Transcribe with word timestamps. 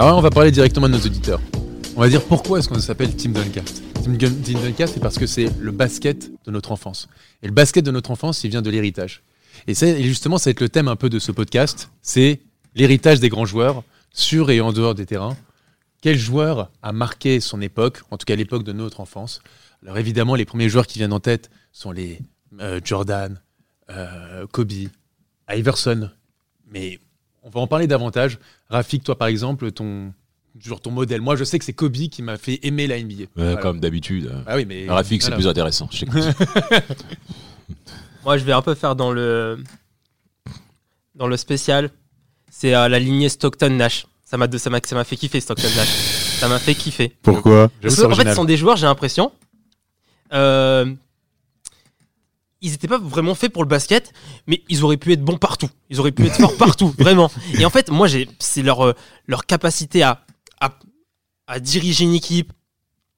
Alors 0.00 0.16
on 0.16 0.22
va 0.22 0.30
parler 0.30 0.50
directement 0.50 0.88
de 0.88 0.94
nos 0.94 1.04
auditeurs. 1.04 1.42
On 1.94 2.00
va 2.00 2.08
dire 2.08 2.24
pourquoi 2.24 2.58
est-ce 2.58 2.70
qu'on 2.70 2.78
s'appelle 2.78 3.14
Team 3.14 3.34
Duncast. 3.34 3.82
Team, 4.02 4.16
Team 4.16 4.58
Duncast, 4.58 4.94
c'est 4.94 5.00
parce 5.00 5.18
que 5.18 5.26
c'est 5.26 5.50
le 5.60 5.72
basket 5.72 6.30
de 6.46 6.50
notre 6.50 6.72
enfance. 6.72 7.06
Et 7.42 7.46
le 7.46 7.52
basket 7.52 7.84
de 7.84 7.90
notre 7.90 8.10
enfance, 8.10 8.42
il 8.42 8.48
vient 8.48 8.62
de 8.62 8.70
l'héritage. 8.70 9.22
Et 9.66 9.74
justement, 9.74 10.38
ça 10.38 10.48
va 10.48 10.52
être 10.52 10.62
le 10.62 10.70
thème 10.70 10.88
un 10.88 10.96
peu 10.96 11.10
de 11.10 11.18
ce 11.18 11.32
podcast, 11.32 11.90
c'est 12.00 12.40
l'héritage 12.74 13.20
des 13.20 13.28
grands 13.28 13.44
joueurs, 13.44 13.84
sur 14.10 14.50
et 14.50 14.62
en 14.62 14.72
dehors 14.72 14.94
des 14.94 15.04
terrains. 15.04 15.36
Quel 16.00 16.16
joueur 16.16 16.70
a 16.80 16.92
marqué 16.92 17.38
son 17.38 17.60
époque, 17.60 18.00
en 18.10 18.16
tout 18.16 18.24
cas 18.24 18.36
l'époque 18.36 18.64
de 18.64 18.72
notre 18.72 19.00
enfance? 19.00 19.42
Alors 19.82 19.98
évidemment, 19.98 20.34
les 20.34 20.46
premiers 20.46 20.70
joueurs 20.70 20.86
qui 20.86 20.98
viennent 20.98 21.12
en 21.12 21.20
tête 21.20 21.50
sont 21.72 21.92
les 21.92 22.20
euh, 22.58 22.80
Jordan, 22.82 23.38
euh, 23.90 24.46
Kobe, 24.50 24.72
Iverson. 25.50 26.08
Mais 26.70 27.00
on 27.42 27.50
va 27.50 27.60
en 27.60 27.66
parler 27.66 27.86
davantage. 27.86 28.38
Rafik, 28.68 29.04
toi 29.04 29.16
par 29.16 29.28
exemple, 29.28 29.70
ton, 29.72 30.12
genre 30.58 30.80
ton 30.80 30.90
modèle. 30.90 31.20
Moi, 31.20 31.36
je 31.36 31.44
sais 31.44 31.58
que 31.58 31.64
c'est 31.64 31.72
Kobe 31.72 31.92
qui 31.92 32.22
m'a 32.22 32.36
fait 32.38 32.58
aimer 32.62 32.86
la 32.86 33.00
NBA. 33.00 33.14
Ouais, 33.14 33.28
Voilà. 33.36 33.56
Comme 33.56 33.80
d'habitude. 33.80 34.32
Ah 34.46 34.56
oui, 34.56 34.64
mais 34.66 34.88
Rafik, 34.88 35.22
c'est 35.22 35.28
voilà. 35.28 35.36
plus 35.42 35.48
intéressant. 35.48 35.88
Je. 35.92 36.04
Moi, 38.24 38.36
je 38.36 38.44
vais 38.44 38.52
un 38.52 38.62
peu 38.62 38.74
faire 38.74 38.96
dans 38.96 39.12
le 39.12 39.58
dans 41.14 41.26
le 41.26 41.36
spécial. 41.36 41.90
C'est 42.50 42.74
euh, 42.74 42.88
la 42.88 42.98
lignée 42.98 43.28
Stockton-Nash. 43.28 44.06
Ça 44.24 44.36
m'a 44.36 44.46
ça 44.58 44.70
m'a 44.70 44.78
ça 44.84 44.94
m'a 44.94 45.04
fait 45.04 45.16
kiffer 45.16 45.40
Stockton-Nash. 45.40 45.88
ça 46.38 46.48
m'a 46.48 46.58
fait 46.58 46.74
kiffer. 46.74 47.16
Pourquoi? 47.22 47.70
Parce 47.80 47.98
en 48.00 48.14
fait, 48.14 48.28
ce 48.28 48.34
sont 48.34 48.44
des 48.44 48.56
joueurs, 48.56 48.76
j'ai 48.76 48.86
l'impression. 48.86 49.32
euh, 50.32 50.92
ils 52.62 52.70
n'étaient 52.72 52.88
pas 52.88 52.98
vraiment 52.98 53.34
faits 53.34 53.52
pour 53.52 53.62
le 53.62 53.68
basket, 53.68 54.12
mais 54.46 54.62
ils 54.68 54.84
auraient 54.84 54.96
pu 54.96 55.12
être 55.12 55.24
bons 55.24 55.38
partout. 55.38 55.68
Ils 55.88 55.98
auraient 56.00 56.12
pu 56.12 56.26
être 56.26 56.36
forts 56.36 56.56
partout, 56.56 56.94
vraiment. 56.98 57.30
Et 57.58 57.64
en 57.64 57.70
fait, 57.70 57.90
moi, 57.90 58.06
j'ai, 58.06 58.28
c'est 58.38 58.62
leur, 58.62 58.84
euh, 58.84 58.92
leur 59.26 59.46
capacité 59.46 60.02
à, 60.02 60.24
à, 60.60 60.78
à 61.46 61.60
diriger 61.60 62.04
une 62.04 62.14
équipe, 62.14 62.52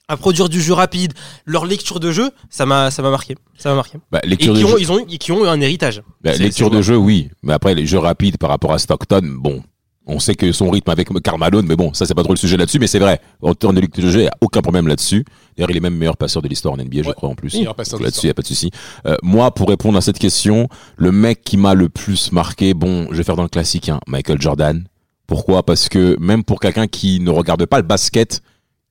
à 0.09 0.17
produire 0.17 0.49
du 0.49 0.61
jeu 0.61 0.75
rapide, 0.75 1.13
leur 1.47 1.65
lecture 1.65 1.99
de 2.01 2.13
jeu, 2.13 2.31
ça 2.51 2.67
m'a, 2.67 2.91
ça 2.91 3.03
m'a 3.03 3.11
marqué. 3.11 3.37
Ça 3.57 3.71
m'a 3.71 3.77
marqué. 3.77 3.99
bah, 4.11 4.21
Et 4.25 4.37
qui 4.37 4.51
ont, 4.51 4.55
jeu, 4.55 4.77
ils, 4.79 4.93
ont 4.93 5.05
qui 5.07 5.33
ont 5.33 5.45
eu 5.45 5.49
un 5.49 5.61
héritage. 5.61 6.03
bah, 6.23 6.33
lecture 6.35 6.71
de 6.71 6.83
jeu, 6.83 6.97
oui. 6.97 7.31
Mais 7.43 7.53
après, 7.53 7.75
les 7.75 7.87
jeux 7.87 7.99
rapides 7.99 8.37
par 8.37 8.51
rapport 8.51 8.73
à 8.73 8.79
Stockton, 8.79 9.23
bon. 9.39 9.63
On 10.07 10.19
sait 10.19 10.35
que 10.35 10.51
son 10.51 10.69
rythme 10.71 10.91
avec 10.91 11.09
Carmelo, 11.23 11.63
mais 11.63 11.77
bon, 11.77 11.95
ça, 11.95 12.07
c'est 12.07 12.15
pas 12.15 12.25
trop 12.25 12.33
le 12.33 12.39
sujet 12.39 12.57
là-dessus, 12.57 12.81
mais 12.81 12.89
c'est 12.89 12.99
vrai. 12.99 13.21
En 13.41 13.55
termes 13.55 13.75
de 13.77 13.83
jeu, 13.97 14.21
il 14.21 14.23
n'y 14.23 14.27
a 14.27 14.37
aucun 14.41 14.61
problème 14.61 14.89
là-dessus. 14.89 15.25
D'ailleurs, 15.57 15.71
il 15.71 15.77
est 15.77 15.81
même 15.81 15.95
meilleur 15.95 16.17
passeur 16.17 16.43
de 16.43 16.49
l'histoire 16.49 16.75
en 16.75 16.79
NBA, 16.79 17.03
je 17.03 17.11
crois, 17.13 17.29
en 17.29 17.35
plus. 17.37 17.55
Là-dessus, 18.03 18.23
il 18.25 18.27
n'y 18.27 18.31
a 18.31 18.35
pas 18.35 18.43
de 18.43 18.47
souci. 18.49 18.71
Euh, 19.07 19.17
moi, 19.23 19.55
pour 19.55 19.69
répondre 19.69 19.97
à 19.97 20.01
cette 20.01 20.19
question, 20.19 20.69
le 20.97 21.13
mec 21.13 21.45
qui 21.45 21.57
m'a 21.57 21.75
le 21.75 21.89
plus 21.89 22.33
marqué, 22.33 22.75
bon, 22.75 23.07
je 23.13 23.17
vais 23.17 23.23
faire 23.23 23.37
dans 23.37 23.45
le 23.45 23.49
classique, 23.49 23.89
hein, 23.89 24.01
Michael 24.09 24.41
Jordan. 24.41 24.85
Pourquoi? 25.29 25.63
Parce 25.63 25.89
que 25.89 26.17
même 26.19 26.43
pour 26.43 26.59
quelqu'un 26.59 26.89
qui 26.89 27.21
ne 27.21 27.31
regarde 27.31 27.65
pas 27.67 27.77
le 27.77 27.85
basket, 27.85 28.43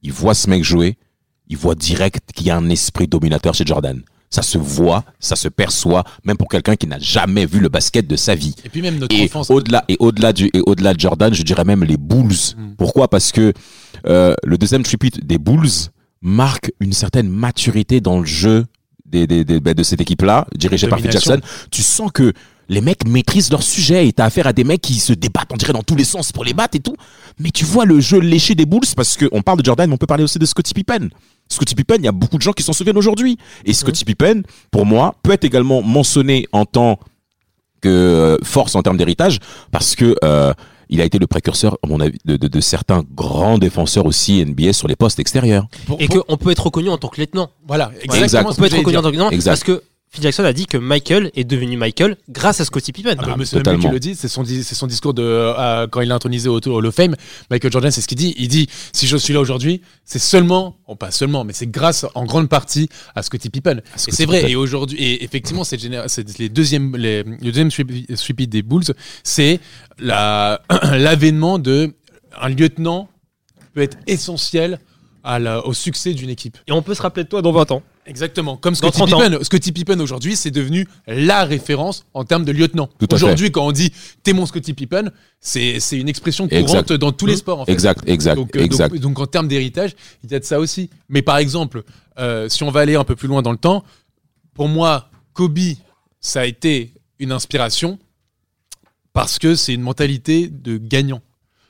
il 0.01 0.13
voit 0.13 0.33
ce 0.33 0.49
mec 0.49 0.63
jouer, 0.63 0.97
il 1.49 1.57
voit 1.57 1.75
direct 1.75 2.31
qu'il 2.33 2.47
y 2.47 2.49
a 2.49 2.57
un 2.57 2.69
esprit 2.69 3.07
dominateur 3.07 3.53
chez 3.53 3.65
Jordan. 3.65 4.01
Ça 4.33 4.41
se 4.41 4.57
voit, 4.57 5.03
ça 5.19 5.35
se 5.35 5.49
perçoit, 5.49 6.03
même 6.23 6.37
pour 6.37 6.47
quelqu'un 6.47 6.77
qui 6.77 6.87
n'a 6.87 6.97
jamais 6.99 7.45
vu 7.45 7.59
le 7.59 7.67
basket 7.67 8.07
de 8.07 8.15
sa 8.15 8.33
vie. 8.33 8.55
Et 8.63 8.69
puis 8.69 8.81
même 8.81 8.97
notre 8.97 9.13
Et 9.13 9.25
enfance. 9.25 9.49
au-delà 9.51 9.83
et 9.89 9.97
au-delà 9.99 10.31
du 10.31 10.49
et 10.53 10.61
au-delà 10.65 10.93
de 10.93 10.99
Jordan, 11.01 11.33
je 11.33 11.43
dirais 11.43 11.65
même 11.65 11.83
les 11.83 11.97
Bulls. 11.97 12.31
Mm. 12.57 12.75
Pourquoi? 12.77 13.09
Parce 13.09 13.31
que 13.33 13.51
euh, 14.07 14.33
le 14.45 14.57
deuxième 14.57 14.83
tripit 14.83 15.11
des 15.21 15.37
Bulls 15.37 15.69
marque 16.21 16.71
une 16.79 16.93
certaine 16.93 17.27
maturité 17.29 17.99
dans 17.99 18.19
le 18.19 18.25
jeu 18.25 18.65
des, 19.05 19.27
des, 19.27 19.43
des- 19.43 19.59
ben, 19.59 19.73
de 19.73 19.83
cette 19.83 19.99
équipe-là, 19.99 20.47
dirigée 20.55 20.87
par 20.87 20.99
Phil. 20.99 21.11
Jackson. 21.11 21.41
Tu 21.69 21.81
sens 21.81 22.09
que 22.13 22.31
les 22.69 22.79
mecs 22.79 23.05
maîtrisent 23.05 23.51
leur 23.51 23.63
sujet 23.63 24.07
et 24.07 24.13
t'as 24.13 24.23
affaire 24.23 24.47
à 24.47 24.53
des 24.53 24.63
mecs 24.63 24.79
qui 24.79 24.93
se 24.93 25.11
débattent, 25.11 25.49
on 25.51 25.57
dirait 25.57 25.73
dans 25.73 25.83
tous 25.83 25.95
les 25.97 26.05
sens 26.05 26.31
pour 26.31 26.45
les 26.45 26.53
battre 26.53 26.77
et 26.77 26.79
tout. 26.79 26.95
Mais 27.37 27.49
tu 27.51 27.65
vois 27.65 27.83
le 27.83 27.99
jeu 27.99 28.19
léché 28.19 28.55
des 28.55 28.65
Bulls 28.65 28.87
parce 28.95 29.17
que 29.17 29.25
on 29.33 29.41
parle 29.41 29.59
de 29.59 29.65
Jordan, 29.65 29.89
mais 29.89 29.93
on 29.95 29.97
peut 29.97 30.05
parler 30.07 30.23
aussi 30.23 30.39
de 30.39 30.45
Scottie 30.45 30.73
Pippen. 30.73 31.09
Scottie 31.51 31.75
Pippen, 31.75 31.97
il 31.99 32.05
y 32.05 32.07
a 32.07 32.11
beaucoup 32.11 32.37
de 32.37 32.41
gens 32.41 32.53
qui 32.53 32.63
s'en 32.63 32.73
souviennent 32.73 32.97
aujourd'hui. 32.97 33.37
Et 33.65 33.73
Scottie 33.73 34.05
Pippen, 34.05 34.43
pour 34.71 34.85
moi, 34.85 35.15
peut 35.23 35.31
être 35.33 35.43
également 35.43 35.81
mentionné 35.81 36.47
en 36.51 36.65
tant 36.65 36.97
que 37.81 37.89
euh, 37.89 38.37
force 38.43 38.75
en 38.75 38.81
termes 38.83 38.97
d'héritage 38.97 39.39
parce 39.71 39.95
que 39.95 40.15
euh, 40.23 40.53
il 40.89 41.01
a 41.01 41.05
été 41.05 41.19
le 41.19 41.27
précurseur, 41.27 41.77
à 41.83 41.87
mon 41.87 41.99
avis, 42.01 42.17
de, 42.25 42.35
de, 42.37 42.47
de 42.47 42.59
certains 42.59 43.03
grands 43.15 43.57
défenseurs 43.57 44.05
aussi 44.05 44.43
NBA 44.45 44.73
sur 44.73 44.87
les 44.87 44.95
postes 44.95 45.19
extérieurs. 45.19 45.67
Et 45.99 46.07
qu'on 46.07 46.37
peut 46.37 46.51
être 46.51 46.63
reconnu 46.65 46.89
en 46.89 46.97
tant 46.97 47.07
que 47.07 47.19
lieutenant. 47.21 47.49
Voilà, 47.67 47.91
Exact. 48.03 48.23
exactement. 48.23 48.49
On 48.49 48.53
ce 48.53 48.57
peut 48.57 48.67
que 48.67 48.73
être 48.73 48.77
reconnu 48.79 48.97
en 48.97 49.01
tant 49.01 49.07
que 49.09 49.13
lieutenant 49.13 49.29
Exact. 49.29 49.51
parce 49.51 49.63
que 49.63 49.83
Phil 50.13 50.23
Jackson 50.23 50.43
a 50.43 50.51
dit 50.51 50.65
que 50.65 50.75
Michael 50.77 51.31
est 51.35 51.45
devenu 51.45 51.77
Michael 51.77 52.17
grâce 52.27 52.59
à 52.59 52.65
Scottie 52.65 52.91
Pippen. 52.91 53.15
Ah 53.17 53.21
bah, 53.21 53.31
Ah, 53.33 53.37
monsieur 53.37 53.55
même 53.59 53.63
lui 53.63 53.71
qui 53.71 53.75
totalement. 53.77 53.93
le 53.93 53.99
dit, 54.01 54.13
c'est 54.15 54.27
son, 54.27 54.43
di- 54.43 54.61
c'est 54.61 54.75
son 54.75 54.85
discours 54.87 55.13
de, 55.13 55.23
euh, 55.23 55.87
quand 55.87 56.01
il 56.01 56.11
a 56.11 56.15
intronisé 56.15 56.49
au 56.49 56.59
Hall 56.59 56.85
of 56.85 56.93
Fame. 56.93 57.15
Michael 57.49 57.71
Jordan, 57.71 57.91
c'est 57.91 58.01
ce 58.01 58.09
qu'il 58.09 58.17
dit. 58.17 58.33
Il 58.37 58.49
dit 58.49 58.67
si 58.91 59.07
je 59.07 59.15
suis 59.15 59.33
là 59.33 59.39
aujourd'hui, 59.39 59.81
c'est 60.03 60.19
seulement, 60.19 60.75
bon, 60.85 60.97
pas 60.97 61.11
seulement, 61.11 61.45
mais 61.45 61.53
c'est 61.53 61.67
grâce 61.71 62.05
en 62.13 62.25
grande 62.25 62.49
partie 62.49 62.89
à 63.15 63.23
Scottie 63.23 63.49
Pippen. 63.49 63.79
Scottie 63.95 64.17
c'est 64.17 64.25
vrai. 64.25 64.39
Pippen. 64.39 64.51
Et 64.51 64.55
aujourd'hui, 64.57 64.97
et 65.01 65.23
effectivement, 65.23 65.63
c'est 65.63 65.77
les 66.39 66.49
deuxièmes, 66.49 66.97
les, 66.97 67.23
le 67.23 67.37
deuxième 67.51 67.71
sweep 67.71 68.41
des 68.49 68.63
Bulls, 68.63 68.83
c'est 69.23 69.61
la, 69.97 70.61
l'avènement 70.91 71.57
de 71.57 71.93
un 72.41 72.49
lieutenant 72.49 73.07
peut 73.73 73.81
être 73.81 73.97
essentiel 74.07 74.77
à 75.23 75.39
la- 75.39 75.65
au 75.65 75.71
succès 75.73 76.13
d'une 76.13 76.29
équipe. 76.29 76.57
Et 76.67 76.73
on 76.73 76.81
peut 76.81 76.95
se 76.95 77.01
rappeler 77.01 77.23
de 77.23 77.29
toi 77.29 77.41
dans 77.41 77.53
20 77.53 77.71
ans. 77.71 77.81
Exactement. 78.11 78.57
Comme 78.57 78.75
Scottie 78.75 78.97
30 78.97 79.13
ans. 79.13 79.19
Pippen. 79.21 79.43
Scottie 79.43 79.71
Pippen 79.71 79.99
aujourd'hui, 80.01 80.35
c'est 80.35 80.51
devenu 80.51 80.85
la 81.07 81.45
référence 81.45 82.05
en 82.13 82.25
termes 82.25 82.43
de 82.43 82.51
lieutenant. 82.51 82.89
Aujourd'hui, 83.09 83.51
quand 83.51 83.65
on 83.65 83.71
dit 83.71 83.93
t'es 84.21 84.33
mon 84.33 84.45
Scottie 84.45 84.73
Pippen, 84.73 85.11
c'est 85.39 85.79
une 85.93 86.09
expression 86.09 86.49
courante 86.49 86.61
Exact. 86.61 86.93
dans 86.93 87.13
tous 87.13 87.25
les 87.25 87.37
sports. 87.37 87.61
En 87.61 87.65
fait. 87.65 87.71
Exact, 87.71 88.03
exact, 88.07 88.35
Donc, 88.35 88.53
euh, 88.57 88.63
exact. 88.63 88.91
donc, 88.91 89.01
donc 89.01 89.19
en 89.19 89.27
termes 89.27 89.47
d'héritage, 89.47 89.95
il 90.25 90.31
y 90.31 90.35
a 90.35 90.39
de 90.39 90.43
ça 90.43 90.59
aussi. 90.59 90.89
Mais 91.07 91.21
par 91.21 91.37
exemple, 91.37 91.83
euh, 92.19 92.49
si 92.49 92.63
on 92.63 92.69
va 92.69 92.81
aller 92.81 92.95
un 92.95 93.05
peu 93.05 93.15
plus 93.15 93.29
loin 93.29 93.41
dans 93.41 93.53
le 93.53 93.57
temps, 93.57 93.85
pour 94.53 94.67
moi, 94.67 95.09
Kobe, 95.31 95.59
ça 96.19 96.41
a 96.41 96.45
été 96.45 96.93
une 97.19 97.31
inspiration 97.31 97.97
parce 99.13 99.39
que 99.39 99.55
c'est 99.55 99.73
une 99.73 99.81
mentalité 99.81 100.49
de 100.49 100.77
gagnant. 100.77 101.21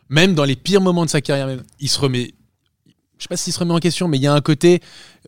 Même 0.09 0.34
dans 0.34 0.44
les 0.44 0.56
pires 0.56 0.81
moments 0.81 1.06
de 1.06 1.09
sa 1.12 1.22
carrière, 1.22 1.56
il 1.80 1.88
se 1.90 2.00
remet. 2.00 2.34
Je 3.18 3.24
sais 3.25 3.30
pas 3.30 3.38
s'il 3.38 3.53
se 3.53 3.59
remet 3.59 3.74
en 3.74 3.80
question, 3.80 4.07
mais 4.07 4.18
il 4.18 4.24
y 4.24 4.28
a 4.28 4.34
un 4.34 4.41
côté 4.41 4.81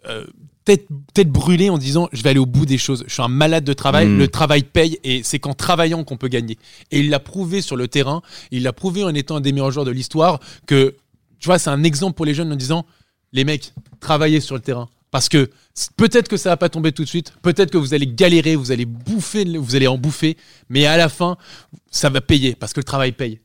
euh, 0.07 0.25
tête, 0.65 0.87
tête 1.13 1.29
brûlée 1.29 1.69
en 1.69 1.77
disant 1.77 2.09
je 2.13 2.21
vais 2.23 2.29
aller 2.31 2.39
au 2.39 2.45
bout 2.45 2.65
des 2.65 2.77
choses. 2.77 3.03
Je 3.07 3.13
suis 3.13 3.21
un 3.21 3.27
malade 3.27 3.63
de 3.63 3.73
travail, 3.73 4.07
Mm. 4.07 4.17
le 4.17 4.27
travail 4.27 4.63
paye 4.63 4.99
et 5.03 5.23
c'est 5.23 5.39
qu'en 5.39 5.53
travaillant 5.53 6.03
qu'on 6.03 6.17
peut 6.17 6.27
gagner. 6.27 6.57
Et 6.91 6.99
il 6.99 7.09
l'a 7.09 7.19
prouvé 7.19 7.61
sur 7.61 7.75
le 7.75 7.87
terrain, 7.87 8.21
il 8.51 8.63
l'a 8.63 8.73
prouvé 8.73 9.03
en 9.03 9.13
étant 9.13 9.37
un 9.37 9.41
des 9.41 9.51
meilleurs 9.51 9.71
joueurs 9.71 9.85
de 9.85 9.91
l'histoire 9.91 10.39
que 10.65 10.95
tu 11.39 11.47
vois, 11.47 11.59
c'est 11.59 11.69
un 11.69 11.83
exemple 11.83 12.15
pour 12.15 12.25
les 12.25 12.33
jeunes 12.33 12.51
en 12.51 12.55
disant 12.55 12.85
les 13.33 13.43
mecs, 13.43 13.73
travaillez 13.99 14.39
sur 14.39 14.55
le 14.55 14.61
terrain. 14.61 14.87
Parce 15.11 15.29
que 15.29 15.49
peut-être 15.97 16.27
que 16.27 16.37
ça 16.37 16.49
va 16.49 16.57
pas 16.57 16.69
tomber 16.69 16.91
tout 16.91 17.03
de 17.03 17.09
suite, 17.09 17.33
peut-être 17.43 17.69
que 17.69 17.77
vous 17.77 17.93
allez 17.93 18.07
galérer, 18.07 18.55
vous 18.55 18.71
allez 18.71 18.85
bouffer, 18.85 19.43
vous 19.57 19.75
allez 19.75 19.87
en 19.87 19.97
bouffer, 19.97 20.37
mais 20.69 20.85
à 20.87 20.97
la 20.97 21.09
fin, 21.09 21.37
ça 21.91 22.09
va 22.09 22.19
payer 22.21 22.55
parce 22.55 22.73
que 22.73 22.79
le 22.79 22.83
travail 22.85 23.11
paye. 23.11 23.39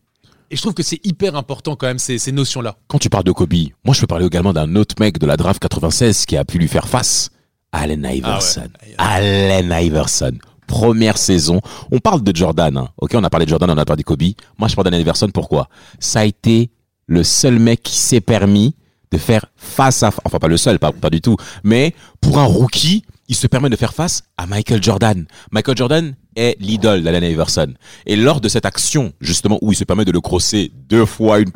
Et 0.51 0.57
je 0.57 0.63
trouve 0.63 0.75
que 0.75 0.83
c'est 0.83 1.05
hyper 1.05 1.37
important 1.37 1.77
quand 1.77 1.87
même 1.87 1.99
ces, 1.99 2.19
ces 2.19 2.33
notions-là. 2.33 2.77
Quand 2.87 2.99
tu 2.99 3.11
parles 3.11 3.25
de 3.25 3.33
Kobe, 3.33 3.53
moi 3.85 3.95
je 3.95 4.01
peux 4.01 4.07
parler 4.07 4.25
également 4.27 4.53
d'un 4.53 4.77
autre 4.77 4.95
mec 4.99 5.19
de 5.19 5.27
la 5.27 5.37
draft 5.37 5.61
96 5.61 6.25
qui 6.27 6.37
a 6.37 6.45
pu 6.45 6.59
lui 6.59 6.69
faire 6.69 6.89
face. 6.89 7.31
Allen 7.73 8.09
Iverson. 8.11 8.69
Allen 8.97 9.71
Iverson. 9.85 10.33
Première 10.67 11.19
saison. 11.19 11.61
On 11.91 11.99
parle 11.99 12.23
de 12.23 12.35
Jordan. 12.35 12.77
hein. 12.77 12.89
Ok, 12.99 13.13
on 13.15 13.25
a 13.25 13.31
parlé 13.31 13.45
de 13.47 13.51
Jordan, 13.51 13.71
on 13.71 13.77
a 13.79 13.85
parlé 13.85 14.03
de 14.03 14.07
Kobe. 14.07 14.23
Moi 14.59 14.69
je 14.69 14.75
parle 14.75 14.85
d'Allen 14.87 15.01
Iverson. 15.01 15.29
Pourquoi? 15.33 15.69
Ça 15.99 16.21
a 16.21 16.25
été 16.25 16.71
le 17.07 17.25
seul 17.25 17.59
mec 17.59 17.83
qui 17.83 17.97
s'est 17.97 18.21
permis 18.21 18.75
de 19.11 19.17
faire 19.19 19.47
face 19.57 20.03
à, 20.03 20.11
enfin 20.25 20.39
pas 20.39 20.49
le 20.49 20.59
seul, 20.59 20.79
pas, 20.79 20.93
pas 20.93 21.09
du 21.09 21.23
tout, 21.23 21.37
mais 21.65 21.95
pour 22.21 22.39
un 22.39 22.45
rookie, 22.45 23.03
il 23.29 23.37
se 23.37 23.47
permet 23.47 23.69
de 23.71 23.77
faire 23.77 23.93
face 23.95 24.23
à 24.37 24.47
Michael 24.47 24.83
Jordan. 24.83 25.27
Michael 25.53 25.77
Jordan 25.77 26.15
est 26.35 26.57
l'idole 26.61 27.03
d'Allen 27.03 27.23
Iverson. 27.25 27.75
Et 28.07 28.17
lors 28.17 28.41
de 28.41 28.49
cette 28.49 28.65
action, 28.65 29.13
justement, 29.21 29.59
où 29.61 29.73
il 29.73 29.77
se 29.77 29.85
permet 29.85 30.05
de 30.05 30.13
le 30.13 30.21
crosser 30.21 30.71
deux 30.89 31.05
fois, 31.05 31.39
une, 31.41 31.51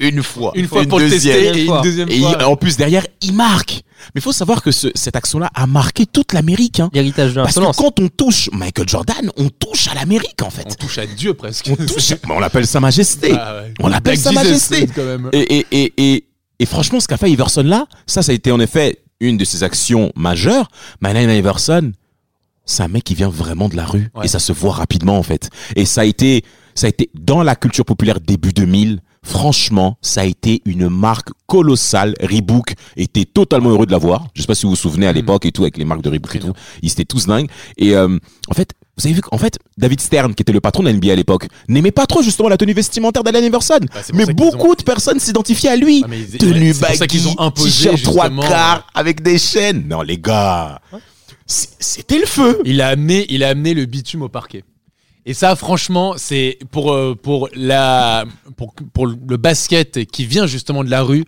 une 0.00 0.22
fois, 0.22 0.52
Une 0.54 0.66
fois 0.66 0.84
pour 0.84 0.98
le 0.98 1.08
deuxième, 1.08 1.36
tester 1.40 1.58
et 1.58 1.62
une 1.62 1.66
fois. 1.68 1.80
deuxième 1.82 2.08
et 2.10 2.16
il- 2.16 2.22
fois. 2.22 2.44
en 2.46 2.56
plus, 2.56 2.76
derrière, 2.76 3.06
il 3.22 3.34
marque. 3.34 3.82
Mais 4.14 4.20
il 4.20 4.20
faut 4.20 4.32
savoir 4.32 4.62
que 4.62 4.70
ce- 4.72 4.90
cette 4.94 5.16
action-là 5.16 5.48
a 5.54 5.66
marqué 5.66 6.06
toute 6.06 6.32
l'Amérique. 6.32 6.80
Hein. 6.80 6.90
L'héritage 6.92 7.34
de 7.34 7.42
Parce 7.42 7.54
que 7.54 7.76
quand 7.76 8.00
on 8.00 8.08
touche 8.08 8.50
Michael 8.52 8.88
Jordan, 8.88 9.30
on 9.36 9.48
touche 9.48 9.88
à 9.88 9.94
l'Amérique, 9.94 10.42
en 10.42 10.48
On 10.48 10.50
fait. 10.50 10.64
touche 10.76 10.98
à 10.98 11.06
Dieu 11.06 11.34
presque. 11.34 11.68
On 11.70 11.76
touche, 11.76 12.14
on 12.28 12.38
l'appelle 12.40 12.66
Sa 12.66 12.80
Majesté. 12.80 13.32
Ah 13.32 13.56
ouais. 13.62 13.74
On 13.80 13.88
l'appelle 13.88 14.18
Sa 14.18 14.32
Majesté. 14.32 14.86
quand 14.88 15.04
même. 15.04 15.30
Et, 15.32 15.58
et, 15.58 15.66
et, 15.70 15.92
et, 15.96 16.24
et 16.58 16.66
franchement, 16.66 17.00
ce 17.00 17.06
qu'a 17.08 17.16
fait 17.16 17.30
Iverson 17.30 17.62
là, 17.62 17.86
ça, 18.06 18.22
ça 18.22 18.32
a 18.32 18.34
été 18.34 18.50
en 18.50 18.60
effet 18.60 18.98
une 19.20 19.36
de 19.36 19.44
ses 19.44 19.62
actions 19.62 20.12
majeures. 20.16 20.68
Allen 21.02 21.30
Iverson, 21.30 21.92
c'est 22.64 22.82
un 22.82 22.88
mec 22.88 23.04
qui 23.04 23.14
vient 23.14 23.28
vraiment 23.28 23.68
de 23.68 23.76
la 23.76 23.86
rue. 23.86 24.10
Ouais. 24.14 24.24
Et 24.24 24.28
ça 24.28 24.38
se 24.38 24.52
voit 24.52 24.72
rapidement, 24.72 25.18
en 25.18 25.22
fait. 25.22 25.50
Et 25.76 25.84
ça 25.84 26.02
a 26.02 26.04
été, 26.04 26.44
ça 26.74 26.86
a 26.86 26.90
été 26.90 27.10
dans 27.14 27.42
la 27.42 27.54
culture 27.54 27.84
populaire 27.84 28.20
début 28.20 28.52
2000. 28.52 29.00
Franchement, 29.22 29.98
ça 30.02 30.20
a 30.20 30.24
été 30.24 30.62
une 30.66 30.88
marque 30.88 31.30
colossale. 31.46 32.14
Reebok 32.20 32.74
était 32.96 33.24
totalement 33.24 33.70
heureux 33.70 33.86
de 33.86 33.92
l'avoir. 33.92 34.28
Je 34.34 34.42
sais 34.42 34.46
pas 34.46 34.54
si 34.54 34.66
vous 34.66 34.70
vous 34.70 34.76
souvenez 34.76 35.06
à 35.06 35.12
l'époque 35.12 35.46
et 35.46 35.52
tout, 35.52 35.62
avec 35.62 35.78
les 35.78 35.84
marques 35.84 36.02
de 36.02 36.10
Reebok 36.10 36.36
et 36.36 36.40
tout. 36.40 36.52
Ils 36.82 36.92
étaient 36.92 37.04
tous 37.04 37.26
dingues. 37.26 37.48
Et 37.76 37.96
euh, 37.96 38.18
en 38.48 38.54
fait, 38.54 38.74
vous 38.98 39.06
avez 39.06 39.14
vu 39.14 39.20
qu'en 39.20 39.36
fait, 39.38 39.58
David 39.76 40.00
Stern, 40.00 40.34
qui 40.34 40.42
était 40.42 40.52
le 40.52 40.60
patron 40.60 40.82
de 40.82 40.88
la 40.88 40.94
NBA 40.94 41.12
à 41.12 41.16
l'époque, 41.16 41.48
n'aimait 41.68 41.90
pas 41.90 42.06
trop 42.06 42.22
justement 42.22 42.48
la 42.48 42.56
tenue 42.56 42.72
vestimentaire 42.72 43.22
d'Allen 43.22 43.44
Iverson. 43.44 43.78
Bah, 43.92 44.00
mais 44.14 44.24
beaucoup 44.32 44.70
ont- 44.70 44.74
de 44.74 44.82
personnes 44.82 45.20
s'identifiaient 45.20 45.68
à 45.70 45.76
lui. 45.76 46.02
Ah, 46.04 46.08
ils- 46.14 46.38
Tenue 46.38 46.68
ouais, 46.68 46.72
c'est 46.72 46.80
pour 46.80 46.88
ça 46.88 46.98
baggy, 47.00 47.06
qu'ils 47.18 47.28
ont 47.28 47.38
imposé, 47.38 47.90
t-shirt 47.90 48.02
trois 48.02 48.30
quarts 48.30 48.86
avec 48.94 49.22
des 49.22 49.38
chaînes. 49.38 49.86
Non, 49.86 50.00
les 50.02 50.16
gars, 50.18 50.80
c'était 51.46 52.18
le 52.18 52.26
feu. 52.26 52.60
Il 52.64 52.80
a 52.80 52.88
amené, 52.88 53.26
il 53.28 53.44
a 53.44 53.48
amené 53.50 53.74
le 53.74 53.84
bitume 53.86 54.22
au 54.22 54.28
parquet. 54.28 54.64
Et 55.26 55.34
ça, 55.34 55.56
franchement, 55.56 56.14
c'est 56.16 56.58
pour 56.70 56.92
euh, 56.92 57.14
pour 57.20 57.48
la 57.54 58.24
pour 58.56 58.74
pour 58.92 59.06
le 59.06 59.36
basket 59.36 60.04
qui 60.06 60.24
vient 60.24 60.46
justement 60.46 60.84
de 60.84 60.90
la 60.90 61.02
rue. 61.02 61.24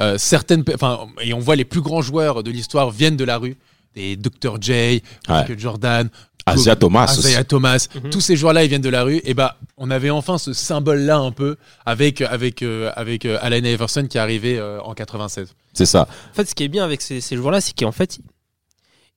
euh, 0.00 0.18
certaines, 0.18 0.64
enfin, 0.74 1.06
et 1.22 1.32
on 1.34 1.38
voit 1.38 1.54
les 1.56 1.64
plus 1.64 1.80
grands 1.82 2.02
joueurs 2.02 2.42
de 2.42 2.50
l'histoire 2.50 2.90
viennent 2.90 3.16
de 3.16 3.24
la 3.24 3.38
rue. 3.38 3.56
Des 3.94 4.16
Dr. 4.16 4.56
J, 4.60 5.02
Michael 5.28 5.58
Jordan, 5.58 6.08
Isaiah 6.50 6.76
Thomas 6.76 7.04
aussi. 7.04 7.20
Isaiah 7.20 7.44
Thomas. 7.44 7.86
Mhm. 7.94 8.10
Tous 8.10 8.20
ces 8.20 8.36
joueurs-là, 8.36 8.64
ils 8.64 8.68
viennent 8.68 8.80
de 8.82 8.88
la 8.88 9.04
rue. 9.04 9.20
Et 9.24 9.34
bah, 9.34 9.58
on 9.76 9.90
avait 9.90 10.10
enfin 10.10 10.38
ce 10.38 10.52
symbole-là 10.52 11.16
un 11.18 11.30
peu 11.32 11.56
avec 11.86 12.20
avec 12.20 12.62
euh, 12.62 12.90
avec 12.96 13.24
euh, 13.24 13.38
Allen 13.42 13.64
Iverson 13.64 14.06
qui 14.08 14.18
est 14.18 14.20
arrivé 14.20 14.58
euh, 14.58 14.80
en 14.82 14.94
96. 14.94 15.54
C'est 15.72 15.86
ça. 15.86 16.08
En 16.30 16.34
fait, 16.34 16.48
ce 16.48 16.54
qui 16.54 16.64
est 16.64 16.68
bien 16.68 16.84
avec 16.84 17.00
ces, 17.02 17.20
ces 17.20 17.36
joueurs-là, 17.36 17.60
c'est 17.60 17.78
qu'en 17.78 17.92
fait, 17.92 18.18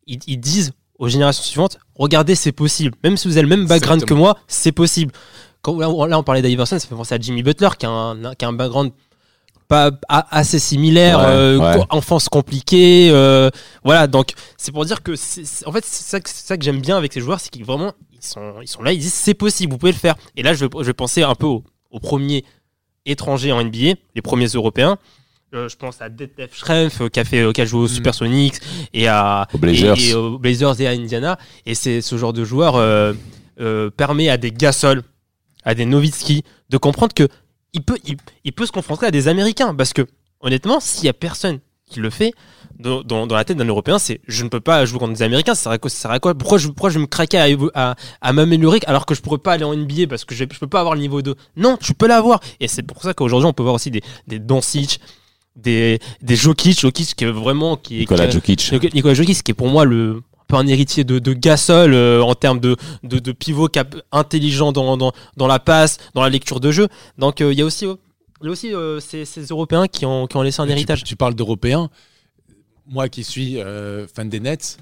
ils, 0.08 0.20
ils 0.28 0.38
disent 0.40 0.72
aux 1.00 1.08
générations 1.10 1.44
suivantes 1.44 1.78
regardez, 1.96 2.36
c'est 2.36 2.52
possible. 2.52 2.96
Même 3.04 3.18
si 3.18 3.28
vous 3.28 3.34
avez 3.38 3.42
le 3.44 3.50
même 3.50 3.68
background 3.68 4.02
Exactement. 4.04 4.18
que 4.18 4.22
moi, 4.36 4.38
c'est 4.48 4.72
possible. 4.72 5.12
Quand, 5.62 5.78
là, 5.80 5.90
on- 5.90 6.06
là, 6.06 6.20
on 6.20 6.24
parlait 6.24 6.42
d'Iverson, 6.42 6.78
ça 6.78 6.88
fait 6.88 6.96
penser 6.96 7.16
à 7.16 7.20
Jimmy 7.20 7.42
Butler, 7.42 7.70
qui 7.80 7.86
a 7.86 7.90
un, 7.90 8.36
qui 8.36 8.46
a 8.46 8.48
un 8.48 8.54
background 8.54 8.92
pas 9.68 9.92
assez 10.08 10.60
similaire, 10.60 11.20
Ouais, 11.20 11.26
euh, 11.28 11.58
ouais. 11.58 11.84
enfance 11.90 12.30
compliquée, 12.30 13.10
euh, 13.12 13.50
voilà. 13.84 14.08
Donc, 14.08 14.34
c'est 14.58 14.72
pour 14.72 14.86
dire 14.86 15.02
que, 15.04 15.16
c'est- 15.16 15.66
en 15.68 15.72
fait, 15.72 15.84
c'est 15.86 16.04
ça, 16.04 16.20
que- 16.20 16.30
c'est 16.30 16.46
ça 16.46 16.58
que 16.58 16.64
j'aime 16.64 16.82
bien 16.82 16.98
avec 16.98 17.14
ces 17.14 17.22
joueurs, 17.22 17.40
c'est 17.40 17.50
qu'ils 17.50 17.66
vraiment, 17.66 17.94
ils 18.14 18.22
sont, 18.26 18.54
ils 18.62 18.68
sont 18.68 18.84
là, 18.84 18.94
ils 18.94 19.00
disent 19.00 19.14
c'est 19.14 19.34
possible, 19.34 19.72
vous 19.72 19.78
pouvez 19.80 19.92
le 19.92 19.98
faire. 19.98 20.16
Et 20.36 20.44
là, 20.44 20.54
je, 20.54 20.66
vais- 20.66 20.72
je 20.80 20.84
vais 20.86 20.94
penser 20.94 21.24
un 21.24 21.36
peu 21.36 21.48
aux, 21.48 21.64
aux 21.92 22.00
premiers 22.00 22.44
étrangers 23.06 23.52
en 23.52 23.60
NBA, 23.62 23.94
les 24.16 24.22
premiers 24.22 24.48
européens. 24.48 24.98
Euh, 25.54 25.70
je 25.70 25.76
pense 25.78 26.02
à 26.02 26.10
Detlef 26.10 26.56
Schrempf 26.58 27.08
qui 27.10 27.20
a 27.20 27.24
fait 27.24 27.54
qui 27.54 27.62
a 27.62 27.66
joué 27.66 27.80
aux 27.82 27.86
Mm. 27.86 27.88
Supersonics 27.88 28.56
et 28.94 29.08
à 29.08 29.48
Aux 29.54 29.58
Blazers. 29.58 29.98
et, 29.98 30.10
et 30.10 30.14
aux 30.16 30.38
Blazers 30.40 30.82
et 30.82 30.88
à 30.88 30.92
Indiana 30.92 31.38
et 31.66 31.76
c'est 31.76 32.02
ce 32.02 32.18
genre 32.18 32.34
de 32.34 32.44
joueur 32.44 32.74
permet 33.96 34.30
à 34.30 34.38
des 34.38 34.52
Gasol 34.52 35.04
à 35.64 35.74
des 35.76 35.86
Nowitzki 35.86 36.44
de 36.70 36.78
comprendre 36.78 37.14
que 37.14 37.28
il 37.76 37.84
peut 37.84 37.98
il, 38.06 38.18
il 38.44 38.52
peut 38.54 38.66
se 38.66 38.72
confronter 38.72 39.06
à 39.06 39.12
des 39.12 39.28
Américains 39.28 39.76
parce 39.76 39.94
que 39.94 40.02
honnêtement 40.42 40.80
s'il 40.80 41.06
y 41.06 41.10
a 41.10 41.14
personne 41.14 41.60
qui 41.88 42.00
le 42.00 42.10
fait 42.10 42.34
dans, 42.80 43.04
dans, 43.04 43.28
dans 43.28 43.36
la 43.36 43.46
tête 43.46 43.58
d'un 43.58 43.66
Européen 43.68 44.00
c'est 44.00 44.20
je 44.28 44.44
ne 44.44 44.50
peux 44.50 44.60
pas 44.60 44.84
jouer 44.86 44.98
contre 44.98 45.14
des 45.14 45.22
Américains 45.22 45.54
ça 45.54 45.64
sert 45.64 45.72
à 45.74 45.78
quoi, 45.78 45.90
ça 45.92 45.98
sert 45.98 46.12
à 46.12 46.20
quoi? 46.20 46.34
Pourquoi 46.34 46.58
je 46.58 46.68
pourquoi 46.70 46.90
je 46.90 46.98
me 47.00 47.06
craquer 47.06 47.38
à, 47.38 47.48
évo- 47.48 47.70
à, 47.76 47.96
à 48.22 48.34
m'améliorer 48.34 48.80
alors 48.88 49.06
que 49.06 49.14
je 49.14 49.22
pourrais 49.22 49.38
pas 49.38 49.54
aller 49.54 49.64
en 49.64 49.76
NBA 49.76 50.08
parce 50.10 50.26
que 50.26 50.34
je, 50.34 50.46
je 50.52 50.60
peux 50.60 50.68
pas 50.68 50.80
avoir 50.80 50.96
le 50.96 51.02
niveau 51.02 51.22
2 51.22 51.36
non 51.58 51.78
tu 51.78 51.94
peux 51.94 52.08
l'avoir. 52.08 52.40
Et 52.60 52.68
c'est 52.68 52.82
pour 52.84 53.02
ça 53.04 53.14
qu'aujourd'hui 53.14 53.48
on 53.48 53.54
peut 53.54 53.64
voir 53.64 53.76
aussi 53.76 53.92
des 53.92 54.02
des 54.28 54.40
Doncic 54.40 55.00
des 55.56 56.00
des 56.22 56.36
Jokic 56.36 56.80
Jokic 56.80 57.16
qui 57.16 57.24
est 57.24 57.32
vraiment 57.32 57.78
qui 57.78 57.98
est 57.98 58.00
Nicolas 58.00 58.26
qui 58.28 58.34
Jokic. 58.34 58.72
Nic- 58.74 58.94
Nicolas 58.94 59.14
Jokic, 59.14 59.42
qui 59.44 59.52
est 59.52 59.54
pour 59.54 59.68
moi 59.70 59.86
le 59.86 60.22
peu 60.48 60.56
un 60.56 60.68
héritier 60.68 61.04
de, 61.04 61.20
de 61.20 61.34
Gasol 61.34 61.94
euh, 61.94 62.22
en 62.22 62.36
termes 62.36 62.60
de, 62.60 62.76
de, 63.04 63.20
de 63.20 63.32
pivot 63.32 63.68
cap 63.68 63.96
intelligent 64.12 64.72
dans, 64.72 64.98
dans, 64.98 65.12
dans 65.38 65.48
la 65.48 65.60
passe, 65.60 65.98
dans 66.14 66.22
la 66.24 66.30
lecture 66.30 66.60
de 66.60 66.72
jeu. 66.72 66.88
Donc 67.18 67.42
euh, 67.42 67.52
il 67.54 67.60
y 67.60 67.62
a 67.62 67.66
aussi, 67.66 67.86
il 67.86 68.46
y 68.46 68.48
a 68.48 68.52
aussi 68.52 68.74
euh, 68.74 69.00
ces, 69.00 69.26
ces 69.26 69.42
Européens 69.46 69.88
qui 69.88 70.06
ont, 70.06 70.28
qui 70.28 70.38
ont 70.38 70.42
laissé 70.42 70.62
un 70.62 70.68
héritage. 70.70 71.04
Tu, 71.04 71.16
parles 71.16 71.36
d'Européens. 71.36 71.90
Moi 72.88 73.10
qui 73.10 73.24
suis 73.24 73.60
euh, 73.60 74.06
fan 74.08 74.30
des 74.30 74.40
Nets 74.40 74.78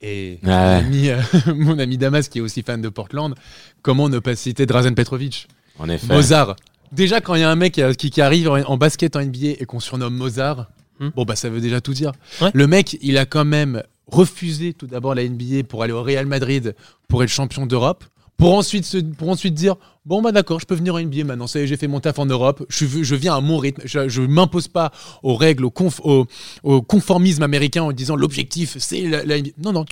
et 0.00 0.38
Ouais. 0.42 0.48
mon, 0.50 0.54
ami, 0.78 1.08
euh, 1.10 1.20
mon 1.54 1.78
ami 1.78 1.98
Damas 1.98 2.28
qui 2.28 2.38
est 2.38 2.40
aussi 2.40 2.62
fan 2.62 2.80
de 2.80 2.88
Portland, 2.88 3.34
comment 3.82 4.08
ne 4.08 4.18
pas 4.18 4.34
citer 4.36 4.66
Drazen 4.66 4.94
Petrovic? 4.94 5.48
En 5.78 5.88
effet. 5.88 6.06
Mozart. 6.12 6.56
Déjà, 6.92 7.20
quand 7.20 7.34
il 7.34 7.40
y 7.40 7.44
a 7.44 7.50
un 7.50 7.56
mec 7.56 7.78
euh, 7.78 7.92
qui, 7.92 8.10
qui 8.10 8.20
arrive 8.20 8.48
en, 8.48 8.58
en 8.62 8.76
basket 8.76 9.16
en 9.16 9.20
NBA 9.22 9.48
et 9.58 9.64
qu'on 9.66 9.80
surnomme 9.80 10.14
Mozart, 10.16 10.66
Hmm. 11.00 11.08
bon, 11.16 11.24
bah 11.24 11.34
ça 11.34 11.48
veut 11.48 11.60
déjà 11.60 11.80
tout 11.80 11.92
dire. 11.92 12.12
Ouais. 12.40 12.50
Le 12.54 12.68
mec, 12.68 12.96
il 13.02 13.18
a 13.18 13.26
quand 13.26 13.44
même 13.44 13.82
refusé 14.06 14.72
tout 14.74 14.86
d'abord 14.86 15.14
la 15.14 15.24
NBA 15.28 15.64
pour 15.68 15.82
aller 15.82 15.92
au 15.92 16.02
Real 16.02 16.26
Madrid 16.26 16.74
pour 17.08 17.22
être 17.22 17.30
champion 17.30 17.66
d'Europe. 17.66 18.04
Pour 18.36 18.54
ensuite, 18.54 18.84
se- 18.84 18.98
pour 18.98 19.28
ensuite 19.28 19.54
dire 19.54 19.76
Bon, 20.06 20.20
bah 20.20 20.32
d'accord, 20.32 20.60
je 20.60 20.66
peux 20.66 20.74
venir 20.74 20.94
en 20.96 20.98
NBA 21.00 21.24
maintenant. 21.24 21.46
Ça 21.46 21.60
y 21.60 21.62
est, 21.62 21.66
j'ai 21.66 21.76
fait 21.78 21.86
mon 21.86 22.00
taf 22.00 22.18
en 22.18 22.26
Europe. 22.26 22.66
Je, 22.68 22.84
je 23.02 23.14
viens 23.14 23.34
à 23.36 23.40
mon 23.40 23.56
rythme. 23.58 23.82
Je 23.86 24.20
ne 24.20 24.26
m'impose 24.26 24.68
pas 24.68 24.90
aux 25.22 25.34
règles, 25.36 25.64
au, 25.64 25.70
conf- 25.70 26.00
au- 26.02 26.26
au 26.62 26.82
conformisme 26.82 27.42
américain 27.42 27.84
en 27.84 27.92
disant 27.92 28.16
l'objectif, 28.16 28.76
c'est 28.78 29.02
la, 29.02 29.24
la 29.24 29.38
NBA. 29.38 29.50
Non, 29.62 29.72
non. 29.72 29.84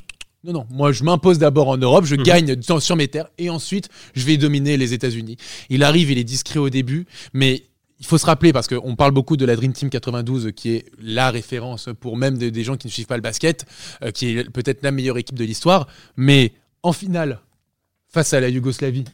Non, 0.44 0.53
non, 0.53 0.67
moi 0.70 0.91
je 0.91 1.05
m'impose 1.05 1.38
d'abord 1.38 1.69
en 1.69 1.76
Europe, 1.76 2.05
je 2.05 2.17
Mhm. 2.17 2.23
gagne 2.25 2.56
sur 2.81 2.97
mes 2.97 3.06
terres 3.06 3.29
et 3.38 3.49
ensuite 3.49 3.88
je 4.12 4.26
vais 4.26 4.37
dominer 4.37 4.76
les 4.76 4.93
États-Unis. 4.93 5.37
Il 5.70 5.85
arrive, 5.85 6.11
il 6.11 6.19
est 6.19 6.25
discret 6.25 6.59
au 6.59 6.69
début, 6.69 7.06
mais 7.32 7.62
il 8.02 8.06
faut 8.06 8.19
se 8.19 8.26
rappeler 8.26 8.52
parce 8.52 8.66
qu'on 8.66 8.96
parle 8.96 9.12
beaucoup 9.12 9.37
de 9.37 9.44
la 9.46 9.54
Dream 9.54 9.72
Team 9.72 9.88
92 9.88 10.50
qui 10.56 10.75
est 10.75 10.87
la 11.00 11.31
référence 11.31 11.88
pour 12.00 12.16
même 12.16 12.37
des, 12.37 12.50
des 12.50 12.64
gens 12.64 12.76
qui 12.76 12.88
ne 12.88 12.93
suivent 12.93 13.06
pas 13.06 13.16
le 13.16 13.22
basket, 13.22 13.64
euh, 14.02 14.10
qui 14.10 14.37
est 14.37 14.50
peut-être 14.50 14.82
la 14.82 14.90
meilleure 14.90 15.19
équipe 15.19 15.38
de 15.38 15.44
l'histoire, 15.44 15.87
mais 16.16 16.52
en 16.82 16.93
finale, 16.93 17.40
face 18.08 18.34
à 18.34 18.40
la 18.40 18.49
Yougoslavie, 18.49 19.04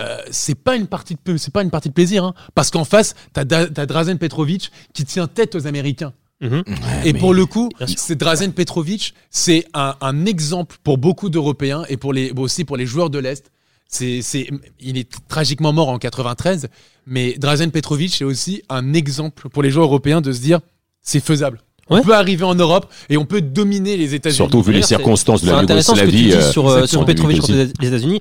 euh, 0.00 0.18
c'est 0.30 0.56
pas 0.56 0.74
une 0.74 0.88
partie 0.88 1.16
de 1.24 1.36
c'est 1.36 1.52
pas 1.52 1.62
une 1.62 1.70
partie 1.70 1.88
de 1.88 1.94
plaisir 1.94 2.24
hein, 2.24 2.34
parce 2.54 2.70
qu'en 2.70 2.84
face 2.84 3.14
t'as 3.32 3.44
t'as 3.46 3.86
Drazen 3.86 4.18
Petrovic 4.18 4.70
qui 4.92 5.04
tient 5.04 5.26
tête 5.28 5.54
aux 5.54 5.66
Américains 5.66 6.12
Mhm. 6.42 6.64
et 7.04 7.14
pour 7.14 7.32
le 7.32 7.46
coup, 7.46 7.70
c'est 7.96 8.16
Drazen 8.16 8.52
Petrovic, 8.52 9.14
c'est 9.30 9.64
un, 9.72 9.96
un 10.02 10.26
exemple 10.26 10.76
pour 10.84 10.98
beaucoup 10.98 11.30
d'Européens 11.30 11.84
et 11.88 11.96
pour 11.96 12.12
les, 12.12 12.30
aussi 12.32 12.64
pour 12.66 12.76
les 12.76 12.84
joueurs 12.84 13.08
de 13.08 13.18
l'Est. 13.18 13.50
C'est, 13.88 14.20
c'est, 14.22 14.48
il 14.80 14.98
est 14.98 15.08
tragiquement 15.28 15.72
mort 15.72 15.88
en 15.88 15.98
93, 15.98 16.68
mais 17.06 17.34
Drazen 17.38 17.70
Petrovic 17.70 18.20
est 18.20 18.24
aussi 18.24 18.62
un 18.68 18.94
exemple 18.94 19.48
pour 19.48 19.62
les 19.62 19.70
joueurs 19.70 19.86
européens 19.86 20.20
de 20.20 20.32
se 20.32 20.40
dire 20.40 20.60
c'est 21.02 21.20
faisable. 21.24 21.60
Ouais. 21.88 22.00
On 22.00 22.02
peut 22.02 22.14
arriver 22.16 22.42
en 22.44 22.56
Europe 22.56 22.92
et 23.08 23.16
on 23.16 23.24
peut 23.24 23.40
dominer 23.40 23.96
les 23.96 24.14
États-Unis. 24.14 24.34
Surtout 24.36 24.60
vu 24.60 24.72
les 24.72 24.82
c'est- 24.82 24.88
circonstances 24.88 25.42
de 25.42 25.46
C'est 25.46 25.52
la 25.52 25.58
intéressant 25.58 25.94
ce 25.94 26.00
que 26.00 26.06
tu 26.06 26.16
Yougoslavie. 26.16 26.40
dis 26.42 26.46
euh, 26.48 26.50
sur, 26.52 26.68
euh, 26.68 26.86
sur 26.86 27.04
Petrovic 27.04 27.40
contre 27.40 27.52
les 27.52 27.86
États-Unis. 27.88 28.20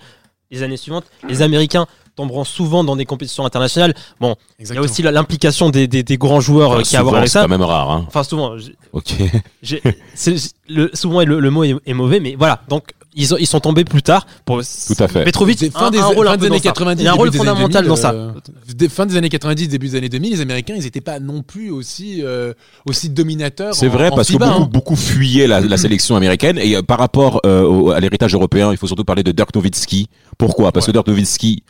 Les 0.51 0.62
années 0.62 0.77
suivantes, 0.77 1.05
les 1.27 1.41
Américains 1.41 1.88
tomberont 2.15 2.43
souvent 2.43 2.84
dans 2.84 2.95
des 2.95 3.05
compétitions 3.05 3.43
internationales. 3.48 3.95
Bon, 4.22 4.36
il 4.60 4.72
y 4.72 4.77
a 4.77 4.81
aussi 4.81 5.01
l'implication 5.01 5.72
des, 5.72 5.88
des, 5.88 6.03
des 6.03 6.17
grands 6.17 6.39
joueurs 6.39 6.74
euh, 6.74 6.75
Enfin, 6.75 6.84
qui 6.84 6.95
a 6.95 7.00
à 7.00 7.03
voir 7.03 7.15
avec 7.15 7.27
c'est 7.27 7.34
ça. 7.34 7.41
quand 7.41 7.50
même 7.50 7.63
rare. 7.63 7.89
Hein. 7.89 8.05
Enfin, 8.07 8.24
souvent, 8.24 8.55
Ok. 8.93 9.15
J'ai- 9.63 9.81
c'est- 10.13 10.38
c'est- 10.38 10.53
le, 10.69 10.91
souvent 10.93 11.25
le, 11.25 11.39
le 11.39 11.50
mot 11.50 11.63
est, 11.63 11.75
est 11.88 11.93
mauvais, 11.95 12.19
mais 12.19 12.36
voilà. 12.38 12.62
Donc 12.69 12.84
ils, 13.15 13.34
ont- 13.34 13.38
ils 13.39 13.48
sont 13.48 13.60
tombés 13.60 13.84
plus 13.86 14.03
tard. 14.03 14.27
Pour, 14.45 14.57
Tout 14.62 15.03
à 15.03 15.07
fait. 15.07 15.24
Petrovic 15.24 15.72
fin 15.72 15.88
un, 15.88 15.91
des, 15.91 15.98
un 16.00 16.05
rôle 16.05 16.27
fin 16.27 16.34
un 16.34 16.38
des 16.38 16.41
peu 16.41 16.45
années 16.53 16.57
dans 16.57 16.63
ça. 16.63 16.69
90, 16.72 17.01
Il 17.01 17.07
a 17.07 17.10
un 17.10 17.13
début 17.13 17.19
rôle 17.19 17.29
des 17.31 17.38
années 17.39 17.48
fondamental 17.48 17.84
2000, 17.84 17.89
dans 17.89 17.95
ça. 17.95 18.12
euh, 18.13 18.89
fin 18.89 19.05
des 19.05 19.17
années 19.17 19.29
90, 19.29 19.67
début 19.69 19.88
des 19.89 19.95
années 19.98 20.10
2000, 20.10 20.31
les 20.34 20.41
Américains, 20.41 20.75
ils 20.77 20.84
n'étaient 20.84 21.01
pas 21.01 21.19
non 21.19 21.41
plus 21.41 21.72
aussi, 21.72 22.22
euh, 22.24 22.53
aussi 22.86 23.10
dominateurs. 23.10 23.74
C'est 23.74 23.88
vrai 23.88 24.10
en 24.10 24.15
parce 24.15 24.27
que 24.27 24.34
FIBA, 24.34 24.48
beaucoup, 24.48 24.62
hein. 24.63 24.69
beaucoup 24.72 24.95
fuyaient 24.95 25.48
la, 25.48 25.62
la 25.62 25.77
sélection 25.77 26.15
américaine 26.15 26.57
et 26.57 26.75
euh, 26.75 26.81
par 26.81 27.00
rapport 27.00 27.41
euh, 27.45 27.63
au- 27.63 27.91
à 27.91 28.00
l'héritage 28.00 28.34
européen, 28.34 28.72
il 28.72 28.77
faut 28.77 28.88
surtout 28.88 29.05
parler 29.05 29.24
de 29.24 29.31
Dirk 29.31 29.53
Nowitzki. 29.55 30.07
Pourquoi? 30.38 30.72
Parce 30.72 30.86
Ouais. 30.88 30.91
que 30.93 30.98
Dirk 30.98 31.07
Nowitzki 31.07 31.63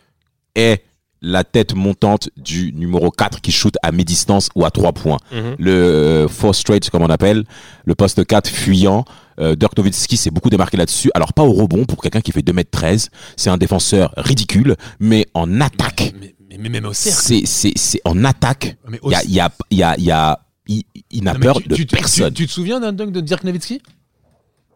est 0.55 0.81
la 1.27 1.43
tête 1.43 1.73
montante 1.73 2.29
du 2.37 2.71
numéro 2.73 3.09
4 3.09 3.41
qui 3.41 3.51
shoot 3.51 3.75
à 3.81 3.91
mi-distance 3.91 4.49
ou 4.55 4.63
à 4.63 4.69
3 4.71 4.93
points. 4.93 5.17
Mhm. 5.31 5.55
Le 5.57 5.71
euh, 5.71 6.27
four 6.27 6.53
straight, 6.53 6.89
comme 6.91 7.01
on 7.01 7.09
appelle, 7.09 7.43
le 7.85 7.95
poste 7.95 8.23
4 8.25 8.47
fuyant. 8.47 9.05
Euh, 9.39 9.55
Dirk 9.55 9.75
Nowitzki 9.77 10.17
s'est 10.17 10.29
beaucoup 10.31 10.49
démarqué 10.51 10.77
là-dessus. 10.77 11.09
Alors 11.15 11.33
pas 11.33 11.43
au 11.43 11.51
rebond 11.51 11.85
pour 11.85 12.01
quelqu'un 12.01 12.21
qui 12.21 12.31
fait 12.31 12.41
2m13, 12.41 13.09
c'est 13.35 13.49
un 13.49 13.57
défenseur 13.57 14.13
ridicule, 14.17 14.75
mais 14.99 15.25
en 15.33 15.59
attaque, 15.61 16.13
Mais, 16.19 16.35
mais- 16.49 16.57
mais 16.59 16.69
même 16.69 16.85
au 16.85 16.93
cercle. 16.93 17.41
c'est 17.45 18.01
en 18.05 18.23
attaque. 18.23 18.77
Il 19.03 19.09
y 19.11 19.15
a 19.15 19.23
il 19.23 19.33
y 19.33 19.39
a 19.41 19.51
il 19.71 19.77
y 19.77 19.83
a 19.83 19.95
il 19.97 20.03
y 20.05 20.11
a 20.11 20.39
il, 20.67 20.83
il 21.11 21.23
n'a 21.23 21.33
mais 21.33 21.39
peur 21.39 21.57
tu- 21.61 21.67
de 21.67 21.75
tu- 21.75 21.85
personne. 21.85 22.33
Tu, 22.33 22.43
tu 22.43 22.47
te 22.47 22.51
souviens 22.53 22.79
d'un 22.79 22.93
dunk 22.93 23.11
de 23.11 23.19
Dirk 23.21 23.43
Nowitzki? 23.43 23.81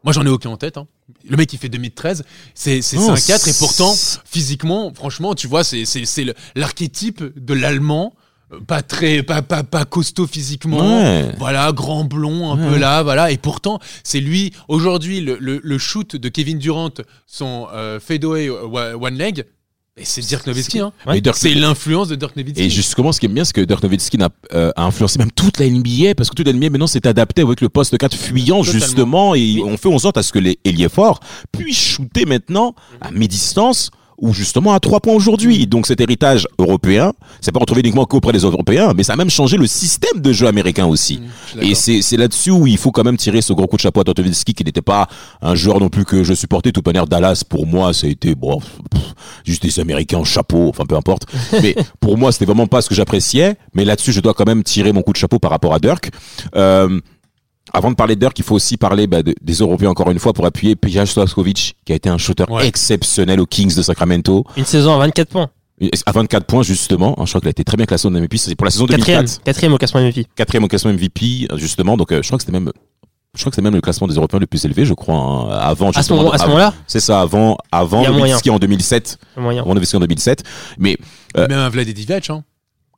Moi, 0.04 0.14
j'en 0.14 0.26
ai 0.26 0.30
aucun 0.30 0.50
en 0.50 0.58
tête. 0.58 0.78
hein. 0.78 0.88
Le 1.28 1.36
mec, 1.36 1.52
il 1.52 1.60
fait 1.60 1.70
2013, 1.70 2.24
c'est 2.54 2.82
c'est 2.82 2.98
Non, 2.98 3.16
5-4, 3.16 3.48
et 3.50 3.54
pourtant, 3.60 3.94
physiquement, 4.26 4.94
franchement, 4.94 5.36
tu 5.36 5.48
vois, 5.48 5.64
c'est 5.64 5.86
c'est- 5.86 6.06
c'est 6.06 6.24
le- 6.24 6.34
l'archétype 6.56 7.24
de 7.36 7.54
l'allemand, 7.54 8.14
euh, 8.54 8.60
pas 8.62 8.82
très, 8.82 9.24
pas, 9.24 9.42
pas, 9.42 9.64
pas 9.64 9.86
costaud 9.86 10.28
physiquement. 10.28 11.02
Ouais. 11.02 11.32
Voilà, 11.38 11.72
grand 11.74 12.04
blond, 12.06 12.52
un 12.54 12.58
Ouais. 12.64 12.70
peu 12.74 12.78
là, 12.80 13.04
voilà. 13.04 13.32
Et 13.32 13.38
pourtant, 13.38 13.80
c'est 14.04 14.20
lui, 14.22 14.54
aujourd'hui, 14.68 15.20
le, 15.22 15.38
le, 15.40 15.60
le 15.64 15.78
shoot 15.78 16.16
de 16.16 16.30
Kevin 16.30 16.60
Durant, 16.60 16.92
son 17.28 17.68
euh, 17.74 18.00
fadeaway 18.00 18.48
euh, 18.50 18.94
one 18.96 19.18
leg, 19.18 19.46
c'est 20.02 20.22
Dirk 20.22 20.48
Nowitzki. 20.48 20.80
Hein. 20.80 20.94
C'est 21.34 21.54
l'influence 21.54 22.08
de 22.08 22.16
Dirk 22.16 22.36
Nowitzki. 22.36 22.62
Et 22.64 22.70
justement, 22.70 23.12
ce 23.12 23.20
qui 23.20 23.26
est 23.26 23.30
bien, 23.30 23.44
c'est 23.44 23.54
que 23.54 23.62
Dirk 23.62 23.84
Nowitzki 23.84 24.18
n'a- 24.18 24.30
euh, 24.54 24.72
a 24.76 24.84
influencé 24.86 25.20
même 25.20 25.32
toute 25.32 25.60
la 25.60 25.66
NBA, 25.70 26.16
parce 26.16 26.30
que 26.30 26.36
toute 26.36 26.48
la 26.48 26.54
NBA 26.54 26.70
maintenant 26.70 26.88
s'est 26.88 27.06
adapté 27.08 27.42
avec 27.42 27.60
le 27.62 27.70
poste 27.70 27.98
4 27.98 28.16
fuyant, 28.16 28.62
Totalement. 28.64 28.64
justement, 28.80 29.36
et 29.36 29.62
on 29.66 29.76
fait 29.78 29.90
en 29.94 30.00
sorte 30.00 30.18
à 30.18 30.24
ce 30.24 30.32
que 30.32 30.40
les 30.40 30.58
ailiers 30.64 30.90
forts 30.90 31.20
puissent 31.52 31.78
shooter 31.78 32.26
maintenant 32.26 32.76
à 33.02 33.12
mi-distance 33.12 33.92
ou 34.22 34.34
justement 34.34 34.74
à 34.74 34.80
trois 34.80 35.00
points 35.00 35.14
aujourd'hui. 35.14 35.68
Donc 35.68 35.88
cet 35.88 36.02
héritage 36.02 36.48
européen, 36.58 37.14
c'est 37.42 37.52
pas 37.52 37.60
retrouvé 37.60 37.82
uniquement 37.82 38.06
qu'auprès 38.06 38.34
des 38.34 38.40
Européens, 38.40 38.94
mais 38.96 39.04
ça 39.04 39.14
a 39.14 39.16
même 39.16 39.30
changé 39.30 39.58
le 39.58 39.68
système 39.68 40.22
de 40.22 40.32
jeu 40.32 40.48
américain 40.48 40.86
aussi. 40.86 41.20
Mmh, 41.56 41.62
Et 41.62 41.76
c'est 41.76 42.18
là-dessus 42.18 42.52
où 42.52 42.68
il 42.68 42.78
faut 42.78 42.92
quand 42.92 43.04
même 43.04 43.18
tirer 43.18 43.42
ce 43.42 43.54
gros 43.54 43.68
coup 43.68 43.78
de 43.78 43.82
chapeau 43.82 44.02
à 44.02 44.04
Totovinsky, 44.04 44.54
qui 44.54 44.64
n'était 44.64 44.82
pas 44.82 45.08
un 45.42 45.56
joueur 45.56 45.80
non 45.80 45.90
plus 45.90 46.06
que 46.06 46.24
je 46.24 46.34
supportais. 46.34 46.70
De 46.70 46.74
toute 46.74 46.86
manière, 46.86 47.08
Dallas, 47.08 47.44
pour 47.48 47.66
moi, 47.66 47.94
ça 47.94 48.08
a 48.08 48.10
été 48.10 48.36
bon, 48.36 48.60
pff, 48.60 49.02
juste 49.46 49.64
des 49.64 49.80
Américains 49.80 50.18
en 50.18 50.24
chapeau, 50.24 50.70
enfin 50.70 50.86
peu 50.86 50.96
importe. 50.96 51.24
Mais 51.62 51.76
pour 52.00 52.18
moi, 52.18 52.32
c'était 52.32 52.46
vraiment 52.46 52.68
pas 52.68 52.82
ce 52.82 52.90
que 52.90 52.96
j'appréciais. 52.96 53.56
Mais 53.74 53.86
là-dessus, 53.86 54.12
je 54.12 54.22
dois 54.22 54.34
quand 54.34 54.46
même 54.46 54.64
tirer 54.64 54.92
mon 54.94 55.02
coup 55.02 55.14
de 55.14 55.18
chapeau 55.18 55.40
par 55.40 55.52
rapport 55.52 55.74
à 55.74 55.80
Dirk. 55.80 56.12
Euh, 56.56 57.00
avant 57.74 57.92
de 57.92 57.96
parler 57.96 58.16
de 58.16 58.20
Dirk, 58.22 58.38
il 58.40 58.44
faut 58.46 58.56
aussi 58.56 58.78
parler 58.78 59.08
bah, 59.08 59.24
de- 59.24 59.36
des 59.42 59.54
Européens 59.56 59.90
encore 59.90 60.10
une 60.12 60.20
fois 60.20 60.34
pour 60.34 60.46
appuyer 60.46 60.76
Peja 60.76 61.06
Stojakovic, 61.06 61.76
qui 61.86 61.92
a 61.92 61.96
été 61.96 62.10
un 62.10 62.18
shooter 62.18 62.46
Ouais. 62.50 62.68
exceptionnel 62.68 63.40
aux 63.40 63.46
Kings 63.46 63.76
de 63.76 63.82
Sacramento. 63.82 64.44
Une 64.58 64.66
saison 64.66 64.96
à 64.96 64.98
24 65.00 65.30
points. 65.30 65.50
À 66.06 66.12
24 66.12 66.46
points, 66.46 66.62
justement. 66.64 67.16
Je 67.20 67.30
crois 67.30 67.40
qu'il 67.40 67.48
a 67.48 67.52
été 67.52 67.64
très 67.64 67.78
bien 67.78 67.86
classé 67.86 68.06
en 68.08 68.12
MVP. 68.12 68.38
C'est 68.38 68.54
pour 68.56 68.66
la 68.66 68.72
saison 68.72 68.86
Quatrième. 68.86 69.20
2004 69.22 69.44
Quatrième 69.46 69.74
au 69.74 69.78
classement 69.78 70.02
MVP. 70.02 70.26
quatrième 70.36 70.64
au 70.66 70.68
classement 70.68 70.92
MVP 70.92 71.48
justement 71.56 71.96
donc 71.96 72.12
euh, 72.12 72.22
je 72.22 72.28
crois 72.28 72.38
que 72.38 72.44
c'était 72.44 72.52
même 72.58 72.70
je 73.36 73.40
crois 73.42 73.52
que 73.52 73.56
c'était 73.56 73.62
même 73.64 73.76
le 73.76 73.80
classement 73.82 74.08
des 74.08 74.16
Européens 74.16 74.40
le 74.40 74.48
plus 74.48 74.66
élevé 74.66 74.84
je 74.86 74.94
crois 74.94 75.16
hein, 75.16 75.50
avant 75.62 75.92
À 75.92 76.04
ce 76.04 76.12
moment-là, 76.12 76.74
c'est 76.88 77.00
ça 77.00 77.22
avant 77.22 77.58
avant 77.72 78.04
Nowitzki 78.04 78.50
en 78.50 78.60
2007 78.60 79.18
le 79.38 79.42
moyen. 79.42 79.62
avant 79.62 79.74
Nowitzki 79.76 79.96
en 79.96 80.00
2007 80.02 80.44
mais 80.80 80.98
euh, 81.38 81.48
Même 81.48 81.60
un 81.60 81.70
Vlade 81.70 81.88
Divac, 81.88 82.30
hein. 82.30 82.44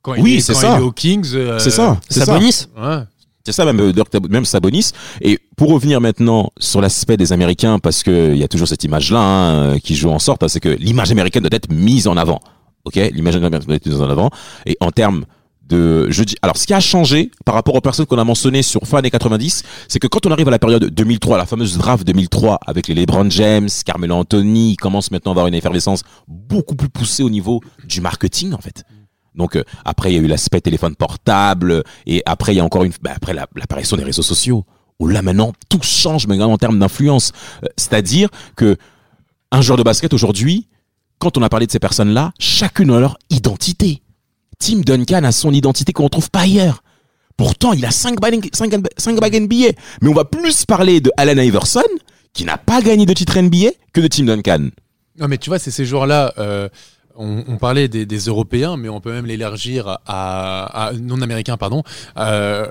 Quand 0.02 0.14
Oui, 0.18 0.40
c'est 0.40 0.54
quand 0.54 0.58
ça. 0.60 0.74
il 0.76 0.80
est 0.82 0.84
aux 0.84 0.90
Kings. 0.90 1.30
euh, 1.34 1.60
c'est 1.60 1.70
ça 1.70 2.00
c'est 2.08 2.18
ça 2.20 2.26
Sabonis. 2.26 2.66
Ouais. 2.76 3.02
C'est 3.44 3.52
ça 3.52 3.64
même 3.64 3.80
euh, 3.80 3.92
même 4.30 4.44
Sabonis. 4.44 4.90
Et 5.20 5.38
pour 5.56 5.70
revenir 5.70 6.00
maintenant 6.00 6.50
sur 6.58 6.80
l'aspect 6.80 7.16
des 7.16 7.32
Américains 7.32 7.78
parce 7.78 8.02
que 8.02 8.32
il 8.32 8.38
y 8.38 8.44
a 8.44 8.48
toujours 8.48 8.68
cette 8.68 8.84
image 8.84 9.10
là 9.10 9.78
qui 9.78 9.94
joue 9.94 10.10
en 10.10 10.18
sorte 10.18 10.42
hein, 10.42 10.48
c'est 10.48 10.60
que 10.60 10.68
l'image 10.68 11.10
américaine 11.10 11.42
doit 11.42 11.56
être 11.56 11.70
mise 11.70 12.06
en 12.06 12.16
avant. 12.16 12.40
Ok? 12.84 12.96
L'image 12.96 13.36
américaine 13.36 13.60
doit 13.60 13.76
être 13.76 13.86
mise 13.86 14.00
en 14.00 14.08
avant. 14.08 14.30
Et 14.66 14.76
en 14.80 14.90
termes 14.90 15.24
de 15.68 16.06
je 16.10 16.24
dis 16.24 16.34
alors 16.42 16.56
ce 16.56 16.66
qui 16.66 16.74
a 16.74 16.80
changé 16.80 17.30
par 17.44 17.54
rapport 17.54 17.74
aux 17.74 17.80
personnes 17.80 18.06
qu'on 18.06 18.18
a 18.18 18.24
mentionnées 18.24 18.62
sur 18.62 18.82
fin 18.82 18.98
années 18.98 19.10
90 19.10 19.62
c'est 19.88 19.98
que 19.98 20.06
quand 20.06 20.26
on 20.26 20.30
arrive 20.30 20.48
à 20.48 20.50
la 20.50 20.58
période 20.58 20.84
2003 20.84 21.38
la 21.38 21.46
fameuse 21.46 21.78
draft 21.78 22.04
2003 22.04 22.58
avec 22.66 22.88
les 22.88 22.94
LeBron 22.94 23.30
James 23.30 23.68
Carmelo 23.84 24.16
Anthony 24.16 24.76
commence 24.76 25.10
maintenant 25.10 25.30
à 25.30 25.34
avoir 25.34 25.46
une 25.46 25.54
effervescence 25.54 26.02
beaucoup 26.26 26.74
plus 26.74 26.88
poussée 26.88 27.22
au 27.22 27.30
niveau 27.30 27.60
du 27.84 28.00
marketing 28.00 28.54
en 28.54 28.58
fait 28.58 28.84
donc 29.34 29.56
euh, 29.56 29.64
après 29.84 30.12
il 30.12 30.16
y 30.16 30.18
a 30.18 30.22
eu 30.22 30.26
l'aspect 30.26 30.60
téléphone 30.60 30.94
portable 30.96 31.84
et 32.06 32.22
après 32.26 32.52
il 32.54 32.58
y 32.58 32.60
a 32.60 32.64
encore 32.64 32.84
une 32.84 32.92
bah, 33.00 33.12
après 33.14 33.32
la- 33.34 33.46
l'apparition 33.56 33.96
des 33.96 34.04
réseaux 34.04 34.22
sociaux 34.22 34.64
où 34.98 35.08
là 35.08 35.22
maintenant 35.22 35.52
tout 35.68 35.80
change 35.82 36.26
mais 36.26 36.40
en 36.42 36.58
termes 36.58 36.78
d'influence. 36.78 37.32
Euh, 37.64 37.68
c'est-à-dire 37.76 38.28
que 38.56 38.76
un 39.50 39.60
joueur 39.62 39.78
de 39.78 39.82
basket 39.82 40.12
aujourd'hui 40.12 40.68
quand 41.18 41.36
on 41.38 41.42
a 41.42 41.48
parlé 41.48 41.66
de 41.66 41.72
ces 41.72 41.78
personnes-là 41.78 42.32
chacune 42.38 42.90
a 42.90 43.00
leur 43.00 43.16
identité. 43.30 44.02
Tim 44.58 44.80
Duncan 44.80 45.24
a 45.24 45.32
son 45.32 45.52
identité 45.52 45.92
qu'on 45.92 46.04
ne 46.04 46.08
trouve 46.08 46.30
pas 46.30 46.40
ailleurs. 46.42 46.82
Pourtant 47.36 47.72
il 47.72 47.84
a 47.84 47.90
5 47.90 48.20
bagues, 48.20 48.50
NBA 49.42 49.72
mais 50.02 50.08
on 50.08 50.14
va 50.14 50.24
plus 50.24 50.64
parler 50.66 51.00
de 51.00 51.10
Allen 51.16 51.38
Iverson 51.38 51.82
qui 52.32 52.44
n'a 52.44 52.58
pas 52.58 52.80
gagné 52.80 53.06
de 53.06 53.12
titre 53.12 53.38
NBA 53.40 53.70
que 53.92 54.00
de 54.00 54.06
Tim 54.08 54.24
Duncan. 54.24 54.68
Non, 55.18 55.28
mais 55.28 55.36
tu 55.36 55.50
vois, 55.50 55.58
c'est 55.58 55.70
ces 55.70 55.84
joueurs-là. 55.84 56.32
euh, 56.38 56.68
on, 57.16 57.44
on 57.46 57.56
parlait 57.58 57.88
des, 57.88 58.06
des 58.06 58.18
Européens, 58.18 58.76
mais 58.76 58.88
on 58.88 59.00
peut 59.00 59.12
même 59.12 59.26
l'élargir 59.26 59.98
à, 60.06 60.86
à 60.88 60.92
non-américains, 60.92 61.56
pardon. 61.56 61.82
Euh, 62.16 62.66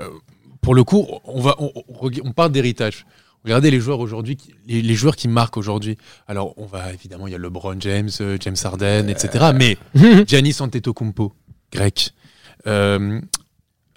pour 0.60 0.74
le 0.74 0.84
coup, 0.84 1.06
on 1.24 1.40
va, 1.40 1.56
on, 1.58 2.32
parle 2.32 2.52
d'héritage. 2.52 3.04
Regardez 3.44 3.70
les 3.72 3.80
joueurs 3.80 3.98
aujourd'hui, 4.00 4.36
qui- 4.36 4.54
les, 4.66 4.82
les 4.82 4.94
joueurs 4.94 5.16
qui 5.16 5.26
marquent 5.28 5.56
aujourd'hui. 5.56 5.98
Alors, 6.28 6.54
on 6.56 6.66
va 6.66 6.92
évidemment, 6.92 7.26
il 7.26 7.32
y 7.32 7.34
a 7.34 7.38
LeBron 7.38 7.76
James, 7.80 8.10
euh, 8.20 8.36
James 8.40 8.56
Harden, 8.62 9.08
etc. 9.08 9.50
Mais 9.54 9.76
Giannis 10.26 10.56
Antetokounmpo, 10.60 11.32
grec. 11.72 12.12
Euh, 12.68 13.20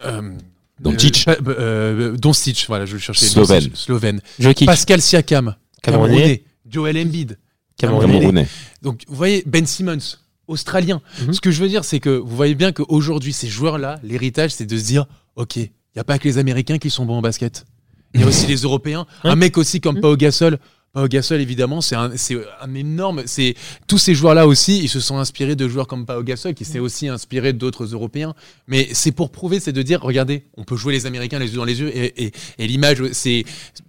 euh, 0.04 0.32
Doncic. 0.80 1.26
euh, 1.28 1.36
euh, 1.48 2.18
Doncic, 2.18 2.66
voilà, 2.68 2.86
je 2.86 2.94
le 2.94 3.00
cherchais. 3.00 3.28
Slovène. 3.28 3.70
Slovène. 3.76 4.22
Pascal 4.66 5.02
Siakam, 5.02 5.56
Camerounais. 5.82 6.44
Joel 6.68 6.98
Embiid. 6.98 7.38
Camerounais 7.78 8.48
donc, 8.82 9.04
vous 9.08 9.16
voyez, 9.16 9.44
Ben 9.46 9.66
Simmons, 9.66 10.18
australien. 10.48 11.02
Mhm. 11.26 11.34
Ce 11.34 11.42
que 11.42 11.52
je 11.52 11.62
veux 11.62 11.68
dire, 11.70 11.84
c'est 11.86 12.00
que 12.00 12.10
vous 12.10 12.36
voyez 12.36 12.56
bien 12.56 12.72
qu'aujourd'hui, 12.72 13.34
ces 13.34 13.48
joueurs-là, 13.48 14.00
l'héritage, 14.04 14.52
c'est 14.52 14.66
de 14.66 14.78
se 14.78 14.84
dire 14.86 15.06
OK, 15.36 15.56
il 15.58 15.70
n'y 15.96 16.00
a 16.00 16.04
pas 16.04 16.18
que 16.20 16.26
les 16.28 16.38
Américains 16.38 16.78
qui 16.78 16.90
sont 16.90 17.06
bons 17.06 17.20
au 17.20 17.22
basket. 17.22 17.66
Il 18.14 18.22
y 18.22 18.24
a 18.24 18.28
aussi 18.28 18.48
les 18.48 18.58
Européens. 18.62 19.06
Un 19.24 19.36
mec 19.36 19.58
aussi 19.58 19.82
comme 19.82 19.96
Mhm. 19.96 20.02
Pau 20.02 20.16
Gasol. 20.18 20.60
Pau 20.96 21.08
Gasol, 21.10 21.42
évidemment, 21.42 21.82
c'est 21.82 21.96
un, 21.96 22.12
c'est 22.16 22.38
un 22.62 22.74
énorme. 22.74 23.24
C'est 23.26 23.54
tous 23.86 23.98
ces 23.98 24.16
joueurs-là 24.16 24.48
aussi, 24.48 24.80
ils 24.80 24.88
se 24.88 25.02
sont 25.02 25.18
inspirés 25.18 25.58
de 25.58 25.68
joueurs 25.68 25.88
comme 25.88 26.06
Pau 26.06 26.24
Gasol, 26.24 26.54
qui 26.54 26.64
s'est 26.64 26.80
aussi 26.80 27.10
inspiré 27.10 27.52
d'autres 27.52 27.94
Européens. 27.94 28.34
Mais 28.70 28.88
c'est 28.94 29.12
pour 29.12 29.30
prouver, 29.30 29.60
c'est 29.60 29.74
de 29.74 29.82
dire, 29.82 30.02
regardez, 30.02 30.46
on 30.56 30.64
peut 30.64 30.78
jouer 30.78 30.94
les 30.94 31.06
Américains 31.06 31.38
les 31.38 31.50
yeux 31.52 31.58
dans 31.58 31.66
les 31.66 31.82
yeux. 31.82 31.96
Et, 31.96 32.26
et, 32.28 32.32
et 32.60 32.68
l'image, 32.68 33.04
c'est 33.12 33.44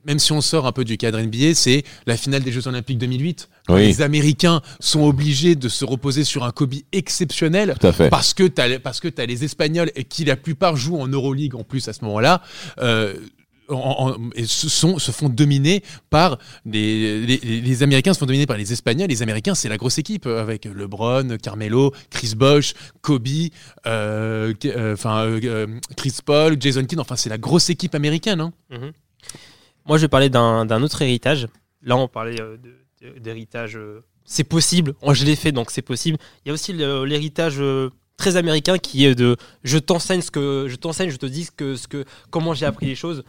même 0.04 0.18
si 0.18 0.32
on 0.32 0.40
sort 0.40 0.66
un 0.66 0.72
peu 0.72 0.84
du 0.84 0.96
cadre 0.96 1.20
NBA, 1.20 1.54
c'est 1.54 1.84
la 2.06 2.16
finale 2.16 2.42
des 2.42 2.50
Jeux 2.52 2.66
Olympiques 2.66 2.98
2008. 2.98 3.48
Oui. 3.68 3.86
Les 3.86 4.02
Américains 4.02 4.60
sont 4.80 5.04
obligés 5.04 5.54
de 5.54 5.68
se 5.68 5.84
reposer 5.84 6.25
sur 6.25 6.44
un 6.44 6.50
Kobe 6.50 6.75
exceptionnel. 6.92 7.75
tout 7.80 7.86
à 7.86 7.92
fait 7.92 8.10
Parce 8.10 8.34
que 8.34 8.44
tu 8.44 8.60
as, 8.60 8.78
parce 8.80 9.00
que 9.00 9.08
as 9.18 9.26
les 9.26 9.44
Espagnols 9.44 9.90
et 9.94 10.04
qui 10.04 10.25
la 10.25 10.36
plupart 10.36 10.76
jouent 10.76 10.98
en 11.00 11.08
Euroleague 11.08 11.54
en 11.54 11.64
plus 11.64 11.86
à 11.88 11.92
ce 11.92 12.04
moment-là. 12.04 12.42
euh, 12.78 13.14
se, 13.68 15.11
font 15.12 15.28
dominer 15.28 15.82
par 16.11 16.38
les, 16.64 17.82
Américains 17.82 18.14
se 18.14 18.18
font 18.18 18.26
dominer 18.26 18.46
par 18.46 18.56
les 18.56 18.73
Espagnols. 18.73 19.08
Les 19.08 19.23
Américains, 19.23 19.54
c'est 19.54 19.68
la 19.68 19.76
grosse 19.76 19.99
équipe 19.99 20.26
euh, 20.26 20.40
avec 20.40 20.64
LeBron, 20.64 21.37
Carmelo, 21.42 21.92
Chris 22.11 22.35
Bosh, 22.37 22.75
Kobe, 23.00 23.26
euh, 23.87 24.52
euh, 24.64 24.94
enfin 24.94 25.38
Chris 25.96 26.18
Paul, 26.25 26.56
Jason 26.61 26.85
Kidd. 26.85 27.00
Enfin, 27.00 27.16
c'est 27.16 27.30
la 27.30 27.38
grosse 27.38 27.70
équipe 27.70 27.94
américaine. 27.94 28.40
hein. 28.40 28.52
Mhm. 28.70 28.92
Moi, 29.87 29.99
je 29.99 30.02
vais 30.02 30.08
parler 30.08 30.30
d'un 30.30 30.82
autre 30.82 31.02
héritage. 31.02 31.46
Là, 31.82 31.96
on 31.96 32.08
parlait 32.08 32.37
d'héritage. 33.20 33.78
c'est 34.25 34.44
possible. 34.44 34.94
Moi, 35.02 35.14
je 35.14 35.25
l'ai 35.25 35.37
fait, 35.37 35.52
donc 35.52 35.70
c'est 35.70 35.82
possible. 35.82 36.18
Il 36.44 36.49
y 36.49 36.50
a 36.50 36.54
aussi 36.54 36.73
l'héritage 36.73 37.62
très 38.16 38.37
américain 38.37 38.78
qui 38.78 39.04
est 39.04 39.14
de 39.14 39.37
je 39.62 39.78
t'enseigne 39.78 40.23
ce 40.23 40.30
que 40.30 40.66
je 40.68 40.76
t'enseigne, 40.76 41.11
je 41.11 41.16
te 41.16 41.26
dis 41.26 41.44
ce 41.44 41.50
que, 41.50 41.76
ce 41.76 41.87
que 41.87 42.04
comment 42.30 42.54
j'ai 42.54 42.66
appris 42.66 42.87
les 42.87 42.94
choses. 42.94 43.25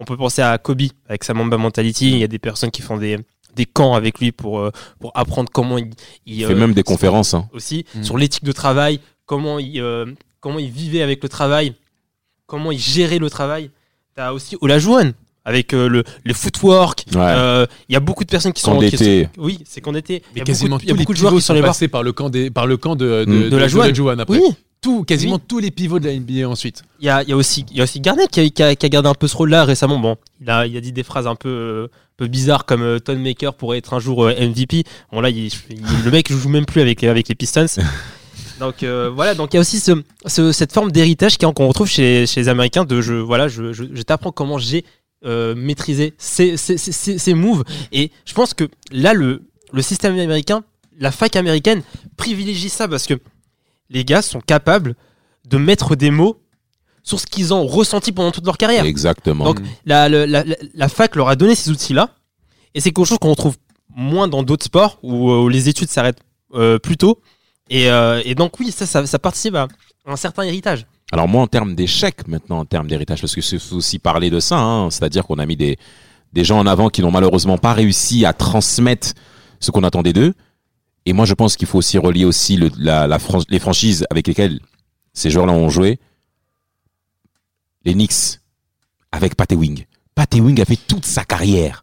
On 0.00 0.04
peut 0.04 0.16
penser 0.16 0.42
à 0.42 0.56
Kobe 0.58 0.82
avec 1.08 1.24
sa 1.24 1.34
Mamba 1.34 1.56
Mentality. 1.58 2.10
Il 2.12 2.18
y 2.18 2.24
a 2.24 2.28
des 2.28 2.38
personnes 2.38 2.70
qui 2.70 2.82
font 2.82 2.96
des, 2.98 3.18
des 3.56 3.66
camps 3.66 3.94
avec 3.94 4.20
lui 4.20 4.30
pour, 4.32 4.60
euh, 4.60 4.70
pour 5.00 5.10
apprendre 5.16 5.50
comment 5.52 5.76
il, 5.78 5.90
il, 6.24 6.40
il 6.40 6.46
fait 6.46 6.52
euh, 6.52 6.56
même 6.56 6.72
des 6.72 6.82
conférences 6.84 7.34
hein. 7.34 7.48
aussi 7.52 7.84
Mm. 7.94 8.02
sur 8.04 8.16
l'éthique 8.16 8.44
de 8.44 8.52
travail, 8.52 9.00
comment 9.26 9.58
il, 9.58 9.80
euh, 9.80 10.06
comment 10.40 10.58
il 10.60 10.70
vivait 10.70 11.02
avec 11.02 11.22
le 11.22 11.28
travail, 11.28 11.74
comment 12.46 12.70
il 12.70 12.78
gérait 12.78 13.18
le 13.18 13.28
travail. 13.28 13.70
Tu 14.14 14.20
as 14.22 14.32
aussi 14.32 14.56
Olajuwon 14.60 15.12
avec 15.44 15.72
euh, 15.74 15.88
le, 15.88 16.04
le 16.24 16.34
footwork. 16.34 17.04
Ouais. 17.14 17.20
Euh, 17.20 17.66
Il 17.88 17.94
y 17.94 17.96
a 17.96 18.00
beaucoup 18.00 18.22
de 18.24 18.28
personnes 18.30 18.52
qui 18.52 18.60
sont 18.62 18.78
Oui, 19.38 19.58
c'est 19.64 19.80
qu'on 19.80 19.94
était. 19.94 20.22
Il 20.34 20.38
y 20.38 20.42
a 20.42 20.44
quasiment 20.44 20.76
beaucoup, 20.76 20.84
de- 20.84 20.88
y 20.90 20.92
a 20.92 20.94
beaucoup 20.94 21.12
de 21.12 21.18
joueurs 21.18 21.32
qui 21.34 21.40
sont 21.40 21.54
sont 21.56 21.60
passés 21.62 21.88
par 21.88 22.02
le 22.04 22.12
camp 22.12 22.28
des, 22.30 22.50
par 22.50 22.66
le 22.66 22.76
camp 22.76 22.94
de, 22.94 23.24
de, 23.24 23.46
Mm. 23.46 23.50
de, 23.50 23.56
la 23.56 23.66
Joanne. 23.66 23.94
Joanne 23.94 24.20
après. 24.20 24.38
Oui, 24.38 24.54
Tout, 24.80 25.02
quasiment 25.04 25.38
tous 25.40 25.58
les 25.58 25.70
pivots 25.72 25.98
de 25.98 26.06
la 26.08 26.14
NBA 26.18 26.48
ensuite. 26.48 26.82
il 27.00 27.06
y 27.06 27.08
a, 27.08 27.22
il 27.24 27.28
y 27.28 27.32
a 27.32 27.36
aussi, 27.36 27.64
il 27.70 27.76
y 27.76 27.80
a 27.80 27.84
aussi 27.84 28.00
Garnett 28.00 28.30
qui 28.30 28.40
a, 28.40 28.48
qui 28.48 28.62
a- 28.62 28.76
qui 28.76 28.86
a 28.86 28.88
gardé 28.88 29.08
un 29.08 29.14
peu 29.14 29.26
ce 29.26 29.36
rôle-là 29.36 29.64
récemment. 29.64 29.98
Bon, 29.98 30.16
il 30.40 30.48
a, 30.48 30.66
il 30.66 30.76
a 30.76 30.80
dit 30.80 30.92
des 30.92 31.02
phrases 31.02 31.26
un 31.26 31.34
peu, 31.34 31.48
euh, 31.48 31.88
peu 32.16 32.28
bizarres 32.28 32.64
comme 32.64 32.82
euh, 32.82 32.98
Ton 33.00 33.16
Maker 33.18 33.54
pourrait 33.54 33.78
être 33.78 33.92
un 33.94 33.98
jour 33.98 34.24
euh, 34.26 34.34
MVP. 34.38 34.84
Bon 35.12 35.20
là, 35.20 35.30
il, 35.30 35.50
le 36.04 36.10
mec 36.12 36.30
joue 36.32 36.48
même 36.48 36.64
plus 36.66 36.80
avec 36.80 37.00
les, 37.02 37.08
avec 37.08 37.28
les 37.28 37.34
Pistons. 37.34 37.66
Donc 38.60 38.82
euh, 38.82 39.08
voilà, 39.14 39.34
donc 39.36 39.52
il 39.54 39.56
y 39.56 39.58
a 39.58 39.60
aussi 39.60 39.78
ce, 39.78 39.92
ce- 40.26 40.50
cette 40.50 40.72
forme 40.72 40.90
d'héritage 40.90 41.38
qu'on 41.38 41.68
retrouve 41.68 41.86
chez, 41.88 42.26
chez 42.26 42.40
les 42.40 42.48
Américains 42.48 42.84
de 42.84 43.00
je 43.00 43.14
voilà, 43.14 43.46
je, 43.46 43.72
je, 43.72 43.84
je 43.92 44.02
t'apprends 44.02 44.32
comment 44.32 44.58
j'ai 44.58 44.84
maîtrisé 45.56 46.14
ces, 46.18 46.56
ces, 46.56 46.76
ces- 46.78 46.92
ces- 46.92 47.18
ces 47.18 47.34
moves. 47.34 47.62
Et 47.92 48.10
je 48.24 48.32
pense 48.34 48.54
que 48.54 48.68
là, 48.90 49.12
le, 49.14 49.42
le 49.72 49.82
système 49.82 50.18
américain, 50.18 50.64
la 50.98 51.12
fac 51.12 51.36
américaine 51.36 51.82
privilégie 52.16 52.68
ça 52.68 52.88
parce 52.88 53.06
que 53.06 53.14
les 53.90 54.04
gars 54.04 54.22
sont 54.22 54.40
capables 54.40 54.94
de 55.46 55.56
mettre 55.58 55.96
des 55.96 56.10
mots 56.10 56.40
sur 57.02 57.18
ce 57.18 57.26
qu'ils 57.26 57.54
ont 57.54 57.66
ressenti 57.66 58.12
pendant 58.12 58.30
toute 58.30 58.44
leur 58.44 58.58
carrière. 58.58 58.84
exactement 58.84 59.44
Donc, 59.44 59.60
la, 59.86 60.08
le- 60.08 60.26
la- 60.26 60.44
la- 60.44 60.56
la 60.74 60.88
fac 60.88 61.16
leur 61.16 61.28
a 61.28 61.36
donné 61.36 61.54
ces 61.54 61.70
outils-là. 61.70 62.10
Et 62.74 62.80
c'est 62.80 62.90
quelque 62.92 63.06
chose 63.06 63.18
qu'on 63.18 63.30
retrouve 63.30 63.56
moins 63.96 64.28
dans 64.28 64.42
d'autres 64.42 64.66
sports 64.66 64.98
où, 65.02 65.30
euh, 65.30 65.42
où 65.44 65.48
les 65.48 65.68
études 65.70 65.88
s'arrêtent 65.88 66.20
euh, 66.54 66.78
plus 66.78 66.96
tôt. 66.98 67.20
Et, 67.70 67.90
euh, 67.90 68.20
et 68.24 68.34
donc 68.34 68.58
oui, 68.60 68.70
ça, 68.72 68.84
ça, 68.86 69.06
ça 69.06 69.18
participe 69.18 69.54
à 69.54 69.68
un 70.06 70.16
certain 70.16 70.42
héritage. 70.42 70.86
Alors 71.10 71.26
moi, 71.28 71.42
en 71.42 71.46
termes 71.46 71.74
d'échec, 71.74 72.28
maintenant, 72.28 72.58
en 72.58 72.64
termes 72.66 72.86
d'héritage, 72.88 73.22
parce 73.22 73.34
que 73.34 73.40
c'est 73.40 73.58
aussi 73.72 73.98
parler 73.98 74.28
de 74.28 74.40
ça, 74.40 74.58
hein, 74.58 74.90
c'est-à-dire 74.90 75.24
qu'on 75.26 75.38
a 75.38 75.46
mis 75.46 75.56
des, 75.56 75.78
des 76.34 76.44
gens 76.44 76.58
en 76.58 76.66
avant 76.66 76.90
qui 76.90 77.00
n'ont 77.00 77.10
malheureusement 77.10 77.56
pas 77.56 77.72
réussi 77.72 78.26
à 78.26 78.34
transmettre 78.34 79.12
ce 79.60 79.70
qu'on 79.70 79.82
attendait 79.84 80.12
d'eux. 80.12 80.34
Et 81.08 81.14
moi, 81.14 81.24
je 81.24 81.32
pense 81.32 81.56
qu'il 81.56 81.66
faut 81.66 81.78
aussi 81.78 81.96
relier 81.96 82.26
aussi 82.26 82.56
le, 82.56 82.70
la, 82.76 83.06
la 83.06 83.18
fran- 83.18 83.40
les 83.48 83.58
franchises 83.58 84.04
avec 84.10 84.26
lesquelles 84.26 84.60
ces 85.14 85.30
joueurs-là 85.30 85.54
ont 85.54 85.70
joué. 85.70 85.98
Les 87.84 87.94
Knicks, 87.94 88.40
avec 89.10 89.34
Pat 89.34 89.50
Ewing. 89.50 89.84
Pat 90.14 90.34
Ewing 90.34 90.60
a 90.60 90.66
fait 90.66 90.76
toute 90.76 91.06
sa 91.06 91.24
carrière. 91.24 91.82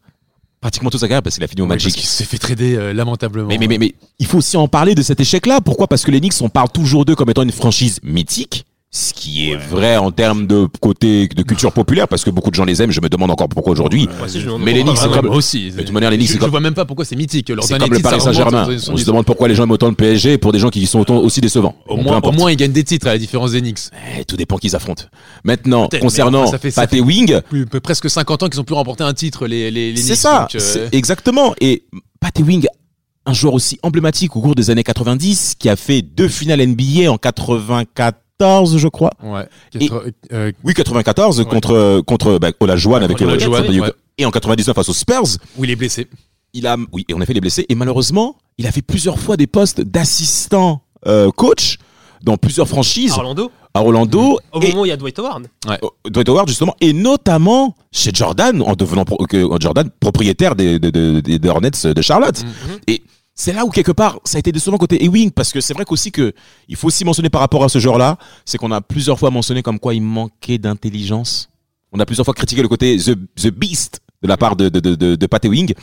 Pratiquement 0.61 0.91
toute 0.91 0.99
sa 0.99 1.07
carrière 1.07 1.23
parce 1.23 1.35
qu'il 1.35 1.43
a 1.43 1.47
fini 1.47 1.61
au 1.63 1.67
parce 1.67 1.83
Magic. 1.83 1.95
qu'il 1.99 2.05
s'est 2.07 2.23
fait 2.23 2.37
trader 2.37 2.75
euh, 2.75 2.93
lamentablement. 2.93 3.47
Mais, 3.47 3.57
mais, 3.57 3.67
mais, 3.67 3.79
mais 3.79 3.95
il 4.19 4.27
faut 4.27 4.37
aussi 4.37 4.57
en 4.57 4.67
parler 4.67 4.93
de 4.93 5.01
cet 5.01 5.19
échec-là. 5.19 5.59
Pourquoi? 5.59 5.87
Parce 5.87 6.03
que 6.03 6.11
les 6.11 6.19
Knicks, 6.19 6.41
on 6.41 6.49
parle 6.49 6.69
toujours 6.69 7.03
d'eux 7.05 7.15
comme 7.15 7.29
étant 7.31 7.43
une 7.43 7.51
franchise 7.51 7.99
mythique. 8.03 8.65
Ce 8.97 9.13
qui 9.13 9.51
est 9.51 9.57
vrai 9.57 9.97
en 9.97 10.09
termes 10.09 10.47
de 10.47 10.69
côté 10.79 11.27
de 11.27 11.43
culture 11.43 11.73
populaire, 11.73 12.07
parce 12.07 12.23
que 12.23 12.29
beaucoup 12.29 12.49
de 12.49 12.55
gens 12.55 12.63
les 12.63 12.81
aiment. 12.81 12.91
Je 12.91 13.01
me 13.01 13.09
demande 13.09 13.29
encore 13.29 13.49
pourquoi 13.49 13.73
aujourd'hui. 13.73 14.07
Mais 14.57 14.71
les. 14.71 14.83
Knicks, 14.83 14.97
c'est 14.97 15.09
comme- 15.11 15.27
aussi. 15.27 15.69
de 15.69 15.81
toute 15.81 15.91
manière, 15.91 16.09
les 16.11 16.15
Knicks, 16.15 16.27
je, 16.29 16.31
c'est 16.33 16.37
je 16.37 16.41
comme- 16.41 16.51
vois 16.51 16.61
même 16.61 16.73
pas 16.75 16.85
pourquoi 16.85 17.03
c'est 17.03 17.17
mythique. 17.17 17.51
C'est 17.61 17.77
comme 17.77 17.91
le 17.91 17.99
Paris 17.99 18.21
Saint-Germain. 18.21 18.63
On 18.69 18.71
se 18.71 18.77
70. 18.85 19.05
demande 19.05 19.25
pourquoi 19.25 19.49
les 19.49 19.55
gens 19.55 19.63
aiment 19.63 19.71
autant 19.71 19.89
le 19.89 19.95
PSG 19.95 20.37
pour 20.37 20.53
des 20.53 20.59
gens 20.59 20.69
qui 20.69 20.87
sont 20.87 20.99
autant 20.99 21.17
aussi 21.17 21.41
décevants. 21.41 21.75
Au 21.89 21.97
moins, 21.97 22.21
au 22.21 22.31
moins, 22.31 22.51
ils 22.51 22.55
gagnent 22.55 22.71
des 22.71 22.85
titres 22.85 23.07
à 23.07 23.11
la 23.11 23.17
différence 23.17 23.51
des 23.51 23.59
Knicks. 23.59 23.79
Eh, 24.17 24.23
tout 24.23 24.37
dépend 24.37 24.55
qu'ils 24.57 24.77
affrontent. 24.77 25.03
Maintenant, 25.43 25.89
concernant 25.99 26.47
ça 26.47 26.57
fait- 26.57 26.71
ça 26.71 26.83
fait- 26.87 27.01
Plus, 27.49 27.65
peu- 27.65 27.81
presque 27.81 28.09
50 28.09 28.43
ans 28.43 28.47
qu'ils 28.47 28.61
ont 28.61 28.63
pu 28.63 28.73
remporter 28.73 29.03
un 29.03 29.13
titre, 29.13 29.45
les, 29.45 29.71
les, 29.71 29.91
les 29.91 30.01
c'est 30.01 30.15
ça, 30.15 30.47
donc, 30.53 30.61
euh, 30.61 30.87
exactement. 30.93 31.53
Et 31.59 31.83
Pat 32.21 32.39
Ewing, 32.39 32.65
un 33.25 33.33
joueur 33.33 33.55
aussi 33.55 33.77
emblématique 33.83 34.37
au 34.37 34.41
cours 34.41 34.55
des 34.55 34.69
années 34.69 34.83
90, 34.85 35.55
qui 35.59 35.67
a 35.67 35.75
fait 35.75 36.01
deux 36.01 36.29
finales 36.29 36.61
NBA 36.61 37.11
en 37.11 37.17
94, 38.39 38.77
je 38.77 38.87
crois. 38.87 39.11
Ouais. 39.23 39.47
Et- 39.79 39.87
Quatre- 39.87 40.11
euh, 40.33 40.51
Oui, 40.63 40.73
94 40.73 41.39
Ouais. 41.39 41.45
contre 41.45 42.01
contre 42.05 42.37
bah, 42.39 42.49
Olajuwon 42.59 42.95
avec 42.97 43.17
contre 43.17 43.23
le- 43.25 43.81
ouais. 43.81 43.91
et 44.17 44.25
en 44.25 44.31
99 44.31 44.75
face 44.75 44.89
aux 44.89 44.93
Spurs. 44.93 45.23
où 45.57 45.63
il 45.63 45.71
est 45.71 45.75
blessé. 45.75 46.07
Il 46.53 46.67
a 46.67 46.77
oui, 46.91 47.05
et 47.09 47.13
en 47.13 47.21
effet, 47.21 47.33
il 47.33 47.37
est 47.37 47.41
blessé 47.41 47.65
et 47.67 47.75
malheureusement, 47.75 48.35
il 48.57 48.65
a 48.67 48.71
fait 48.71 48.81
plusieurs 48.81 49.19
fois 49.19 49.35
des 49.37 49.47
postes 49.47 49.81
d'assistant 49.81 50.81
euh, 51.07 51.29
coach 51.31 51.77
dans 52.23 52.37
plusieurs 52.37 52.67
franchises 52.67 53.11
À 53.13 53.17
Orlando, 53.17 53.51
à 53.73 53.81
Orlando 53.81 54.39
au 54.53 54.61
et 54.61 54.69
moment 54.69 54.81
où 54.81 54.85
il 54.85 54.89
y 54.89 54.91
a 54.91 54.97
Dwight 54.97 55.19
Howard. 55.19 55.47
euh, 55.69 55.75
Dwight 56.09 56.29
Howard 56.29 56.47
justement 56.47 56.75
et 56.81 56.93
notamment 56.93 57.75
chez 57.91 58.11
Jordan 58.13 58.61
en 58.61 58.73
devenant 58.73 59.05
pro- 59.05 59.23
Jordan 59.59 59.89
propriétaire 59.99 60.55
des, 60.55 60.79
des, 60.79 60.91
des- 61.21 61.49
Hornets 61.49 61.71
de 61.85 62.01
Charlotte. 62.01 62.41
Mhm. 62.43 62.79
Et 62.87 63.03
c'est 63.37 63.51
là 63.51 63.65
où 63.65 63.69
quelque 63.69 63.91
part 63.91 64.19
ça 64.23 64.37
a 64.37 64.39
été 64.39 64.53
décevant 64.53 64.77
côté 64.77 65.03
Ewing 65.03 65.29
parce 65.29 65.51
que 65.51 65.59
c'est 65.59 65.73
vrai 65.73 65.83
qu'aussi 65.83 66.11
que 66.11 66.33
il 66.69 66.77
faut 66.77 66.87
aussi 66.87 67.03
mentionner 67.03 67.29
par 67.29 67.41
rapport 67.41 67.63
à 67.65 67.69
ce 67.69 67.79
joueur-là, 67.79 68.17
c'est 68.45 68.57
qu'on 68.57 68.71
a 68.71 68.79
plusieurs 68.79 69.19
fois 69.19 69.29
mentionné 69.29 69.61
comme 69.61 69.77
quoi 69.77 69.93
il 69.93 70.01
manquait 70.01 70.57
d'intelligence. 70.57 71.49
On 71.91 71.99
a 71.99 72.05
plusieurs 72.05 72.23
fois 72.25 72.33
critiqué 72.33 72.61
le 72.61 72.69
côté 72.69 72.97
the, 72.97 73.17
the 73.35 73.49
beast 73.49 73.99
de 74.23 74.29
la 74.29 74.37
part 74.37 74.55
de 74.55 74.69
de 74.69 74.79
de, 74.79 75.15
de, 75.15 75.27
Pat 75.27 75.43
Ewing. 75.43 75.73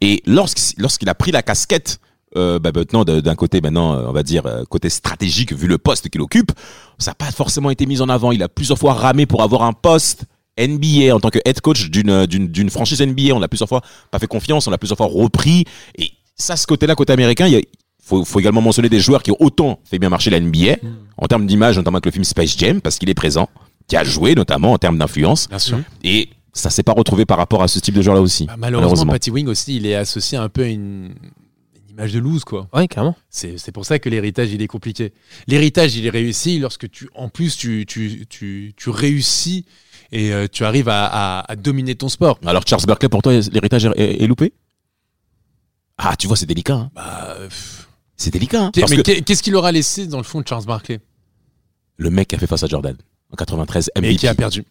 Et 0.00 0.22
lorsqu'il 0.26 1.08
a 1.08 1.14
pris 1.14 1.32
la 1.32 1.42
casquette 1.42 2.00
euh, 2.34 2.58
bah, 2.58 2.70
maintenant 2.74 3.04
de- 3.04 3.20
d'un 3.20 3.34
côté 3.34 3.60
maintenant 3.60 3.92
euh, 3.92 4.06
on 4.08 4.12
va 4.12 4.22
dire 4.22 4.46
euh, 4.46 4.64
côté 4.64 4.88
stratégique 4.88 5.52
vu 5.52 5.66
le 5.66 5.76
poste 5.76 6.08
qu'il 6.08 6.22
occupe 6.22 6.50
ça 6.98 7.10
n'a 7.10 7.14
pas 7.14 7.30
forcément 7.30 7.68
été 7.68 7.84
mis 7.84 8.00
en 8.00 8.08
avant. 8.08 8.32
Il 8.32 8.42
a 8.42 8.48
plusieurs 8.48 8.78
fois 8.78 8.94
ramé 8.94 9.26
pour 9.26 9.42
avoir 9.42 9.64
un 9.64 9.74
poste 9.74 10.24
NBA 10.58 11.14
en 11.14 11.20
tant 11.20 11.28
que 11.28 11.40
head 11.44 11.60
coach 11.60 11.90
d'une 11.90 12.70
franchise 12.70 13.02
NBA 13.02 13.34
on 13.34 13.38
l'a 13.38 13.48
plusieurs 13.48 13.68
fois 13.68 13.82
pas 14.10 14.18
fait 14.18 14.26
confiance 14.26 14.66
on 14.66 14.70
l'a 14.70 14.78
plusieurs 14.78 14.96
fois 14.96 15.06
repris. 15.06 15.64
Et 15.98 16.12
ça 16.36 16.56
ce 16.56 16.66
côté 16.66 16.86
là 16.86 16.94
côté 16.94 17.12
américain 17.12 17.46
il 17.46 17.62
faut, 18.02 18.24
faut 18.24 18.40
également 18.40 18.60
mentionner 18.60 18.88
des 18.88 19.00
joueurs 19.00 19.22
qui 19.22 19.30
ont 19.30 19.36
autant 19.40 19.80
fait 19.84 19.98
bien 19.98 20.08
marcher 20.08 20.30
la 20.30 20.40
NBA 20.40 20.76
en 21.18 21.26
termes 21.26 21.46
d'image 21.46 21.76
notamment 21.76 21.96
avec 21.98 22.06
le 22.06 22.12
film 22.12 22.24
Space 22.24 22.56
Jam 22.58 22.80
parce 22.80 22.98
qu'il 22.98 23.08
est 23.10 23.14
présent 23.14 23.48
qui 23.86 23.96
a 23.96 24.04
joué 24.04 24.34
notamment 24.34 24.72
en 24.72 24.78
termes 24.78 24.98
d'influence 24.98 25.48
Bien 25.48 25.58
sûr. 25.58 25.78
et 26.04 26.28
ça 26.52 26.68
s'est 26.70 26.82
pas 26.82 26.92
retrouvé 26.92 27.24
par 27.24 27.38
rapport 27.38 27.62
à 27.62 27.68
ce 27.68 27.78
type 27.78 27.94
de 27.94 28.02
joueur 28.02 28.14
là 28.16 28.20
aussi 28.22 28.46
Bah, 28.46 28.56
malheureusement, 28.58 29.12
Patty 29.12 29.30
Wing 29.30 29.46
aussi, 29.48 29.76
il 29.76 29.86
est 29.86 29.94
associé 29.94 30.36
un 30.36 30.48
peu 30.50 30.62
à 30.64 30.66
une, 30.66 31.14
image 31.90 32.12
de 32.12 32.18
lose, 32.18 32.44
quoi. 32.44 32.68
Ouais, 32.74 32.86
carrément. 32.88 33.16
C'est 33.30 33.58
c'est 33.58 33.72
pour 33.72 33.84
ça 33.86 33.98
que 33.98 34.08
l'héritage, 34.10 34.50
il 34.52 34.60
est 34.62 34.66
compliqué. 34.66 35.12
L'héritage, 35.46 35.94
il 35.96 36.04
est 36.06 36.10
réussi 36.10 36.58
lorsque 36.58 36.90
tu, 36.90 37.08
en 37.14 37.28
plus, 37.28 37.56
tu, 37.56 37.84
tu, 37.86 38.26
tu, 38.28 38.72
tu 38.76 38.90
réussis 38.90 39.64
et 40.10 40.32
euh, 40.32 40.46
tu 40.50 40.64
arrives 40.64 40.88
à, 40.90 41.06
à- 41.06 41.52
à 41.52 41.56
dominer 41.56 41.94
ton 41.94 42.08
sport. 42.08 42.38
Alors 42.46 42.62
Charles 42.66 42.84
Berkeley, 42.86 43.08
pour 43.08 43.22
toi, 43.22 43.32
l'héritage 43.52 43.86
est, 43.86 43.90
est- 43.96 44.22
est 44.22 44.26
loupé? 44.26 44.52
Ah, 46.04 46.16
tu 46.16 46.26
vois, 46.26 46.36
c'est 46.36 46.46
délicat. 46.46 46.74
hein. 46.74 46.90
Bah, 46.94 47.36
pff. 47.48 47.88
C'est 48.16 48.30
délicat. 48.32 48.64
hein. 48.64 48.70
Qu'est- 48.72 48.80
Parce 48.82 48.90
mais 48.90 48.96
que 48.98 49.02
qu'est- 49.02 49.22
qu'est-ce 49.22 49.42
qu'il 49.42 49.54
aura 49.56 49.72
laissé 49.72 50.06
dans 50.06 50.18
le 50.18 50.22
fond 50.24 50.40
de 50.40 50.46
Charles 50.48 50.64
Barkley 50.64 51.00
le 51.98 52.10
mec 52.10 52.28
qui 52.28 52.34
a 52.34 52.38
fait 52.38 52.46
face 52.48 52.62
à 52.62 52.66
Jordan 52.66 52.96
en 53.30 53.36
93, 53.36 53.90
Mais 53.96 54.00
MVP. 54.08 54.16
qui 54.18 54.26
a 54.28 54.34
perdu. 54.34 54.64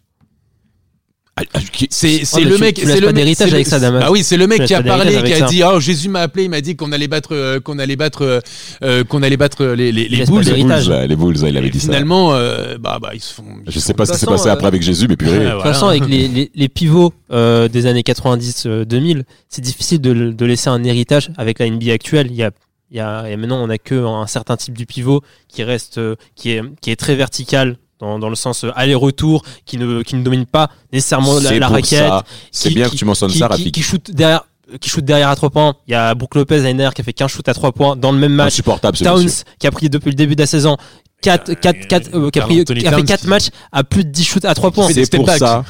Ah, 1.34 1.42
ah, 1.54 1.58
C'est 1.88 2.26
c'est 2.26 2.40
mais 2.44 2.50
le 2.50 2.58
mec. 2.58 2.78
c'est 2.84 3.00
le 3.00 3.10
mec- 3.10 3.40
avec 3.40 3.66
ça, 3.66 3.80
Damas. 3.80 4.00
Bah 4.02 4.10
oui, 4.10 4.22
c'est 4.22 4.36
le 4.36 4.46
mec 4.46 4.66
qui 4.66 4.74
a 4.74 4.82
parlé, 4.82 5.16
qui 5.22 5.32
a 5.32 5.46
dit, 5.46 5.62
oh 5.64 5.80
Jésus 5.80 6.10
m'a 6.10 6.20
appelé, 6.20 6.44
il 6.44 6.50
m'a 6.50 6.60
dit 6.60 6.76
qu'on 6.76 6.92
allait 6.92 7.08
battre, 7.08 7.30
euh, 7.34 7.58
qu'on 7.58 7.78
allait 7.78 7.96
battre, 7.96 8.20
euh, 8.22 8.40
euh, 8.84 9.02
qu'on 9.02 9.22
allait 9.22 9.38
battre 9.38 9.64
les 9.64 9.92
les, 9.92 10.08
les 10.10 10.16
les 10.18 10.24
d'héritage. 10.26 10.84
Bulls, 10.88 10.94
ouais, 10.94 11.06
les 11.08 11.16
Bulls, 11.16 11.38
ouais, 11.38 11.48
il 11.48 11.56
avait 11.56 11.68
Et 11.68 11.70
dit 11.70 11.80
ça. 11.80 11.86
finalement, 11.86 12.34
euh, 12.34 12.76
bah 12.78 12.98
bah 13.00 13.12
ils 13.14 13.20
se 13.22 13.32
font. 13.32 13.44
ils 13.66 13.72
Je 13.72 13.78
sais 13.78 13.92
font- 13.92 13.96
pas 13.96 14.04
ce 14.06 14.12
qui 14.12 14.18
s'est 14.18 14.26
passé 14.26 14.50
après 14.50 14.66
avec 14.66 14.82
Jésus, 14.82 15.06
mais 15.08 15.16
purée. 15.16 15.32
Ouais, 15.32 15.38
De 15.38 15.44
toute 15.44 15.54
voilà. 15.54 15.72
façon, 15.72 15.86
avec 15.86 16.06
les, 16.06 16.28
les, 16.28 16.50
les 16.54 16.68
pivots 16.68 17.14
euh, 17.32 17.66
des 17.68 17.86
années 17.86 18.02
90-2000, 18.02 19.22
c'est 19.48 19.62
difficile 19.62 20.00
de, 20.02 20.12
de 20.32 20.44
laisser 20.46 20.68
un 20.68 20.82
héritage 20.84 21.30
avec 21.38 21.58
la 21.58 21.68
NBA 21.68 21.92
actuelle. 21.92 22.26
Il 22.30 22.36
y 22.36 22.42
a, 22.42 22.50
il 22.90 22.98
y 22.98 23.00
a, 23.00 23.26
et 23.30 23.36
maintenant, 23.36 23.62
on 23.62 23.70
a 23.70 23.78
que 23.78 23.94
un 24.04 24.26
certain 24.26 24.56
type 24.58 24.76
du 24.76 24.84
pivot 24.86 25.22
qui 25.48 25.62
reste, 25.64 25.96
euh, 25.98 26.14
qui 26.36 26.50
est, 26.50 26.62
qui 26.82 26.90
est 26.90 26.96
très 26.96 27.14
vertical 27.14 27.76
dans, 28.02 28.18
dans 28.18 28.28
le 28.28 28.34
sens 28.34 28.64
euh, 28.64 28.70
aller-retour, 28.74 29.42
qui 29.64 29.78
ne, 29.78 30.02
qui 30.02 30.16
ne 30.16 30.22
domine 30.22 30.44
pas 30.44 30.68
nécessairement 30.92 31.38
la, 31.38 31.68
raquette. 31.68 32.12
C'est 32.50 32.68
qui- 32.68 32.74
bien 32.74 32.86
qui- 32.86 32.92
que 32.92 32.96
tu 32.96 33.04
mentionnes 33.04 33.30
qui, 33.30 33.38
ça, 33.38 33.46
qui, 33.46 33.52
Rafik. 33.52 33.74
qui 33.74 33.82
shoot 33.82 34.10
derrière, 34.10 34.42
qui 34.80 34.88
shoot 34.90 35.04
derrière 35.04 35.28
à 35.28 35.36
trois 35.36 35.50
points. 35.50 35.74
Il 35.86 35.92
y 35.92 35.94
a 35.94 36.14
Brook 36.14 36.34
Lopez 36.34 36.56
l'année 36.56 36.74
dernière 36.74 36.94
qui 36.94 37.00
a 37.00 37.04
fait 37.04 37.12
15 37.12 37.30
shoots 37.30 37.48
à 37.48 37.54
trois 37.54 37.72
points 37.72 37.94
dans 37.96 38.10
le 38.12 38.18
même 38.18 38.32
match. 38.32 38.56
Towns 39.04 39.28
qui 39.58 39.66
a 39.66 39.70
pris 39.70 39.88
depuis 39.88 40.10
le 40.10 40.16
début 40.16 40.34
de 40.34 40.40
la 40.42 40.46
saison 40.46 40.76
4, 41.22 41.54
4, 41.54 41.86
4, 41.88 42.10
euh, 42.14 42.30
qui 42.30 42.38
a, 42.38 42.42
Carl 42.42 42.50
pris, 42.50 42.60
Anthony 42.60 42.80
qui 42.80 42.86
a 42.86 42.90
fait 42.90 42.96
Towns 42.96 43.06
4 43.06 43.20
qui- 43.22 43.26
matchs 43.28 43.48
à 43.72 43.84
plus 43.84 44.04
de 44.04 44.10
10 44.10 44.24
shoots 44.24 44.44
à 44.44 44.54
3 44.54 44.70
points. 44.72 44.88
C'est 44.92 45.10
pour 45.16 45.24
back. 45.24 45.38
ça. 45.38 45.64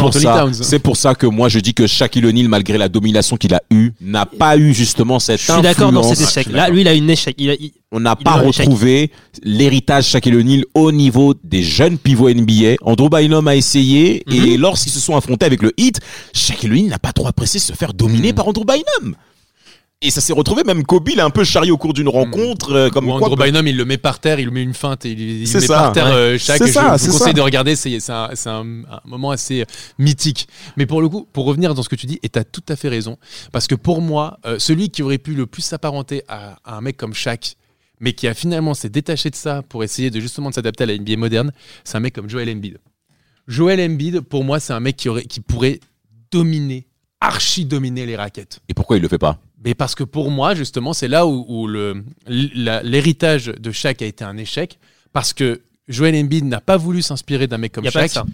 Pour 0.00 0.10
ça. 0.54 0.78
Pour 0.80 0.96
ça 0.96 1.14
que 1.14 1.26
moi 1.26 1.48
je 1.48 1.58
dis 1.60 1.74
que 1.74 1.86
Shaquille 1.86 2.26
O'Neal, 2.26 2.48
malgré 2.48 2.78
la 2.78 2.88
domination 2.88 3.36
qu'il 3.36 3.54
a 3.54 3.60
eue, 3.70 3.92
n'a 4.00 4.26
pas 4.26 4.56
eu 4.56 4.74
justement 4.74 5.18
cette 5.18 5.40
Je 5.40 5.52
suis 5.52 5.62
d'accord 5.62 5.92
dans 5.92 6.00
influence. 6.00 6.18
cet 6.18 6.44
échec. 6.44 6.52
Là, 6.52 6.68
lui, 6.70 6.80
il 6.80 6.88
a 6.88 6.94
une 6.94 7.08
échec. 7.10 7.34
Il 7.38 7.50
a- 7.50 7.54
il- 7.54 7.72
On 7.96 8.00
n'a 8.00 8.16
pas 8.16 8.32
retrouvé 8.32 9.12
l'héritage 9.44 10.06
Shaquille 10.06 10.34
O'Neal 10.34 10.64
au 10.74 10.90
niveau 10.90 11.34
des 11.44 11.62
jeunes 11.62 11.96
pivots 11.96 12.28
NBA. 12.28 12.74
Andrew 12.82 13.08
Bynum 13.08 13.46
a 13.46 13.54
essayé 13.54 14.24
Mhm. 14.26 14.34
et 14.34 14.56
lorsqu'ils 14.56 14.90
se 14.90 14.98
sont 14.98 15.16
affrontés 15.16 15.46
avec 15.46 15.62
le 15.62 15.72
Heat, 15.78 16.00
Shaquille 16.32 16.72
O'Neal 16.72 16.86
n'a 16.88 16.98
pas 16.98 17.12
trop 17.12 17.28
apprécié 17.28 17.60
se 17.60 17.72
faire 17.72 17.94
dominer 17.94 18.28
Mhm. 18.30 18.34
par 18.34 18.48
Andrew 18.48 18.64
Bynum. 18.64 19.14
Et 20.02 20.10
ça 20.10 20.20
s'est 20.20 20.34
retrouvé, 20.34 20.64
même 20.64 20.84
Kobe 20.84 21.08
l'a 21.16 21.24
un 21.24 21.30
peu 21.30 21.44
charrié 21.44 21.70
au 21.72 21.78
cours 21.78 21.94
d'une 21.94 22.10
rencontre. 22.10 22.72
euh, 22.72 22.90
comme 22.90 23.08
Ou 23.08 23.16
quoi, 23.18 23.28
Andrew 23.28 23.42
Bynum, 23.42 23.66
il 23.66 23.76
le 23.76 23.86
met 23.86 23.96
par 23.96 24.18
terre, 24.20 24.38
il 24.38 24.46
lui 24.46 24.52
met 24.52 24.62
une 24.62 24.74
feinte 24.74 25.06
et 25.06 25.12
il, 25.12 25.40
met 25.40 25.46
ça. 25.46 25.66
par 25.68 25.92
terre 25.92 26.06
Ouais. 26.06 26.12
euh, 26.12 26.38
chaque. 26.38 26.62
Je 26.62 26.70
ça, 26.70 26.96
vous 26.96 27.06
conseille 27.12 27.18
ça. 27.28 27.32
de 27.32 27.40
regarder, 27.40 27.74
c'est 27.74 27.96
un, 28.10 28.28
c'est 28.34 28.50
un- 28.50 28.82
un 28.84 29.00
moment 29.06 29.30
assez 29.30 29.62
euh, 29.62 29.64
mythique. 29.98 30.46
Mais 30.76 30.84
pour 30.84 31.00
le 31.00 31.08
coup, 31.08 31.26
pour 31.32 31.46
revenir 31.46 31.74
dans 31.74 31.82
ce 31.82 31.88
que 31.88 31.96
tu 31.96 32.04
dis, 32.04 32.18
et 32.22 32.28
tu 32.28 32.38
as 32.38 32.44
tout 32.44 32.62
à 32.68 32.76
fait 32.76 32.90
raison, 32.90 33.16
parce 33.50 33.66
que 33.66 33.74
pour 33.74 34.02
moi, 34.02 34.38
euh, 34.44 34.58
celui 34.58 34.90
qui 34.90 35.02
aurait 35.02 35.16
pu 35.16 35.32
le 35.32 35.46
plus 35.46 35.62
s'apparenter 35.62 36.22
à, 36.28 36.56
à 36.64 36.76
un 36.76 36.80
mec 36.82 36.98
comme 36.98 37.14
Shaq, 37.14 37.56
mais 38.00 38.12
qui 38.12 38.28
a 38.28 38.34
finalement 38.34 38.74
s'est 38.74 38.90
détaché 38.90 39.30
de 39.30 39.36
ça 39.36 39.62
pour 39.62 39.84
essayer 39.84 40.10
de 40.10 40.20
justement 40.20 40.50
de 40.50 40.54
s'adapter 40.54 40.84
à 40.84 40.86
la 40.88 40.98
NBA 40.98 41.16
moderne, 41.16 41.50
c'est 41.82 41.96
un 41.96 42.00
mec 42.00 42.14
comme 42.14 42.28
Joel 42.28 42.50
Embiid. 42.50 42.76
Joel 43.48 43.80
Embiid, 43.80 44.20
pour 44.20 44.44
moi, 44.44 44.60
c'est 44.60 44.74
un 44.74 44.80
mec 44.80 44.96
qui, 44.96 45.08
aurait, 45.08 45.24
qui 45.24 45.40
pourrait 45.40 45.80
dominer, 46.30 46.86
archi 47.22 47.64
dominer 47.64 48.04
les 48.04 48.16
raquettes. 48.16 48.60
Et 48.68 48.74
pourquoi 48.74 48.96
il 48.98 49.02
le 49.02 49.08
fait 49.08 49.16
pas? 49.18 49.38
Mais 49.64 49.74
parce 49.74 49.94
que 49.94 50.04
pour 50.04 50.30
moi, 50.30 50.54
justement, 50.54 50.92
c'est 50.92 51.08
là 51.08 51.26
où, 51.26 51.44
où 51.48 51.66
le- 51.66 52.04
la- 52.28 52.82
l'héritage 52.82 53.46
de 53.46 53.70
Shaq 53.72 54.02
a 54.02 54.06
été 54.06 54.22
un 54.24 54.36
échec. 54.36 54.78
Parce 55.12 55.32
que 55.32 55.62
Joel 55.88 56.14
Embiid 56.16 56.44
n'a 56.44 56.60
pas 56.60 56.76
voulu 56.76 57.02
s'inspirer 57.02 57.46
d'un 57.46 57.58
mec 57.58 57.72
comme 57.72 57.84
y 57.84 57.88
a 57.88 57.90
Shaq. 57.90 58.10
ça. 58.10 58.24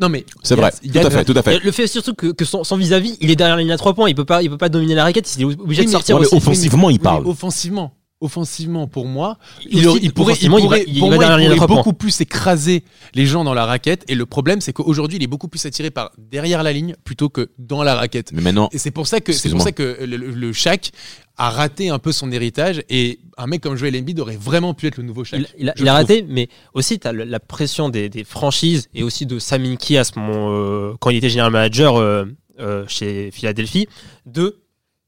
Non, 0.00 0.08
mais. 0.08 0.24
C'est 0.42 0.54
il 0.54 0.58
y 0.58 0.60
a- 0.60 0.62
vrai. 0.62 0.72
Tout 0.72 0.98
a- 0.98 1.06
à 1.06 1.10
fait, 1.10 1.24
tout 1.24 1.38
à 1.38 1.42
fait. 1.42 1.58
Le 1.64 1.70
fait 1.70 1.86
surtout 1.86 2.14
que, 2.14 2.28
que 2.32 2.44
son, 2.44 2.64
son 2.64 2.76
vis-à-vis, 2.76 3.16
il 3.20 3.30
est 3.30 3.36
derrière 3.36 3.56
la 3.56 3.62
ligne 3.62 3.70
à 3.72 3.76
3 3.76 3.94
points. 3.94 4.08
Il 4.08 4.14
peut 4.16 4.24
pas, 4.24 4.42
il 4.42 4.50
peut 4.50 4.58
pas 4.58 4.68
dominer 4.68 4.94
la 4.96 5.04
raquette. 5.04 5.32
Il 5.36 5.42
est 5.42 5.44
obligé 5.44 5.82
Oui, 5.82 5.86
de 5.86 5.92
sortir 5.92 6.16
Ouais, 6.16 6.22
mais 6.30 6.36
offensivement, 6.36 6.90
il 6.90 6.94
Oui, 6.94 6.98
parle. 6.98 7.22
mais 7.22 7.30
offensivement. 7.30 7.92
Offensivement, 8.20 8.86
pour 8.86 9.06
moi, 9.06 9.36
Aussi, 9.92 10.04
il, 10.04 10.12
pourrait, 10.14 10.34
il 10.40 10.48
il 11.42 11.48
va 11.60 11.66
beaucoup 11.76 11.92
plus 11.92 12.20
écraser 12.22 12.84
les 13.14 13.26
gens 13.26 13.44
dans 13.44 13.52
la 13.52 13.66
raquette. 13.66 14.04
Et 14.08 14.14
le 14.14 14.24
problème, 14.24 14.60
c'est 14.62 14.72
qu'aujourd'hui, 14.72 15.18
il 15.18 15.22
est 15.22 15.26
beaucoup 15.26 15.48
plus 15.48 15.66
attiré 15.66 15.90
par 15.90 16.10
derrière 16.16 16.62
la 16.62 16.72
ligne 16.72 16.94
plutôt 17.04 17.28
que 17.28 17.50
dans 17.58 17.82
la 17.82 17.94
raquette. 17.96 18.32
Mais 18.32 18.40
maintenant, 18.40 18.70
Et 18.72 18.78
c'est 18.78 18.92
pour 18.92 19.06
ça 19.08 19.20
que 19.20 19.32
c'est 19.32 19.50
pour 19.50 19.60
ça 19.60 19.72
que 19.72 19.98
le, 20.00 20.16
le- 20.16 20.30
le 20.30 20.52
Shaq 20.54 20.92
a 21.36 21.50
raté 21.50 21.90
un 21.90 21.98
peu 21.98 22.12
son 22.12 22.30
héritage 22.30 22.82
et 22.88 23.18
un 23.36 23.46
mec 23.46 23.60
comme 23.60 23.76
Joel 23.76 23.96
Embiid 23.96 24.18
aurait 24.20 24.36
vraiment 24.36 24.72
pu 24.72 24.86
être 24.86 24.96
le 24.96 25.02
nouveau 25.02 25.24
Shaq. 25.24 25.40
Il, 25.40 25.48
il 25.58 25.68
a, 25.68 25.74
il 25.76 25.90
raté, 25.90 26.24
mais 26.26 26.48
aussi 26.72 26.98
tu 27.00 27.06
as 27.08 27.12
la 27.12 27.40
pression 27.40 27.88
des, 27.90 28.08
des 28.08 28.24
franchises 28.24 28.88
et 28.94 29.02
aussi 29.02 29.26
de 29.26 29.38
Sam 29.40 29.64
Hinkie 29.64 29.98
à 29.98 30.04
ce 30.04 30.18
moment, 30.18 30.48
euh, 30.52 30.94
quand 31.00 31.10
il 31.10 31.16
était 31.16 31.28
général 31.28 31.50
manager 31.52 31.96
euh, 31.96 32.24
euh, 32.60 32.84
chez 32.88 33.30
Philadelphie, 33.32 33.86
de 34.24 34.60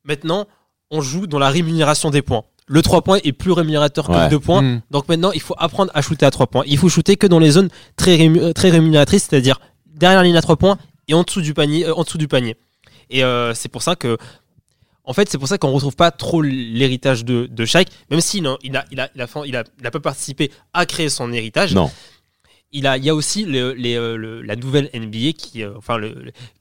maintenant, 0.05 0.47
on 0.90 1.01
joue 1.01 1.27
dans 1.29 1.38
la 1.38 1.49
rémunération 1.49 2.11
des 2.11 2.21
points. 2.23 2.42
Le 2.68 2.83
3 2.83 3.02
points 3.02 3.18
est 3.22 3.33
plus 3.33 3.52
rémunérateur 3.52 4.07
que 4.07 4.12
Ouais. 4.12 4.24
le 4.24 4.29
2 4.31 4.40
points. 4.40 4.61
Mm. 4.62 4.83
Donc 4.90 5.09
maintenant, 5.09 5.31
il 5.33 5.40
faut 5.40 5.55
apprendre 5.57 5.90
à 5.94 6.02
shooter 6.02 6.26
à 6.26 6.31
3 6.31 6.48
points. 6.48 6.64
Il 6.66 6.79
faut 6.79 6.88
shooter 6.88 7.16
que 7.16 7.26
dans 7.29 7.38
les 7.38 7.52
zones 7.52 7.68
très, 7.96 8.16
rému- 8.16 8.40
euh, 8.40 8.52
très 8.52 8.70
rémunératrices, 8.70 9.26
c'est-à-dire 9.31 9.61
derrière 9.87 10.18
la 10.20 10.24
ligne 10.24 10.37
à 10.37 10.42
3 10.42 10.57
points 10.57 10.76
et 11.09 11.14
en 11.14 11.22
dessous 11.22 11.40
du 11.42 11.55
panier. 11.55 11.87
euh, 11.87 11.94
en 11.94 12.02
dessous 12.02 12.18
du 12.18 12.26
panier. 12.29 12.57
Et 13.11 13.22
euh, 13.22 13.55
c'est 13.55 13.68
pour 13.68 13.83
ça 13.83 13.94
que. 13.96 14.16
En 15.09 15.12
fait, 15.12 15.29
c'est 15.31 15.38
pour 15.38 15.46
ça 15.46 15.57
qu'on 15.57 15.70
retrouve 15.70 15.94
pas 15.94 16.11
trop 16.11 16.42
l'héritage 16.42 17.24
de, 17.24 17.46
de 17.48 17.64
Shaq, 17.64 17.87
même 18.11 18.20
s'il 18.20 18.44
a, 18.48 18.57
il 18.64 18.76
a, 18.76 18.85
il 18.90 18.98
a, 18.98 19.09
il 19.14 19.22
a, 19.22 19.29
fait- 19.29 19.38
il 19.46 19.55
a, 19.55 19.62
il 19.81 19.87
a 19.87 19.90
pas 19.92 20.00
participé 20.00 20.50
à 20.74 20.85
créer 20.85 21.09
son 21.09 21.33
héritage. 21.33 21.72
Non. 21.76 21.88
Il, 22.72 22.87
a, 22.87 22.96
il 22.98 23.05
y 23.05 23.11
a 23.11 23.14
aussi 23.14 23.44
le- 23.44 23.72
les, 23.72 23.94
euh, 23.94 24.16
le- 24.16 24.42
la 24.42 24.57
nouvelle 24.57 24.90
NBA 24.92 25.33
qui, 25.38 25.62
euh, 25.62 25.70
enfin, 25.79 25.96
le, 25.98 26.14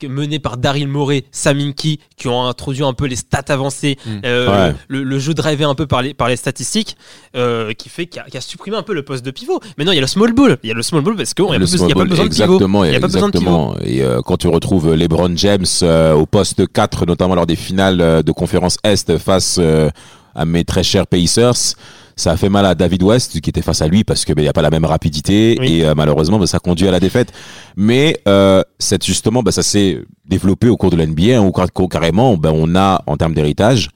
menée 0.07 0.37
par 0.39 0.55
Daryl 0.55 0.87
Morey, 0.87 1.25
Sam 1.31 1.57
Hinkie, 1.59 1.99
qui 2.15 2.27
ont 2.27 2.43
introduit 2.45 2.83
un 2.83 2.93
peu 2.93 3.05
les 3.07 3.15
stats 3.15 3.43
avancées, 3.49 3.97
Mm. 4.05 4.09
euh, 4.23 4.69
Ouais. 4.69 4.75
le, 4.87 5.19
jeu 5.19 5.33
drivé 5.33 5.63
un 5.65 5.73
peu 5.73 5.87
par 5.87 6.03
les, 6.03 6.13
par 6.13 6.29
les 6.29 6.35
statistiques, 6.35 6.95
euh, 7.35 7.73
qui 7.73 7.89
fait 7.89 8.05
qu'il 8.05 8.21
a, 8.21 8.41
supprimé 8.41 8.77
un 8.77 8.83
peu 8.83 8.93
le 8.93 9.03
poste 9.03 9.25
de 9.25 9.31
pivot. 9.31 9.59
Maintenant, 9.77 9.91
il 9.93 9.95
y 9.95 9.97
a 9.97 10.01
le 10.01 10.07
small 10.07 10.31
ball. 10.33 10.57
Il 10.63 10.67
y 10.69 10.71
a 10.71 10.75
le 10.75 10.83
small 10.83 11.01
ball 11.01 11.15
parce 11.15 11.33
qu'il 11.33 11.43
n'y 11.45 11.51
a, 11.51 11.53
pas 11.55 11.59
besoin- 11.59 11.87
y 11.87 11.91
a 11.91 11.95
pas 11.95 12.03
besoin 12.05 12.25
de 12.25 12.29
pivot. 12.29 12.43
exactement, 12.45 12.85
Il 12.85 12.93
y 12.93 12.95
a 12.95 12.99
pas 12.99 13.07
besoin 13.07 13.29
de 13.29 13.39
pivot. 13.39 13.75
Et 13.83 14.03
quand 14.25 14.37
tu 14.37 14.47
retrouves 14.47 14.93
LeBron 14.93 15.35
James 15.35 15.65
au 16.15 16.25
poste 16.27 16.71
4, 16.71 17.07
notamment 17.07 17.33
lors 17.35 17.47
des 17.47 17.55
finales 17.55 18.23
de 18.23 18.31
conférence 18.31 18.77
Est 18.83 19.17
face 19.17 19.59
à 20.35 20.45
mes 20.45 20.63
très 20.65 20.83
chers 20.83 21.07
Pacers, 21.07 21.75
ça 22.15 22.32
a 22.32 22.38
fait 22.38 22.49
mal 22.49 22.65
à 22.65 22.75
David 22.75 23.04
West 23.04 23.39
qui 23.41 23.49
était 23.49 23.62
face 23.62 23.82
à 23.82 23.88
lui 23.88 24.04
parce 24.04 24.23
que 24.25 24.34
ben, 24.34 24.41
il 24.41 24.45
n'y 24.45 24.49
a 24.49 24.54
pas 24.54 24.62
la 24.62 24.69
même 24.69 24.86
rapidité 24.86 25.58
Oui. 25.60 25.80
et 25.80 25.86
euh, 25.86 25.95
malheureusement 25.95 26.39
ben, 26.39 26.45
ça 26.45 26.60
conduit 26.60 26.88
à 26.88 26.91
la 26.91 26.99
défaite. 26.99 27.34
Mais 27.75 28.21
euh, 28.28 28.62
c'est 28.80 29.04
justement 29.04 29.43
ben, 29.43 29.51
ça 29.51 29.63
s'est 29.63 30.01
développé 30.25 30.69
au 30.69 30.78
cours 30.78 30.89
de 30.91 30.95
l'NBA 30.95 31.38
hein, 31.38 31.41
où 31.41 31.51
car- 31.51 31.67
carrément 31.89 32.38
ben, 32.38 32.51
on 32.56 32.75
a 32.75 33.04
en 33.08 33.17
termes 33.17 33.34
d'héritage 33.34 33.89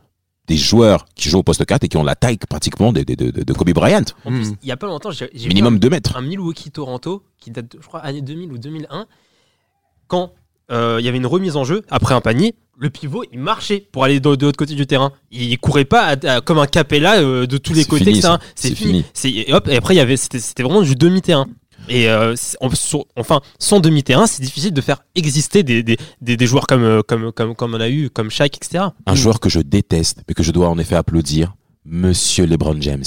des 0.48 0.58
joueurs 0.58 1.06
qui 1.16 1.30
jouent 1.30 1.38
au 1.40 1.44
poste 1.44 1.64
4 1.64 1.84
et 1.84 1.88
qui 1.88 1.98
ont 1.98 2.04
la 2.04 2.16
taille 2.16 2.38
pratiquement 2.38 2.92
de, 2.92 3.04
de, 3.04 3.14
de, 3.14 3.30
de 3.44 3.54
Kobe 3.54 3.70
Bryant, 3.72 4.02
En 4.26 4.32
plus, 4.32 4.50
Mm. 4.50 4.56
il 4.64 4.68
y 4.68 4.72
a 4.72 4.78
pas 4.78 4.88
longtemps, 4.88 5.12
j'ai 5.12 5.30
minimum 5.48 5.76
un- 5.76 5.78
2 5.78 5.90
mètres. 5.92 6.18
un 6.18 6.22
Milwaukee-Toronto 6.22 7.22
qui 7.40 7.52
date, 7.52 7.72
de, 7.76 7.80
je 7.80 7.86
crois, 7.88 8.00
année 8.00 8.22
2000 8.24 8.52
ou 8.52 8.58
2001, 8.58 9.06
quand 10.08 10.32
euh, 10.72 10.98
il 11.00 11.06
y 11.06 11.08
avait 11.08 11.18
une 11.20 11.28
remise 11.28 11.56
en 11.56 11.64
jeu 11.64 11.84
après 11.90 12.16
un 12.16 12.22
panier. 12.22 12.56
Le 12.82 12.90
pivot, 12.90 13.24
il 13.34 13.40
marchait 13.40 13.86
pour 13.92 14.06
aller 14.06 14.20
de, 14.22 14.36
de 14.36 14.46
l'autre 14.46 14.58
côté 14.58 14.74
du 14.74 14.88
terrain. 14.88 15.12
Il 15.32 15.58
courait 15.60 15.84
pas 15.86 16.04
à- 16.16 16.36
à- 16.36 16.42
comme 16.42 16.60
un 16.60 16.66
capella 16.66 17.20
euh, 17.20 17.46
de 17.46 17.58
tous 17.58 17.74
les 17.74 17.84
côtés, 17.84 18.22
ça. 18.22 18.40
C'est 18.56 18.74
fini. 18.74 18.92
fini. 18.92 19.06
C'est- 19.14 19.30
Et, 19.32 19.54
hop, 19.54 19.68
et 19.68 19.76
après, 19.76 19.96
il 19.96 19.98
y 19.98 20.02
avait, 20.02 20.16
c'était 20.18 20.64
vraiment 20.64 20.82
du 20.82 20.96
demi-terrain. 20.96 21.48
Et 21.90 22.08
euh, 22.10 22.36
sur- 22.38 23.06
enfin, 23.18 23.42
sans 23.58 23.80
demi-terrain, 23.82 24.28
c'est 24.28 24.42
difficile 24.42 24.72
de 24.74 24.80
faire 24.82 25.02
exister 25.16 25.64
des, 25.64 25.84
des, 25.84 25.98
des, 26.22 26.38
des 26.38 26.46
joueurs 26.48 26.68
comme, 26.68 26.84
euh, 26.84 27.02
comme, 27.06 27.32
comme, 27.34 27.54
comme 27.56 27.74
on 27.76 27.82
a 27.82 27.90
eu, 27.90 28.10
comme 28.10 28.30
Shaq, 28.30 28.56
etc. 28.56 28.86
un 29.06 29.16
joueur 29.16 29.40
que 29.42 29.50
je 29.50 29.60
déteste, 29.60 30.22
mais 30.28 30.34
que 30.34 30.44
je 30.44 30.52
dois 30.52 30.70
en 30.70 30.78
effet 30.78 30.96
applaudir, 30.96 31.56
Monsieur 31.86 32.46
LeBron 32.46 32.78
James. 32.82 33.04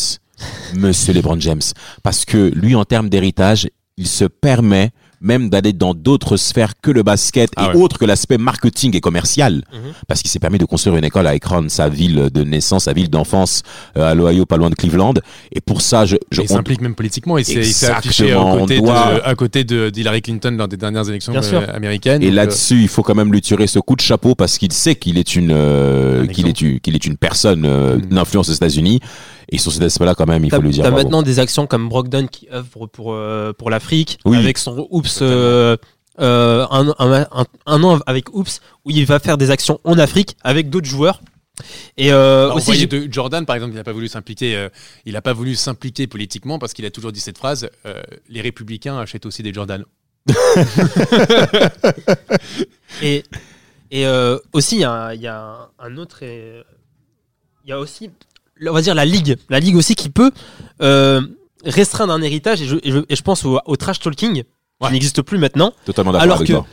Monsieur 0.74 1.12
LeBron 1.12 1.38
James. 1.40 1.60
Parce 2.02 2.24
que 2.24 2.50
lui, 2.54 2.74
en 2.74 2.84
termes 2.84 3.08
d'héritage, 3.08 3.68
il 3.96 4.06
se 4.08 4.24
permet 4.24 4.90
même 5.22 5.48
d'aller 5.48 5.72
dans 5.72 5.94
d'autres 5.94 6.36
sphères 6.36 6.72
que 6.82 6.90
le 6.90 7.02
basket 7.02 7.50
Ah 7.56 7.66
et 7.72 7.76
ouais. 7.76 7.82
autres 7.82 7.98
que 7.98 8.04
l'aspect 8.04 8.38
marketing 8.38 8.96
et 8.96 9.00
commercial. 9.00 9.62
Mhm. 9.72 9.92
Parce 10.08 10.20
qu'il 10.22 10.30
s'est 10.30 10.38
permis 10.38 10.58
de 10.58 10.64
construire 10.64 10.96
une 10.96 11.04
école 11.04 11.26
à 11.26 11.30
Akron, 11.30 11.66
sa 11.68 11.88
ville 11.88 12.28
de 12.32 12.44
naissance, 12.44 12.84
sa 12.84 12.92
ville 12.92 13.08
d'enfance, 13.08 13.62
euh, 13.96 14.10
à 14.10 14.14
l'Ohio, 14.14 14.44
pas 14.46 14.56
loin 14.56 14.70
de 14.70 14.74
Cleveland. 14.74 15.14
Et 15.52 15.60
pour 15.60 15.80
ça, 15.80 16.04
je, 16.06 16.16
je 16.30 16.40
Et 16.40 16.44
il 16.44 16.48
s'implique 16.48 16.80
même 16.80 16.94
politiquement. 16.94 17.38
Il 17.38 17.44
s'est 17.44 17.54
il 17.54 17.64
s'est 17.72 17.90
affiché 17.90 18.32
à 18.32 18.36
côté, 18.58 18.78
doit- 18.80 19.14
de, 19.14 19.20
à 19.24 19.34
côté 19.34 19.64
de 19.64 19.90
d'Hillary 19.90 20.22
Clinton 20.22 20.54
lors 20.58 20.68
des 20.68 20.76
dernières 20.76 21.08
élections 21.08 21.32
Bien 21.32 21.42
euh, 21.42 21.48
sûr. 21.48 21.62
américaines. 21.74 22.22
Et 22.22 22.28
euh, 22.28 22.32
là-dessus, 22.32 22.80
il 22.82 22.88
faut 22.88 23.02
quand 23.02 23.14
même 23.14 23.32
lui 23.32 23.40
tirer 23.40 23.66
ce 23.66 23.78
coup 23.78 23.96
de 23.96 24.00
chapeau 24.00 24.34
parce 24.34 24.58
qu'il 24.58 24.72
sait 24.72 24.94
qu'il 24.96 25.18
est 25.18 25.36
une 25.36 25.50
euh, 25.52 26.24
Un 26.24 26.26
qu'il 26.26 26.48
est 26.48 26.52
qu'il 26.80 26.94
est 26.94 27.06
une 27.06 27.16
personne 27.16 27.64
euh, 27.64 27.96
Mm. 27.96 28.00
d'influence 28.14 28.48
aux 28.48 28.52
États-Unis. 28.54 29.00
Et 29.52 29.58
sur 29.58 29.70
cet 29.70 29.82
aspect-là, 29.82 30.14
quand 30.14 30.26
même, 30.26 30.44
il 30.44 30.50
faut 30.50 30.60
lui 30.60 30.70
dire. 30.70 30.82
t'as 30.82 30.90
bravo. 30.90 31.04
maintenant 31.04 31.22
des 31.22 31.38
actions 31.38 31.66
comme 31.68 31.88
Brogdon 31.88 32.26
qui 32.26 32.48
œuvre 32.52 32.86
pour, 32.86 33.12
euh, 33.12 33.52
pour 33.52 33.70
l'Afrique, 33.70 34.18
Oui. 34.24 34.36
avec 34.38 34.58
son 34.58 34.88
Oops, 34.90 35.06
euh, 35.22 35.76
euh, 36.20 36.66
un, 36.70 36.88
un, 36.98 37.26
un- 37.30 37.46
un 37.66 37.82
an 37.84 38.00
avec 38.06 38.34
Oops, 38.34 38.60
où 38.84 38.90
il 38.90 39.04
va 39.06 39.18
faire 39.20 39.38
des 39.38 39.50
actions 39.50 39.78
en 39.84 39.98
Afrique 39.98 40.36
avec 40.42 40.70
d'autres 40.70 40.88
joueurs. 40.88 41.20
Et 41.98 42.12
euh, 42.12 42.44
Alors, 42.46 42.56
aussi, 42.56 42.86
de 42.86 43.06
Jordan, 43.12 43.44
par 43.44 43.54
exemple, 43.56 43.72
il 43.74 43.76
n'a 43.76 43.84
pas 43.84 43.92
voulu 43.92 44.08
s'impliquer. 44.08 44.56
euh, 44.56 44.68
il 45.04 45.12
n'a 45.12 45.20
pas 45.22 45.34
voulu 45.34 45.54
s'impliquer 45.54 46.06
politiquement 46.06 46.58
parce 46.58 46.72
qu'il 46.72 46.86
a 46.86 46.90
toujours 46.90 47.12
dit 47.12 47.20
cette 47.20 47.36
phrase 47.38 47.68
euh, 47.84 48.00
les 48.30 48.40
républicains 48.40 48.98
achètent 48.98 49.26
aussi 49.26 49.42
des 49.42 49.52
Jordan. 49.52 49.84
et, 53.02 53.22
et 53.90 54.06
euh, 54.06 54.38
aussi, 54.52 54.76
il 54.76 54.80
y 54.80 54.84
a, 54.84 55.14
il 55.14 55.20
y 55.20 55.26
a 55.26 55.68
un- 55.78 55.96
autre. 55.98 56.22
Il 56.22 56.64
y 57.68 57.72
a 57.72 57.78
aussi, 57.78 58.10
on 58.70 58.74
va 58.74 58.82
dire, 58.82 58.94
la 58.94 59.04
Ligue. 59.04 59.36
La 59.48 59.60
Ligue 59.60 59.76
aussi 59.76 59.94
qui 59.94 60.08
peut 60.10 60.30
euh, 60.80 61.20
restreindre 61.64 62.12
un 62.12 62.22
héritage. 62.22 62.62
Et 62.62 62.66
je, 62.66 62.76
et 62.82 62.90
je, 62.90 62.98
et 63.08 63.16
je 63.16 63.22
pense 63.22 63.44
au, 63.44 63.58
au 63.64 63.76
trash 63.76 64.00
talking, 64.00 64.44
Ouais. 64.80 64.88
qui 64.88 64.92
n'existe 64.94 65.22
plus 65.22 65.38
maintenant. 65.38 65.72
Totalement 65.84 66.10
d'accord 66.12 66.22
Alors 66.24 66.38
que- 66.40 66.44
toi. 66.44 66.66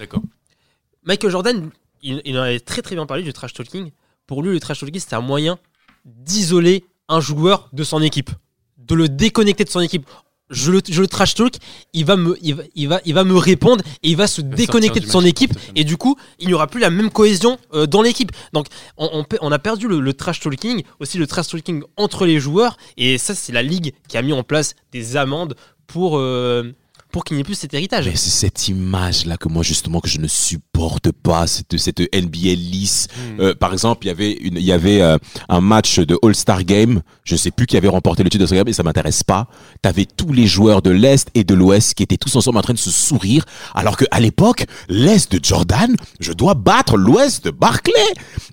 Michael 1.04 1.30
Jordan, 1.32 1.70
il, 2.02 2.22
il 2.26 2.38
en 2.38 2.42
avait 2.42 2.60
très 2.60 2.82
très 2.82 2.96
bien 2.96 3.06
parlé 3.06 3.24
du 3.24 3.34
trash 3.34 3.54
talking. 3.54 3.92
Pour 4.28 4.42
lui, 4.44 4.52
le 4.52 4.60
trash 4.60 4.80
talking, 4.80 5.00
c'était 5.00 5.16
un 5.16 5.22
moyen 5.22 5.60
d'isoler 6.06 6.86
un 7.08 7.20
joueur 7.20 7.70
de 7.74 7.84
son 7.84 8.02
équipe, 8.02 8.32
de 8.78 8.96
le 8.96 9.10
déconnecter 9.10 9.64
de 9.64 9.70
son 9.70 9.80
équipe. 9.80 10.08
Je 10.50 10.72
le, 10.72 10.82
je 10.90 11.02
le 11.02 11.08
trash 11.08 11.36
talk, 11.36 11.54
il 11.94 12.06
va, 12.06 12.16
me, 12.16 12.36
il, 12.42 12.56
va, 12.56 12.64
il, 12.74 12.88
va, 12.88 13.02
il 13.06 13.14
va 13.14 13.24
me 13.24 13.38
répondre 13.38 13.84
et 14.02 14.10
il 14.10 14.18
va 14.18 14.26
se 14.26 14.42
déconnecter 14.42 15.00
de 15.00 15.06
son 15.06 15.20
match, 15.22 15.30
équipe. 15.30 15.52
exactement. 15.52 15.74
Et 15.76 15.84
du 15.84 15.96
coup, 15.98 16.16
il 16.40 16.48
n'y 16.48 16.54
aura 16.56 16.66
plus 16.68 16.80
la 16.82 16.90
même 16.90 17.12
cohésion 17.12 17.58
euh, 17.74 17.86
dans 17.86 18.02
l'équipe. 18.02 18.32
Donc, 18.54 18.66
on, 18.98 19.10
on, 19.14 19.24
pe- 19.24 19.38
on 19.42 19.52
a 19.52 19.60
perdu 19.60 19.88
le, 19.88 20.00
le 20.00 20.14
trash 20.14 20.40
talking, 20.40 20.84
aussi 21.00 21.20
le 21.20 21.28
trash 21.28 21.50
talking 21.50 21.84
entre 21.98 22.26
les 22.26 22.40
joueurs. 22.40 22.78
Et 22.98 23.18
ça, 23.20 23.36
c'est 23.36 23.52
la 23.54 23.62
ligue 23.62 23.94
qui 24.08 24.18
a 24.18 24.22
mis 24.24 24.34
en 24.34 24.42
place 24.44 24.74
des 24.92 25.18
amendes 25.18 25.56
pour, 25.86 26.18
euh, 26.18 26.74
pour 27.12 27.24
qu'il 27.24 27.36
n'y 27.38 27.42
ait 27.42 27.44
plus 27.44 27.56
cet 27.56 27.74
héritage. 27.74 28.06
Mais 28.06 28.16
c'est 28.16 28.30
cette 28.30 28.68
image-là 28.68 29.38
que 29.38 29.50
moi, 29.50 29.64
justement, 29.64 30.00
que 30.00 30.10
je 30.10 30.20
ne 30.20 30.28
supporte 30.28 31.12
pas, 31.12 31.48
cette, 31.48 31.78
cette 31.78 32.00
NBA 32.00 32.54
lisse. 32.56 33.08
Hmm. 33.16 33.42
Euh, 33.42 33.56
par 33.56 33.74
exemple, 33.74 34.06
il 34.06 34.10
y 34.10 34.12
avait, 34.12 34.32
une, 34.34 34.58
il 34.58 34.64
y 34.64 34.72
avait 34.72 35.02
euh, 35.02 35.18
un 35.50 35.62
match 35.62 36.00
de 36.00 36.18
All-Star 36.22 36.64
Game. 36.64 37.02
Je 37.24 37.36
sais 37.36 37.52
plus 37.52 37.66
qui 37.66 37.78
avait 37.78 37.88
remporté 37.88 38.24
le 38.24 38.30
titre 38.30 38.40
de 38.40 38.44
All-Star 38.44 38.58
Game, 38.58 38.68
mais 38.68 38.74
ça 38.74 38.84
m'intéresse 38.84 39.24
pas. 39.24 39.48
T'avais 39.82 40.06
tous 40.06 40.32
les 40.32 40.46
joueurs 40.48 40.82
de 40.82 40.92
l'Est 40.92 41.30
et 41.34 41.44
de 41.44 41.56
l'Ouest 41.56 41.96
qui 41.96 42.04
étaient 42.04 42.18
tous 42.18 42.36
ensemble 42.36 42.58
en 42.58 42.62
train 42.62 42.74
de 42.74 42.80
se 42.80 42.92
sourire, 42.92 43.44
alors 43.74 43.98
que 43.98 44.06
à 44.12 44.20
l'époque, 44.20 44.66
l'Est 44.88 45.32
de 45.32 45.44
Jordan, 45.44 45.96
je 46.20 46.34
dois 46.34 46.54
battre 46.54 46.96
l'Ouest 46.98 47.46
de 47.46 47.52
Barclay. 47.52 47.94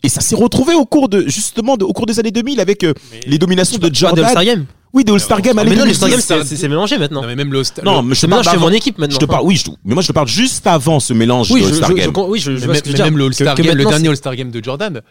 Et 0.02 0.08
ça 0.08 0.20
s'est 0.20 0.36
retrouvé 0.36 0.74
au 0.74 0.86
cours 0.86 1.08
de, 1.08 1.26
justement, 1.28 1.76
de- 1.76 1.84
au 1.84 1.92
cours 1.92 2.06
des 2.06 2.18
années 2.20 2.30
2000 2.30 2.60
avec 2.60 2.84
euh, 2.84 2.94
les 3.26 3.38
dominations 3.38 3.78
de 3.78 3.94
Jordan. 3.94 4.24
All-Star 4.24 4.44
Game. 4.44 4.66
Oui, 4.96 5.04
de 5.04 5.12
All-Star 5.12 5.40
Game. 5.42 5.54
Mais 5.56 5.64
non, 5.64 5.70
le 5.70 5.76
2010. 5.76 6.02
All-Star 6.14 6.38
Game, 6.38 6.46
c'est- 6.46 6.68
mélangé 6.68 6.98
maintenant. 6.98 7.20
Non, 7.22 7.28
mais 7.28 7.36
même 7.36 7.52
le 7.52 7.62
Non, 7.84 8.02
mais 8.02 8.14
je 8.14 8.26
parle 8.26 8.58
mon 8.58 8.70
équipe 8.72 8.98
maintenant. 8.98 9.14
Je 9.14 9.20
te 9.20 9.24
parle, 9.30 9.44
oui, 9.44 9.56
je, 9.56 9.70
mais 9.84 9.94
moi 9.94 10.02
je 10.02 10.08
te 10.08 10.12
parle 10.12 10.28
juste 10.28 10.66
avant 10.66 10.98
ce 11.00 11.12
mélange 11.12 11.50
Oui, 11.50 11.60
de 11.60 11.66
je, 11.66 11.70
All-Star 11.72 11.94
Game. 11.94 12.12
oui, 12.28 12.38
je, 12.40 12.50
même, 12.50 13.16
le 13.18 13.24
All-Star 13.26 13.54
Game, 13.54 13.76
le 13.76 13.84
dernier 13.84 14.08
All-Star 14.08 14.34
Game 14.34 14.50
de 14.50 14.64
Jordan, 14.64 15.02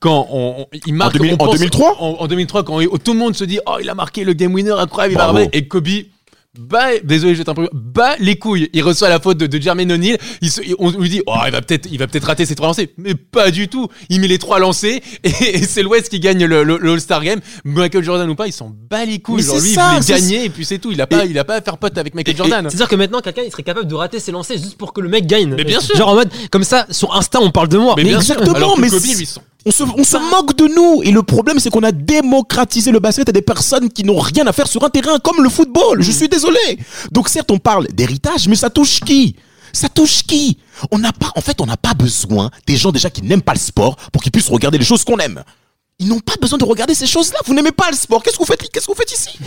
quand 0.00 0.26
on, 0.30 0.54
on- 0.60 0.66
il 0.86 0.94
marque 0.94 1.14
En 1.14 1.18
2000 1.18 1.30
on 1.32 1.34
en 1.34 1.46
pense- 1.46 1.54
2003? 1.56 1.96
en, 2.00 2.16
en 2.20 2.26
2003, 2.26 2.62
quand 2.64 2.80
il- 2.80 2.88
tout 3.04 3.12
le 3.12 3.18
monde 3.18 3.36
se 3.36 3.44
dit 3.44 3.58
oh 3.66 3.76
il 3.80 3.88
a 3.90 3.94
marqué 3.94 4.24
le 4.24 4.32
game 4.32 4.52
winner 4.54 4.72
incroyable, 4.72 5.12
il 5.14 5.16
va 5.18 5.24
Bravo. 5.24 5.38
ramener. 5.38 5.50
et 5.52 5.68
Kobe. 5.68 5.88
Bah, 6.58 6.86
désolé, 7.02 7.34
je 7.34 7.38
vais 7.38 7.44
t'imprimer. 7.44 7.68
Bah, 7.72 8.14
les 8.20 8.36
couilles. 8.36 8.70
Il 8.72 8.82
reçoit 8.82 9.08
la 9.08 9.18
faute 9.18 9.38
de, 9.38 9.46
de 9.46 9.60
Jermaine 9.60 9.90
O'Neal. 9.90 10.18
Il 10.40 10.50
se- 10.50 10.60
on 10.78 10.90
lui 10.92 11.08
dit, 11.08 11.20
oh, 11.26 11.34
il 11.46 11.50
va 11.52 11.60
peut-être, 11.62 11.88
il 11.90 11.98
va 11.98 12.06
peut-être 12.06 12.24
rater 12.26 12.46
ses 12.46 12.54
trois 12.54 12.68
lancers. 12.68 12.86
Mais 12.96 13.14
pas 13.16 13.50
du 13.50 13.66
tout. 13.68 13.88
Il 14.08 14.20
met 14.20 14.28
les 14.28 14.38
trois 14.38 14.60
lancers 14.60 15.00
et, 15.24 15.28
et 15.42 15.62
c'est 15.64 15.82
l'Ouest 15.82 16.08
qui 16.08 16.20
gagne 16.20 16.44
le, 16.44 16.62
le- 16.62 16.78
le 16.80 16.92
All-Star 16.92 17.24
Game. 17.24 17.40
Michael 17.64 18.04
Jordan 18.04 18.28
ou 18.30 18.34
pas, 18.36 18.46
il 18.46 18.52
s'en 18.52 18.70
bat 18.88 19.04
les 19.04 19.18
couilles. 19.18 19.36
Mais 19.38 19.42
Genre, 19.42 19.58
lui, 19.60 19.70
ça, 19.70 19.90
il 19.96 20.00
voulait 20.02 20.14
gagner 20.20 20.44
et 20.44 20.48
puis 20.50 20.64
c'est 20.64 20.78
tout. 20.78 20.92
Il 20.92 21.00
a 21.00 21.06
pas, 21.08 21.24
Et- 21.24 21.30
il 21.30 21.38
a 21.38 21.44
pas 21.44 21.56
à 21.56 21.60
faire 21.60 21.76
pote 21.78 21.98
avec 21.98 22.14
Michael 22.14 22.34
et- 22.34 22.38
Jordan. 22.38 22.66
C'est-à-dire 22.68 22.88
que 22.88 22.96
maintenant, 22.96 23.20
quelqu'un 23.20 23.42
il 23.44 23.50
serait 23.50 23.62
capable 23.64 23.88
de 23.88 23.94
rater 23.94 24.20
ses 24.20 24.30
lancers 24.30 24.56
juste 24.58 24.76
pour 24.78 24.92
que 24.92 25.00
le 25.00 25.08
mec 25.08 25.26
gagne. 25.26 25.54
Mais 25.56 25.64
bien 25.64 25.80
sûr. 25.80 25.96
Genre 25.96 26.08
en 26.08 26.14
mode, 26.14 26.30
comme 26.52 26.64
ça, 26.64 26.86
sur 26.90 27.14
Insta, 27.16 27.40
on 27.40 27.50
parle 27.50 27.68
de 27.68 27.78
moi. 27.78 27.94
Mais 27.96 28.04
bien 28.04 28.20
sûr. 28.20 28.34
exactement, 28.34 28.56
Alors 28.56 28.78
mais 28.78 28.88
Kobe, 28.90 29.02
lui, 29.02 29.28
On 29.66 29.70
se, 29.70 30.16
moque 30.30 30.56
de 30.56 30.66
nous. 30.66 31.02
Et 31.02 31.10
le 31.10 31.22
problème, 31.22 31.58
c'est 31.58 31.70
qu'on 31.70 31.82
a 31.82 31.92
démocratisé 31.92 32.92
le 32.92 32.98
basket 32.98 33.28
à 33.30 33.32
des 33.32 33.42
personnes 33.42 33.88
qui 33.90 34.04
n'ont 34.04 34.18
rien 34.18 34.46
à 34.46 34.52
faire 34.52 34.66
sur 34.66 34.84
un 34.84 34.90
terrain, 34.90 35.18
comme 35.18 35.42
le 35.42 35.48
football. 35.48 36.02
Je 36.02 36.10
suis 36.10 36.28
désolé. 36.28 36.78
Donc 37.12 37.28
certes, 37.28 37.50
on 37.50 37.58
parle 37.58 37.86
d'héritage, 37.88 38.46
mais 38.46 38.56
ça 38.56 38.68
touche 38.68 39.00
qui? 39.00 39.36
Ça 39.72 39.88
touche 39.88 40.22
qui? 40.22 40.58
On 40.90 40.98
n'a 40.98 41.12
pas, 41.12 41.32
en 41.34 41.40
fait, 41.40 41.60
on 41.60 41.66
n'a 41.66 41.78
pas 41.78 41.94
besoin 41.94 42.50
des 42.66 42.76
gens 42.76 42.92
déjà 42.92 43.08
qui 43.08 43.22
n'aiment 43.22 43.42
pas 43.42 43.54
le 43.54 43.58
sport 43.58 43.96
pour 44.12 44.22
qu'ils 44.22 44.32
puissent 44.32 44.50
regarder 44.50 44.78
les 44.78 44.84
choses 44.84 45.02
qu'on 45.02 45.18
aime. 45.18 45.42
Ils 45.98 46.08
n'ont 46.08 46.20
pas 46.20 46.34
besoin 46.40 46.58
de 46.58 46.64
regarder 46.64 46.94
ces 46.94 47.06
choses-là. 47.06 47.38
Vous 47.46 47.54
n'aimez 47.54 47.72
pas 47.72 47.90
le 47.90 47.96
sport. 47.96 48.22
Qu'est-ce 48.22 48.36
que 48.36 48.44
vous 48.44 48.52
Qu'est-ce 48.72 48.86
que 48.86 48.92
vous 48.92 48.98
faites 48.98 49.12
ici? 49.12 49.38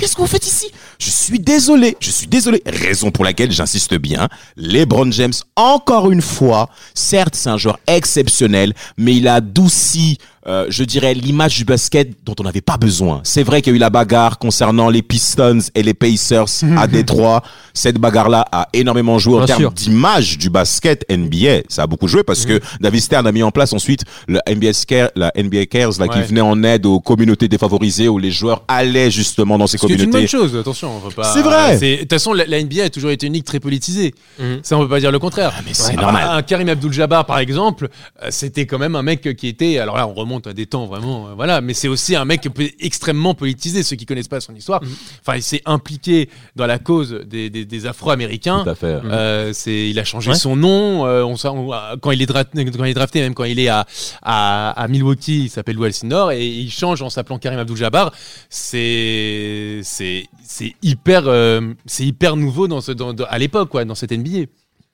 Qu'est-ce 0.00 0.16
que 0.16 0.22
vous 0.22 0.26
faites 0.26 0.46
ici? 0.46 0.72
Je 0.98 1.10
suis 1.10 1.38
désolé, 1.38 1.94
je 2.00 2.10
suis 2.10 2.26
désolé. 2.26 2.62
Raison 2.64 3.10
pour 3.10 3.22
laquelle 3.22 3.52
j'insiste 3.52 3.94
bien, 3.96 4.30
LeBron 4.56 5.12
James, 5.12 5.34
encore 5.56 6.10
une 6.10 6.22
fois, 6.22 6.70
certes 6.94 7.34
c'est 7.34 7.50
un 7.50 7.58
joueur 7.58 7.78
exceptionnel, 7.86 8.72
mais 8.96 9.14
il 9.14 9.28
a 9.28 9.34
adouci 9.34 10.16
euh, 10.50 10.66
je 10.68 10.84
dirais, 10.84 11.14
l'image 11.14 11.56
du 11.56 11.64
basket 11.64 12.10
dont 12.24 12.34
on 12.40 12.42
n'avait 12.42 12.60
pas 12.60 12.76
besoin. 12.76 13.20
C'est 13.24 13.42
vrai 13.42 13.62
qu'il 13.62 13.72
y 13.72 13.74
a 13.74 13.76
eu 13.76 13.80
la 13.80 13.88
bagarre 13.90 14.38
concernant 14.38 14.88
les 14.90 15.02
Pistons 15.02 15.60
et 15.74 15.82
les 15.82 15.94
Pacers 15.94 16.46
à 16.76 16.86
Détroit. 16.88 17.42
Cette 17.72 17.98
bagarre-là 17.98 18.44
a 18.50 18.68
énormément 18.72 19.18
joué 19.18 19.40
en 19.40 19.46
termes 19.46 19.72
d'image 19.72 20.38
du 20.38 20.50
basket 20.50 21.04
NBA. 21.10 21.62
Ça 21.68 21.84
a 21.84 21.86
beaucoup 21.86 22.08
joué 22.08 22.22
parce 22.24 22.44
que 22.44 22.60
David 22.80 23.00
Stern 23.00 23.26
a 23.26 23.32
mis 23.32 23.42
en 23.42 23.50
place 23.50 23.72
ensuite 23.72 24.02
le 24.28 24.40
NBA 24.48 24.72
Care, 24.86 25.10
la 25.14 25.32
NBA 25.36 25.66
Cares, 25.66 25.92
là, 25.98 26.08
qui 26.08 26.20
venait 26.22 26.40
en 26.40 26.62
aide 26.64 26.84
aux 26.86 27.00
communautés 27.00 27.48
défavorisées 27.48 28.08
où 28.08 28.18
les 28.18 28.30
joueurs 28.30 28.64
allaient 28.68 29.10
justement 29.10 29.56
dans 29.56 29.66
ces 29.66 29.78
Ce 29.78 29.86
qui 29.86 29.92
est 29.92 29.96
une 29.96 30.10
bonne 30.10 30.26
communautés. 30.26 30.26
chose, 30.50 30.56
attention. 30.56 30.96
on 30.96 31.08
peut 31.08 31.14
pas- 31.14 31.32
C'est 31.32 31.42
vrai. 31.42 31.78
c'est- 31.78 31.96
De 31.96 32.00
toute 32.02 32.12
façon, 32.12 32.32
la, 32.32 32.44
la 32.46 32.58
NBA 32.62 32.84
a 32.84 32.90
toujours 32.90 33.10
été 33.10 33.26
une 33.26 33.34
ligue 33.34 33.44
très 33.44 33.60
politisée. 33.60 34.14
Mhm. 34.38 34.60
Ça, 34.62 34.76
on 34.76 34.80
peut 34.82 34.88
pas 34.88 35.00
dire 35.00 35.12
le 35.12 35.18
contraire. 35.18 35.52
mais 35.64 35.74
c'est 35.74 35.94
normal. 35.96 36.26
Un, 36.28 36.42
Karim 36.42 36.68
Abdul-Jabbar, 36.68 37.24
par 37.26 37.38
exemple, 37.38 37.88
euh, 38.22 38.28
c'était 38.30 38.66
quand 38.66 38.78
même 38.78 38.96
un 38.96 39.02
mec 39.02 39.36
qui 39.36 39.46
était. 39.48 39.78
Alors 39.78 39.96
là, 39.96 40.06
on 40.08 40.14
remonte 40.14 40.39
à 40.48 40.52
des 40.52 40.66
temps 40.66 40.86
vraiment. 40.86 41.28
euh, 41.28 41.34
voilà, 41.34 41.60
mais 41.60 41.74
c'est 41.74 41.88
aussi 41.88 42.16
un 42.16 42.24
mec 42.24 42.48
extrêmement 42.80 43.34
politisé. 43.34 43.82
Ceux 43.82 43.96
qui 43.96 44.06
connaissent 44.06 44.28
pas 44.28 44.40
son 44.40 44.54
histoire, 44.54 44.80
enfin, 45.20 45.36
il 45.36 45.42
s'est 45.42 45.62
impliqué 45.66 46.28
dans 46.56 46.66
la 46.66 46.78
cause 46.78 47.20
des, 47.26 47.50
des- 47.50 47.64
des 47.64 47.86
Afro-Américains. 47.86 48.62
Tout 48.64 48.70
à 48.70 48.74
fait. 48.74 48.98
Euh, 49.04 49.52
c'est, 49.52 49.88
il 49.90 49.98
a 49.98 50.04
changé 50.04 50.30
Ouais. 50.30 50.36
son 50.36 50.56
nom. 50.56 51.06
euh, 51.06 51.22
on, 51.24 51.36
sait- 51.36 51.48
on- 51.48 51.70
quand 52.00 52.10
il 52.10 52.22
est 52.22 52.26
drafté, 52.26 52.64
quand 52.64 52.84
il 52.84 52.90
est 52.90 52.94
drafté, 52.94 53.20
même 53.20 53.34
quand 53.34 53.44
il 53.44 53.58
est 53.58 53.68
à, 53.68 53.86
à, 54.22 54.70
à 54.70 54.88
Milwaukee, 54.88 55.44
il 55.44 55.48
s'appelle 55.50 55.82
Alcindor 55.82 56.32
et 56.32 56.46
il 56.46 56.70
change 56.70 57.02
en 57.02 57.10
s'appelant 57.10 57.38
Karim 57.38 57.58
Abdul-Jabbar. 57.58 58.12
C'est, 58.48 59.80
c'est, 59.82 60.24
c'est 60.44 60.74
hyper, 60.82 61.24
euh, 61.26 61.72
c'est 61.86 62.04
hyper 62.04 62.36
nouveau 62.36 62.68
dans 62.68 62.80
ce, 62.80 62.92
dans, 62.92 63.12
dans- 63.12 63.24
à 63.28 63.38
l'époque, 63.38 63.68
quoi, 63.70 63.84
dans 63.84 63.94
cette 63.94 64.12
NBA. 64.12 64.46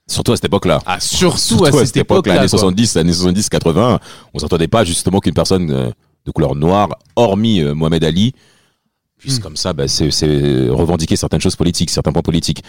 Surtout 0.09 0.33
à 0.33 0.37
cette 0.37 0.45
époque-là. 0.45 0.81
Ah, 0.87 1.01
surtout, 1.01 1.37
Surtout 1.39 1.65
à 1.67 1.73
cette, 1.85 1.97
époque-là. 1.97 2.35
années 2.35 2.41
quoi. 2.49 2.59
70, 2.59 2.97
années 2.97 3.13
70, 3.13 3.49
80, 3.49 3.99
on 4.35 4.39
s'attendait 4.39 4.69
pas 4.69 4.85
justement 4.85 5.19
qu'une 5.19 5.35
personne 5.35 5.71
euh, 5.73 5.91
de 6.25 6.31
couleur 6.31 6.55
noire, 6.55 6.91
hormis 7.17 7.61
euh, 7.61 7.75
Mohamed 7.75 8.05
Ali, 8.05 8.33
puisse 9.19 9.39
Mm. 9.39 9.43
comme 9.43 9.57
ça, 9.57 9.73
bah, 9.73 9.89
c'est 9.89 10.05
revendiquer 10.69 11.17
certaines 11.17 11.41
choses 11.41 11.57
politiques, 11.57 11.91
certains 11.91 12.13
points 12.13 12.23
politiques. 12.23 12.63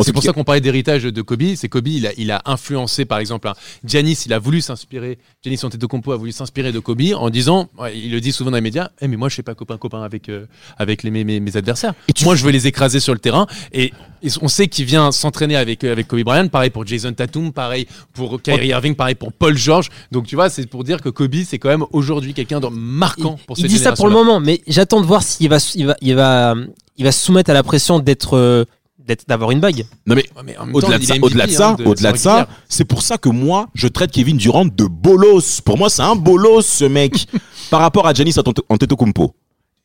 C'est 0.00 0.12
pour 0.14 0.22
ça 0.22 0.32
qu'on 0.32 0.44
parlait 0.44 0.60
d'héritage 0.62 1.02
de 1.04 1.22
Kobe. 1.22 1.54
C'est 1.56 1.68
Kobe, 1.68 1.88
il 1.88 2.06
a, 2.06 2.10
il 2.16 2.30
a 2.32 2.40
influencé, 2.46 3.04
par 3.04 3.18
exemple, 3.18 3.46
un 3.48 3.54
Giannis, 3.84 4.22
il 4.26 4.32
a 4.32 4.38
voulu 4.38 4.60
s'inspirer, 4.62 5.18
Giannis 5.44 5.60
Antetokounmpo 5.62 6.10
a 6.12 6.16
voulu 6.16 6.32
s'inspirer 6.32 6.72
de 6.72 6.78
Kobe 6.80 7.02
en 7.14 7.28
disant, 7.30 7.68
il 7.94 8.10
le 8.10 8.20
dit 8.20 8.32
souvent 8.32 8.50
dans 8.50 8.56
les 8.56 8.62
médias, 8.62 8.90
Eh, 9.02 9.08
mais 9.08 9.16
moi 9.16 9.28
je 9.28 9.34
suis 9.34 9.42
pas 9.42 9.54
copain 9.54 9.76
copain 9.76 10.02
avec 10.02 10.28
euh, 10.30 10.46
avec 10.78 11.02
les, 11.02 11.10
mes, 11.12 11.56
adversaires. 11.56 11.92
Et 12.08 12.14
tu- 12.14 12.24
Moi 12.24 12.34
je 12.34 12.44
veux 12.44 12.50
les 12.50 12.66
écraser 12.66 12.98
sur 12.98 13.12
le 13.12 13.20
terrain. 13.20 13.46
Et 13.72 13.92
on 14.40 14.48
sait 14.48 14.68
qu'il 14.68 14.84
vient 14.84 15.12
s'entraîner 15.12 15.56
avec 15.56 15.84
euh, 15.84 15.92
avec 15.92 16.06
Kobe 16.06 16.22
Bryant. 16.22 16.48
Pareil 16.48 16.70
pour 16.70 16.86
Jason 16.86 17.12
Tatum, 17.12 17.52
pareil 17.52 17.86
pour 18.12 18.40
Kyrie 18.40 18.68
Irving, 18.68 18.94
pareil 18.94 19.14
pour 19.14 19.32
Paul 19.32 19.56
George. 19.56 19.88
Donc 20.12 20.26
tu 20.26 20.34
vois, 20.34 20.50
c'est 20.50 20.66
pour 20.66 20.84
dire 20.84 21.00
que 21.00 21.08
Kobe 21.08 21.34
c'est 21.46 21.58
quand 21.58 21.68
même 21.68 21.84
aujourd'hui 21.92 22.34
quelqu'un 22.34 22.60
de 22.60 22.68
marquant 22.68 23.38
pour 23.46 23.58
il 23.58 23.62
cette 23.62 23.70
dit 23.70 23.78
ça 23.78 23.92
pour 23.92 24.06
le 24.06 24.12
moment, 24.12 24.40
mais 24.40 24.60
j'attends 24.66 25.00
de 25.00 25.06
voir 25.06 25.22
s'il 25.22 25.48
va, 25.48 25.58
il 25.74 25.86
va, 25.86 25.96
il 26.00 26.14
va, 26.14 26.54
il 26.96 27.04
va 27.04 27.12
se 27.12 27.24
soumettre 27.24 27.50
à 27.50 27.54
la 27.54 27.62
pression 27.62 27.98
d'être, 27.98 28.36
euh, 28.36 28.64
d'être, 28.98 29.24
d'avoir 29.28 29.50
une 29.50 29.60
bague. 29.60 29.86
Non 30.06 30.14
mais 30.14 30.26
au-delà 30.72 30.98
de 30.98 31.02
il 31.02 31.06
ça, 31.06 31.14
est 31.14 31.18
MVP, 31.18 31.26
au-delà 31.26 31.46
de 31.46 31.52
ça, 31.52 31.70
hein, 31.70 31.76
au-delà 31.84 32.12
de 32.12 32.16
c'est 32.16 32.24
ça, 32.24 32.48
c'est 32.68 32.84
pour 32.84 33.02
ça 33.02 33.18
que 33.18 33.28
moi, 33.28 33.68
je 33.74 33.88
traite 33.88 34.10
Kevin 34.10 34.36
Durant 34.36 34.64
de 34.64 34.84
bolos. 34.84 35.60
Pour 35.64 35.78
moi, 35.78 35.88
c'est 35.90 36.02
un 36.02 36.16
bolos 36.16 36.62
ce 36.62 36.84
mec. 36.84 37.26
Par 37.70 37.80
rapport 37.80 38.06
à 38.06 38.12
Giannis 38.12 38.34
Antetokounmpo, 38.68 39.34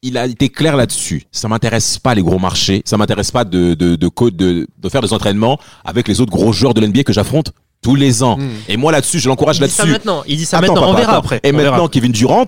il 0.01 0.17
a 0.17 0.25
été 0.25 0.49
clair 0.49 0.75
là-dessus. 0.75 1.23
Ça 1.31 1.47
m'intéresse 1.47 1.97
pas 1.99 2.13
les 2.15 2.21
gros 2.21 2.39
marchés, 2.39 2.81
ça 2.85 2.97
m'intéresse 2.97 3.31
pas 3.31 3.43
de 3.43 3.73
de 3.73 3.95
de, 3.95 4.07
co- 4.07 4.29
de 4.31 4.67
de 4.77 4.89
faire 4.89 5.01
des 5.01 5.13
entraînements 5.13 5.59
avec 5.83 6.07
les 6.07 6.21
autres 6.21 6.31
gros 6.31 6.51
joueurs 6.53 6.73
de 6.73 6.81
l'NBA 6.81 7.03
que 7.03 7.13
j'affronte 7.13 7.51
tous 7.81 7.95
les 7.95 8.23
ans. 8.23 8.37
Mm. 8.37 8.49
Et 8.69 8.77
moi 8.77 8.91
là-dessus, 8.91 9.19
je 9.19 9.27
l'encourage 9.29 9.57
Il 9.59 9.65
dit 9.65 9.69
ça 9.71 9.83
là-dessus. 9.83 9.99
maintenant. 9.99 10.23
Il 10.27 10.37
dit 10.37 10.45
ça 10.45 10.57
Attends, 10.57 10.73
maintenant. 10.73 10.89
on 10.89 10.93
verra 10.95 11.11
attends. 11.13 11.19
après. 11.19 11.39
Et 11.43 11.51
On 11.53 11.57
verra. 11.57 11.71
maintenant, 11.71 11.87
Kevin 11.87 12.11
Durant, 12.11 12.45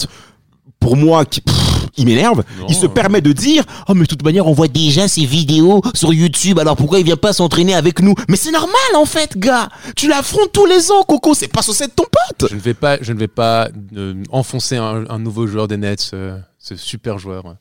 pour 0.80 0.96
moi, 0.98 1.26
qui- 1.26 1.42
pff, 1.42 1.56
il 1.98 2.06
m'énerve. 2.06 2.44
Il 2.70 2.76
se 2.76 2.86
permet 2.86 3.22
de 3.22 3.32
dire 3.32 3.64
Oh, 3.88 3.94
mais 3.96 4.02
de 4.02 4.06
toute 4.08 4.24
manière, 4.24 4.46
on 4.48 4.54
voit 4.54 4.68
déjà 4.68 5.08
ses 5.08 5.26
vidéos 5.26 5.82
sur 5.96 6.14
YouTube, 6.14 6.60
alors 6.60 6.76
pourquoi 6.76 7.00
il 7.00 7.06
vient 7.06 7.16
pas 7.18 7.34
s'entraîner 7.34 7.74
avec 7.74 8.02
nous? 8.02 8.14
Mais 8.30 8.36
c'est 8.38 8.52
normal 8.52 8.72
en 8.96 9.06
fait, 9.06 9.38
gars 9.38 9.70
Tu 9.96 10.08
l'affrontes 10.08 10.52
tous 10.54 10.66
les 10.68 10.92
ans, 10.92 11.02
Coco, 11.08 11.34
c'est 11.34 11.48
pas 11.48 11.62
censé 11.64 11.86
être 11.86 11.96
ton 11.96 12.04
pote 12.04 12.50
Je 12.52 12.56
ne 12.56 12.60
vais 12.62 12.74
pas, 12.76 12.98
je 13.02 13.14
ne 13.14 13.20
vais 13.20 13.28
pas 13.28 13.70
euh, 13.96 14.14
enfoncer 14.32 14.78
un, 14.78 15.06
un 15.10 15.20
nouveau 15.20 15.48
joueur 15.48 15.68
des 15.68 15.78
Nets, 15.78 16.12
euh, 16.14 16.38
ce 16.68 16.76
super 16.76 17.18
joueur 17.20 17.56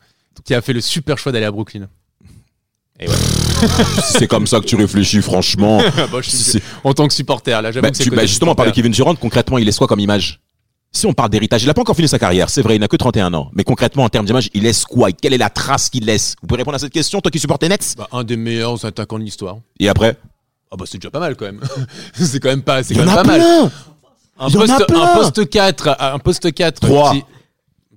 qui 0.44 0.54
a 0.54 0.60
fait 0.60 0.72
le 0.72 0.80
super 0.80 1.16
choix 1.18 1.32
d'aller 1.32 1.46
à 1.46 1.50
Brooklyn. 1.50 1.88
Ouais. 3.00 3.06
C'est 4.04 4.26
comme 4.26 4.46
ça 4.46 4.60
que 4.60 4.64
tu 4.66 4.76
réfléchis, 4.76 5.22
franchement. 5.22 5.78
Bah, 5.96 6.18
je 6.22 6.30
suis- 6.30 6.38
C'est- 6.38 6.62
en 6.84 6.92
tant 6.94 7.06
que 7.08 7.14
supporter, 7.14 7.60
là, 7.62 7.70
j'avoue 7.72 7.82
Bah, 7.86 7.90
tu- 7.90 8.10
bah, 8.10 8.24
justement, 8.26 8.52
on 8.52 8.54
parle 8.54 8.70
de. 8.70 8.74
Kevin 8.74 8.92
Durant, 8.92 9.14
concrètement, 9.14 9.58
il 9.58 9.64
laisse 9.66 9.78
quoi 9.78 9.86
comme 9.86 10.00
image? 10.00 10.40
Si 10.92 11.04
on 11.06 11.12
parle 11.12 11.28
d'héritage, 11.30 11.62
il 11.62 11.66
n'a 11.66 11.74
pas 11.74 11.82
encore 11.82 11.94
fini 11.96 12.08
sa 12.08 12.18
carrière, 12.18 12.48
c'est 12.48 12.62
vrai, 12.62 12.76
il 12.76 12.80
n'a 12.80 12.88
que 12.88 12.96
31 12.96 13.34
ans. 13.34 13.50
Mais 13.52 13.64
concrètement, 13.64 14.04
en 14.04 14.08
termes 14.08 14.24
d'image, 14.24 14.48
il 14.54 14.62
laisse 14.62 14.84
quoi? 14.86 15.12
Quelle 15.12 15.34
est 15.34 15.38
la 15.38 15.50
trace 15.50 15.90
qu'il 15.90 16.04
laisse? 16.06 16.36
Vous 16.40 16.46
pouvez 16.46 16.58
répondre 16.62 16.76
à 16.76 16.78
cette 16.78 16.92
question, 16.92 17.20
toi 17.20 17.30
qui 17.30 17.38
supportes 17.38 17.62
les 17.62 17.68
Nets? 17.68 17.94
Bah, 17.98 18.08
un 18.12 18.24
des 18.24 18.36
meilleurs 18.36 18.82
attaquants 18.84 19.18
de 19.18 19.24
l'histoire. 19.24 19.58
Et 19.78 19.88
après? 19.88 20.16
Ah 20.70 20.76
bah 20.76 20.84
c'est 20.86 20.98
déjà 20.98 21.10
pas 21.10 21.20
mal 21.20 21.36
quand 21.36 21.44
même. 21.44 21.60
c'est 22.14 22.40
quand 22.40 22.48
même 22.48 22.62
pas, 22.62 22.82
c'est 22.82 22.94
Il 22.94 22.96
y 22.96 23.04
quand 23.04 23.08
en 23.08 23.10
même 23.10 23.18
a 23.18 23.22
pas 23.22 23.28
mal. 23.28 23.40
plein 23.40 23.70
Un 24.38 24.44
en 24.46 24.48
a 24.48 24.50
poste, 24.52 24.86
plein. 24.88 25.02
un 25.02 25.14
poste 25.16 25.50
4, 25.50 25.96
un 26.00 26.18
poste 26.18 26.52
4. 26.54 26.80
Trois. 26.80 27.14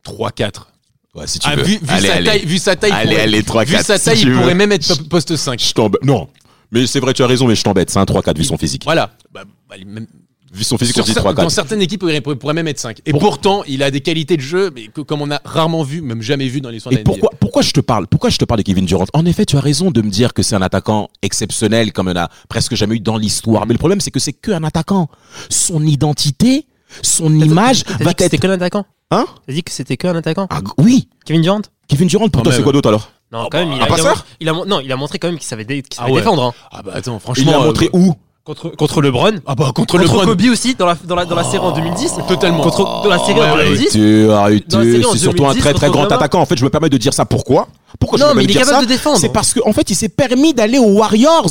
3 0.04 0.32
4. 0.32 0.72
Ouais, 1.16 1.26
si 1.28 1.40
tu 1.40 1.48
Ah, 1.52 1.56
veux. 1.56 1.64
vu, 1.64 1.74
vu 1.74 1.80
allez, 1.88 2.08
sa 2.08 2.14
allez. 2.16 2.26
taille, 2.26 2.46
vu 2.46 2.58
sa 2.60 2.76
taille, 2.76 2.92
il 2.92 2.96
Allez, 2.96 3.10
pourrait- 3.10 3.22
allez, 3.24 3.44
3, 3.44 3.64
vu 3.66 3.72
4, 3.74 3.86
sa 3.86 3.98
si 3.98 4.06
taille, 4.06 4.20
tu 4.20 4.28
il 4.28 4.32
veux. 4.32 4.40
pourrait 4.40 4.54
même 4.56 4.72
être 4.72 5.08
poste 5.10 5.36
5. 5.36 5.60
Je 5.60 5.74
t'embête. 5.74 6.04
Non. 6.04 6.28
Mais 6.72 6.86
c'est 6.86 7.00
vrai, 7.00 7.14
tu 7.14 7.24
as 7.24 7.28
raison, 7.28 7.48
mais 7.48 7.56
je 7.56 7.64
t'embête. 7.64 7.90
C'est 7.90 7.98
un 8.00 8.06
3-4 8.06 8.38
vu 8.38 8.44
son 8.44 8.58
physique. 8.58 8.84
Voilà. 8.86 9.12
Bah, 9.34 9.44
bah, 9.68 9.76
même- 9.86 10.06
Vu 10.52 10.64
son 10.64 10.80
physique, 10.80 10.96
sur 10.96 11.04
on 11.04 11.06
dit 11.08 11.12
cer- 11.14 11.20
3-4. 11.22 11.44
dans 11.44 11.50
certaines 11.50 11.82
équipes, 11.82 12.04
il 12.08 12.22
pourrait, 12.24 12.54
même 12.56 12.68
être 12.68 12.80
5. 12.80 13.02
Et 13.06 13.12
pourtant, 13.14 13.64
il 13.68 13.84
a 13.84 13.92
des 13.92 14.02
qualités 14.02 14.36
de 14.36 14.42
jeu, 14.42 14.72
mais 14.74 14.88
que- 14.88 15.02
comme 15.02 15.22
on 15.22 15.30
a 15.30 15.40
rarement 15.46 15.84
vu, 15.84 16.02
même 16.02 16.24
jamais 16.24 16.48
vu 16.48 16.60
dans 16.60 16.70
l'histoire 16.72 16.90
de 16.92 16.98
Et 16.98 17.00
la 17.02 17.04
pourquoi, 17.04 17.30
pourquoi 17.40 17.62
je 17.62 17.70
te 17.72 17.80
parle 17.80 18.08
Pourquoi 18.08 18.32
je 18.32 18.38
te 18.40 18.46
parle 18.46 18.58
de 18.60 18.64
Kevin 18.64 18.86
Durant? 18.86 19.06
En 19.14 19.26
effet, 19.28 19.46
tu 19.46 19.58
as 19.58 19.62
raison 19.62 19.92
de 19.92 20.02
me 20.02 20.10
dire 20.10 20.34
que 20.34 20.42
c'est 20.42 20.56
un 20.56 20.64
attaquant 20.64 21.10
exceptionnel, 21.22 21.92
comme 21.94 22.08
on 22.08 22.16
a 22.16 22.30
presque 22.50 22.74
jamais 22.76 22.96
eu 22.96 23.00
dans 23.00 23.18
l'histoire. 23.18 23.68
Mais 23.68 23.74
le 23.74 23.78
problème, 23.78 24.02
c'est 24.02 24.10
que 24.10 24.20
c'est 24.20 24.34
qu'un 24.34 24.64
attaquant. 24.64 25.08
Son 25.50 25.84
identité, 25.86 26.66
son 27.02 27.34
image 27.34 27.84
T'as 27.84 28.04
va 28.04 28.10
dit 28.12 28.16
que 28.16 28.24
c'était 28.24 28.36
être. 28.38 28.42
qu'un 28.42 28.50
attaquant 28.52 28.86
Hein 29.12 29.26
T'as 29.48 29.54
dit 29.54 29.64
que 29.64 29.72
c'était 29.72 29.98
qu'un 29.98 30.16
attaquant 30.16 30.48
Ah, 30.50 30.60
oui. 30.78 31.08
Kevin 31.26 31.42
Durant 31.42 31.62
Kevin 31.88 32.08
Durant, 32.08 32.30
pour 32.30 32.44
toi, 32.44 32.54
c'est 32.54 32.62
quoi 32.64 32.72
d'autre 32.72 32.90
alors 32.90 33.10
Non, 33.32 33.48
quand 33.52 33.58
même, 33.60 33.72
il 33.74 33.82
a, 33.82 33.88
il 33.88 34.06
a- 34.08 34.14
il 34.42 34.50
a 34.50 34.54
non, 34.54 34.80
il 34.80 34.92
a 34.92 34.96
montré 34.96 35.18
quand 35.20 35.28
même 35.28 35.38
qu'il 35.38 35.48
savait, 35.48 35.66
dé- 35.66 35.82
qu'il 35.82 35.96
savait 35.96 36.10
Ah 36.10 36.14
ouais. 36.14 36.20
défendre. 36.22 36.44
hein. 36.44 36.54
Ah 36.72 36.82
bah 36.84 36.92
attends, 36.96 37.16
Il 37.16 37.20
franchement. 37.20 37.52
l'a 37.52 37.60
montré 37.60 37.86
euh, 37.88 37.98
où 37.98 38.14
Contre, 38.46 38.70
contre 38.76 39.02
LeBron. 39.02 39.34
Ah 39.46 39.54
bah 39.54 39.66
contre, 39.76 39.76
Contre 39.76 39.98
LeBron. 40.00 40.26
Kobe 40.26 40.42
aussi, 40.52 40.74
dans 40.74 40.88
la, 40.88 40.96
dans 41.04 41.16
la, 41.16 41.26
dans 41.26 41.36
la 41.36 41.44
série 41.44 41.60
en 41.64 41.72
2010. 41.72 42.14
Totalement. 42.28 42.64
Contre, 42.64 42.84
dans 43.04 43.10
la 43.10 43.20
série 43.20 43.40
en 43.40 43.56
ouais, 43.58 43.64
2010. 43.66 43.86
Arrêtez, 43.96 44.32
arrêtez. 44.32 44.66
Dans 44.70 44.80
la 44.80 44.84
série 44.86 45.06
en 45.06 45.12
C'est 45.12 45.18
surtout 45.20 45.44
un 45.46 45.50
2010 45.50 45.62
très 45.62 45.74
très 45.74 45.90
grand 45.92 46.06
attaquant. 46.06 46.42
En 46.42 46.46
fait, 46.48 46.58
je 46.58 46.64
me 46.64 46.70
permets 46.72 46.90
de 46.90 46.98
dire 46.98 47.14
ça. 47.14 47.26
Pourquoi? 47.26 47.68
Pourquoi 48.00 48.18
je 48.18 48.24
Non, 48.24 48.30
me 48.30 48.36
mais 48.36 48.42
permets 48.42 48.44
il 48.46 48.50
est 48.50 48.54
de 48.54 48.58
dire 48.60 48.66
capable 48.66 48.84
ça 48.84 48.86
de 48.90 48.92
défendre. 48.98 49.18
C'est 49.20 49.30
parce 49.30 49.54
qu'en 49.54 49.74
fait, 49.74 49.90
il 49.92 49.96
s'est 49.96 50.10
permis 50.10 50.54
d'aller 50.56 50.80
aux 50.80 50.94
Warriors. 50.94 51.46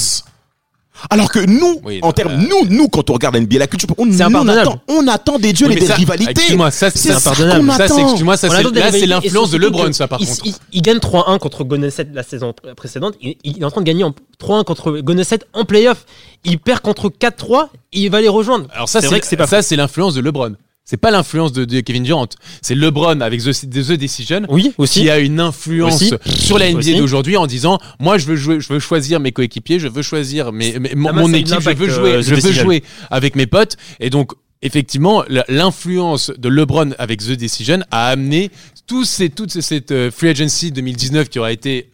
Alors 1.10 1.30
que 1.30 1.38
nous, 1.38 1.80
Oui, 1.84 2.00
en 2.02 2.12
termes, 2.12 2.36
nous, 2.36 2.66
nous, 2.68 2.88
quand 2.88 3.08
on 3.10 3.14
regarde 3.14 3.36
NBA, 3.36 3.58
la 3.58 3.66
culture, 3.66 3.88
on, 3.98 4.06
nous, 4.06 4.20
on 4.20 4.48
attend, 4.48 4.80
on 4.88 5.06
attend 5.08 5.38
des 5.38 5.52
duels 5.52 5.70
Oui, 5.70 5.76
et 5.76 5.80
mais 5.80 5.80
des 5.82 5.86
ça, 5.86 5.94
rivalités. 5.94 6.30
Excuse-moi, 6.32 6.70
ça 6.70 6.90
c'est 6.90 7.10
impardonnable. 7.12 7.70
Ça, 7.72 7.84
excuse-moi, 7.84 8.36
ça, 8.36 8.48
c'est, 8.50 8.62
là, 8.62 8.92
c'est 8.92 9.06
l'influence 9.06 9.48
Et 9.48 9.52
de 9.52 9.56
LeBron, 9.58 9.92
ça, 9.92 10.08
par 10.08 10.20
il, 10.20 10.26
contre. 10.26 10.40
Il, 10.44 10.54
il 10.72 10.82
gagne 10.82 10.98
3-1 10.98 11.38
contre 11.38 11.66
State 11.90 12.08
la 12.12 12.22
saison 12.22 12.50
pr- 12.50 12.74
précédente. 12.74 13.14
Il, 13.20 13.36
il 13.44 13.60
est 13.60 13.64
en 13.64 13.70
train 13.70 13.80
de 13.80 13.86
gagner 13.86 14.04
en 14.04 14.14
3-1 14.42 14.64
contre 14.64 15.00
State 15.22 15.44
en 15.52 15.64
playoff. 15.64 16.04
Il 16.44 16.58
perd 16.58 16.80
contre 16.80 17.08
4-3. 17.08 17.68
Il 17.92 18.10
va 18.10 18.20
les 18.20 18.28
rejoindre. 18.28 18.66
Alors 18.72 18.88
ça, 18.88 19.00
C'est 19.00 19.06
c'est, 19.06 19.10
vrai 19.10 19.20
que 19.20 19.26
c'est 19.26 19.36
pas 19.36 19.46
ça, 19.46 19.62
c'est 19.62 19.76
l'influence 19.76 20.14
de 20.14 20.20
LeBron. 20.20 20.54
C'est 20.90 20.96
pas 20.96 21.10
l'influence 21.10 21.52
de, 21.52 21.66
de 21.66 21.80
Kevin 21.80 22.02
Durant. 22.02 22.28
C'est 22.62 22.74
LeBron 22.74 23.20
avec 23.20 23.42
The, 23.42 23.50
The 23.68 23.92
Decision 23.92 24.42
Oui, 24.48 24.72
aussi. 24.78 25.02
qui 25.02 25.10
a 25.10 25.18
une 25.18 25.38
influence 25.38 25.96
Aussi. 26.00 26.14
sur 26.26 26.58
la 26.58 26.72
NBA 26.72 26.96
d'aujourd'hui 26.96 27.36
en 27.36 27.46
disant 27.46 27.78
moi 28.00 28.16
je 28.16 28.24
veux 28.24 28.36
jouer, 28.36 28.58
je 28.58 28.72
veux 28.72 28.78
choisir 28.80 29.20
mes 29.20 29.30
coéquipiers, 29.32 29.78
je 29.78 29.86
veux 29.88 30.00
choisir 30.00 30.50
mes, 30.50 30.78
mes- 30.78 30.94
mon, 30.94 31.10
Ah 31.10 31.12
bah, 31.12 31.20
mon 31.20 31.32
équipe, 31.34 31.60
je 31.60 31.70
veux 31.74 31.88
euh, 31.90 31.94
jouer, 31.94 32.12
The 32.20 32.22
je 32.22 32.30
veux 32.30 32.36
Decision. 32.40 32.62
jouer 32.64 32.82
avec 33.10 33.36
mes 33.36 33.46
potes 33.46 33.76
et 34.00 34.08
donc 34.08 34.32
effectivement 34.62 35.24
l'influence 35.48 36.32
de 36.38 36.48
LeBron 36.48 36.92
avec 36.98 37.20
The 37.20 37.32
Decision 37.32 37.80
a 37.90 38.08
amené 38.08 38.50
tous 38.86 39.04
ces, 39.04 39.28
toute 39.28 39.52
ces- 39.52 39.60
cette 39.60 39.90
euh, 39.92 40.10
free 40.10 40.28
agency 40.30 40.72
2019 40.72 41.28
qui 41.28 41.38
aura 41.38 41.52
été 41.52 41.90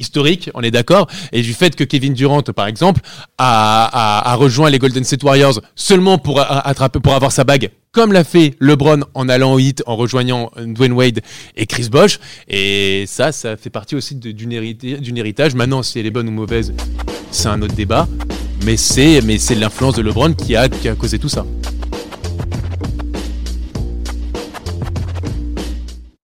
historique, 0.00 0.50
on 0.54 0.62
est 0.62 0.72
d'accord, 0.72 1.06
et 1.32 1.42
du 1.42 1.54
fait 1.54 1.76
que 1.76 1.84
Kevin 1.84 2.14
Durant, 2.14 2.42
par 2.42 2.66
exemple, 2.66 3.00
a, 3.38 4.30
a- 4.32 4.34
rejoint 4.34 4.70
les 4.70 4.78
Golden 4.78 5.04
State 5.04 5.22
Warriors 5.22 5.60
seulement 5.76 6.18
pour 6.18 6.40
attraper, 6.40 6.98
pour 6.98 7.14
avoir 7.14 7.30
sa 7.30 7.44
bague, 7.44 7.70
comme 7.92 8.12
l'a 8.12 8.24
fait 8.24 8.54
LeBron 8.60 9.00
en 9.14 9.28
allant 9.28 9.52
au 9.52 9.58
hit, 9.58 9.82
en 9.86 9.96
rejoignant 9.96 10.50
Dwayne 10.56 10.92
Wade 10.92 11.20
et 11.56 11.66
Chris 11.66 11.88
Bosh. 11.90 12.18
Et 12.48 13.04
ça, 13.06 13.32
ça 13.32 13.56
fait 13.56 13.70
partie 13.70 13.94
aussi 13.96 14.14
d'une 14.14 14.52
héritage. 14.52 15.54
Maintenant, 15.54 15.82
si 15.82 15.98
elle 15.98 16.06
est 16.06 16.10
bonne 16.10 16.28
ou 16.28 16.32
mauvaise, 16.32 16.72
c'est 17.30 17.48
un 17.48 17.60
autre 17.62 17.74
débat. 17.74 18.08
Mais 18.64 18.76
c'est, 18.76 19.20
mais 19.22 19.38
c'est 19.38 19.54
l'influence 19.54 19.94
de 19.94 20.02
LeBron 20.02 20.34
qui 20.34 20.54
a, 20.56 20.68
qui 20.68 20.88
a 20.88 20.94
causé 20.94 21.18
tout 21.18 21.28
ça. 21.28 21.44